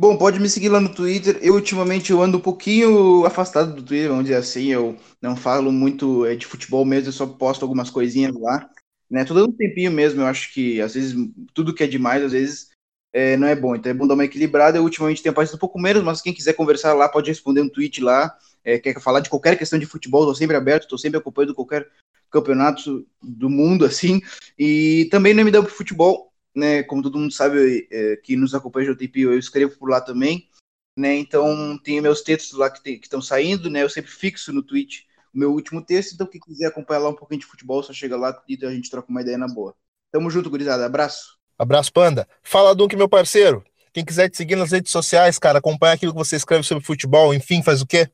Bom, 0.00 0.16
pode 0.16 0.38
me 0.38 0.48
seguir 0.48 0.68
lá 0.68 0.78
no 0.78 0.94
Twitter. 0.94 1.40
Eu 1.42 1.54
ultimamente 1.54 2.12
eu 2.12 2.22
ando 2.22 2.38
um 2.38 2.40
pouquinho 2.40 3.26
afastado 3.26 3.74
do 3.74 3.82
Twitter, 3.82 4.08
vamos 4.08 4.26
dizer 4.26 4.36
assim. 4.36 4.68
Eu 4.68 4.96
não 5.20 5.34
falo 5.34 5.72
muito 5.72 6.24
é, 6.24 6.36
de 6.36 6.46
futebol 6.46 6.84
mesmo, 6.84 7.08
eu 7.08 7.12
só 7.12 7.26
posto 7.26 7.64
algumas 7.64 7.90
coisinhas 7.90 8.32
lá. 8.36 8.70
Né? 9.10 9.24
Tô 9.24 9.34
dando 9.34 9.48
um 9.48 9.56
tempinho 9.56 9.90
mesmo, 9.90 10.20
eu 10.20 10.26
acho 10.26 10.54
que 10.54 10.80
às 10.80 10.94
vezes 10.94 11.16
tudo 11.52 11.74
que 11.74 11.82
é 11.82 11.86
demais, 11.88 12.22
às 12.22 12.30
vezes 12.30 12.70
é, 13.12 13.36
não 13.36 13.48
é 13.48 13.56
bom. 13.56 13.74
Então 13.74 13.90
é 13.90 13.94
bom 13.94 14.06
dar 14.06 14.14
uma 14.14 14.24
equilibrada. 14.24 14.78
Eu 14.78 14.84
ultimamente 14.84 15.20
tenho 15.20 15.32
aparecido 15.32 15.56
um 15.56 15.58
pouco 15.58 15.80
menos, 15.80 16.04
mas 16.04 16.22
quem 16.22 16.32
quiser 16.32 16.52
conversar 16.52 16.94
lá 16.94 17.08
pode 17.08 17.28
responder 17.28 17.60
um 17.60 17.68
tweet 17.68 18.00
lá. 18.00 18.32
É, 18.64 18.78
quer 18.78 19.00
falar 19.00 19.18
de 19.18 19.28
qualquer 19.28 19.58
questão 19.58 19.80
de 19.80 19.86
futebol, 19.86 20.22
estou 20.22 20.34
sempre 20.36 20.56
aberto, 20.56 20.84
estou 20.84 20.98
sempre 20.98 21.18
acompanhando 21.18 21.56
qualquer 21.56 21.88
campeonato 22.30 23.04
do 23.20 23.50
mundo, 23.50 23.84
assim. 23.84 24.20
E 24.56 25.08
também 25.10 25.34
no 25.34 25.40
MW 25.40 25.68
Futebol, 25.68 26.32
né? 26.58 26.82
Como 26.82 27.02
todo 27.02 27.18
mundo 27.18 27.32
sabe, 27.32 27.88
é, 27.90 28.16
que 28.16 28.36
nos 28.36 28.54
acompanha 28.54 28.90
no 28.90 28.96
TP, 28.96 29.20
eu 29.20 29.38
escrevo 29.38 29.76
por 29.78 29.88
lá 29.88 30.00
também, 30.00 30.48
né? 30.96 31.14
Então 31.14 31.78
tem 31.82 32.00
meus 32.00 32.22
textos 32.22 32.58
lá 32.58 32.68
que 32.68 33.00
estão 33.02 33.22
saindo, 33.22 33.70
né? 33.70 33.82
Eu 33.82 33.90
sempre 33.90 34.10
fixo 34.10 34.52
no 34.52 34.62
tweet 34.62 35.06
o 35.34 35.38
meu 35.38 35.52
último 35.52 35.84
texto, 35.84 36.14
então 36.14 36.26
quem 36.26 36.40
quiser 36.40 36.66
acompanhar 36.66 37.00
lá 37.00 37.08
um 37.10 37.14
pouquinho 37.14 37.40
de 37.40 37.46
futebol, 37.46 37.82
só 37.82 37.92
chega 37.92 38.16
lá 38.16 38.42
e 38.48 38.58
a 38.64 38.70
gente 38.70 38.90
troca 38.90 39.10
uma 39.10 39.20
ideia 39.20 39.38
na 39.38 39.46
boa. 39.46 39.74
Tamo 40.10 40.30
junto, 40.30 40.50
gurizada. 40.50 40.86
Abraço. 40.86 41.38
Abraço, 41.58 41.92
Panda. 41.92 42.26
Fala, 42.42 42.74
Dunk, 42.74 42.96
meu 42.96 43.08
parceiro. 43.08 43.62
Quem 43.92 44.04
quiser 44.04 44.28
te 44.28 44.36
seguir 44.36 44.56
nas 44.56 44.70
redes 44.70 44.92
sociais, 44.92 45.38
cara, 45.38 45.58
acompanha 45.58 45.94
aquilo 45.94 46.12
que 46.12 46.18
você 46.18 46.36
escreve 46.36 46.62
sobre 46.62 46.84
futebol, 46.84 47.34
enfim, 47.34 47.62
faz 47.62 47.82
o 47.82 47.86
quê? 47.86 48.08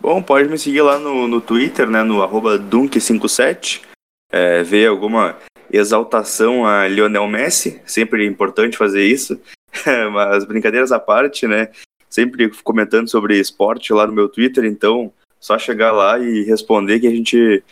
Bom, 0.00 0.22
pode 0.22 0.48
me 0.48 0.58
seguir 0.58 0.82
lá 0.82 0.98
no, 0.98 1.26
no 1.26 1.40
Twitter, 1.40 1.88
né, 1.88 2.02
no 2.02 2.22
arroba 2.22 2.58
Dunk57, 2.58 3.82
é, 4.30 4.62
ver 4.62 4.88
alguma 4.88 5.36
exaltação 5.70 6.66
a 6.66 6.86
Lionel 6.86 7.26
Messi, 7.26 7.80
sempre 7.86 8.26
importante 8.26 8.76
fazer 8.76 9.04
isso, 9.04 9.40
mas 10.12 10.44
brincadeiras 10.44 10.92
à 10.92 10.98
parte, 10.98 11.46
né? 11.46 11.70
Sempre 12.08 12.50
comentando 12.62 13.08
sobre 13.08 13.38
esporte 13.38 13.92
lá 13.92 14.06
no 14.06 14.12
meu 14.12 14.28
Twitter, 14.28 14.64
então 14.64 15.12
só 15.38 15.58
chegar 15.58 15.92
lá 15.92 16.18
e 16.18 16.42
responder 16.44 17.00
que 17.00 17.06
a 17.06 17.10
gente 17.10 17.62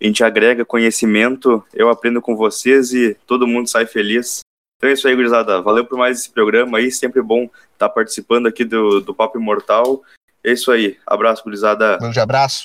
a 0.00 0.04
gente 0.04 0.24
agrega 0.24 0.64
conhecimento, 0.64 1.64
eu 1.72 1.88
aprendo 1.88 2.20
com 2.20 2.34
vocês 2.34 2.92
e 2.92 3.16
todo 3.24 3.46
mundo 3.46 3.68
sai 3.68 3.86
feliz. 3.86 4.40
Então 4.76 4.90
é 4.90 4.94
isso 4.94 5.06
aí, 5.06 5.14
gurizada. 5.14 5.62
Valeu 5.62 5.84
por 5.84 5.96
mais 5.96 6.18
esse 6.18 6.30
programa 6.30 6.78
aí, 6.78 6.90
sempre 6.90 7.22
bom 7.22 7.48
estar 7.72 7.88
participando 7.88 8.48
aqui 8.48 8.64
do, 8.64 9.00
do 9.00 9.14
Papo 9.14 9.38
Imortal. 9.38 10.02
É 10.44 10.50
isso 10.50 10.72
aí. 10.72 10.98
Abraço, 11.06 11.44
gurizada. 11.44 11.98
Grande 11.98 12.18
abraço. 12.18 12.64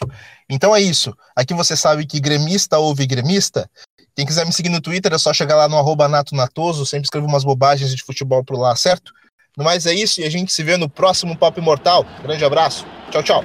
Então 0.49 0.75
é 0.75 0.82
isso. 0.82 1.15
Aqui 1.36 1.53
você 1.53 1.78
sabe 1.78 2.07
que 2.07 2.19
gremista 2.19 2.80
ouve 2.80 3.05
gremista. 3.05 3.69
Quem 4.18 4.26
quiser 4.26 4.47
me 4.47 4.51
seguir 4.51 4.70
no 4.70 4.82
Twitter, 4.82 5.13
é 5.13 5.18
só 5.20 5.32
chegar 5.32 5.55
lá 5.55 5.70
no 5.70 5.78
arroba 5.78 6.07
Nato 6.07 6.36
Natoso, 6.36 6.88
sempre 6.88 7.05
escrevo 7.05 7.28
umas 7.28 7.43
bobagens 7.43 7.95
de 7.95 8.01
futebol 8.01 8.43
por 8.43 8.57
lá, 8.57 8.76
certo? 8.76 9.13
No 9.55 9.63
mais 9.63 9.86
é 9.86 9.93
isso 9.93 10.22
e 10.22 10.24
a 10.24 10.30
gente 10.30 10.51
se 10.51 10.63
vê 10.63 10.76
no 10.76 10.89
próximo 10.89 11.38
Papo 11.38 11.59
Imortal. 11.59 12.03
Grande 12.24 12.43
abraço, 12.43 12.84
tchau, 13.11 13.22
tchau. 13.22 13.43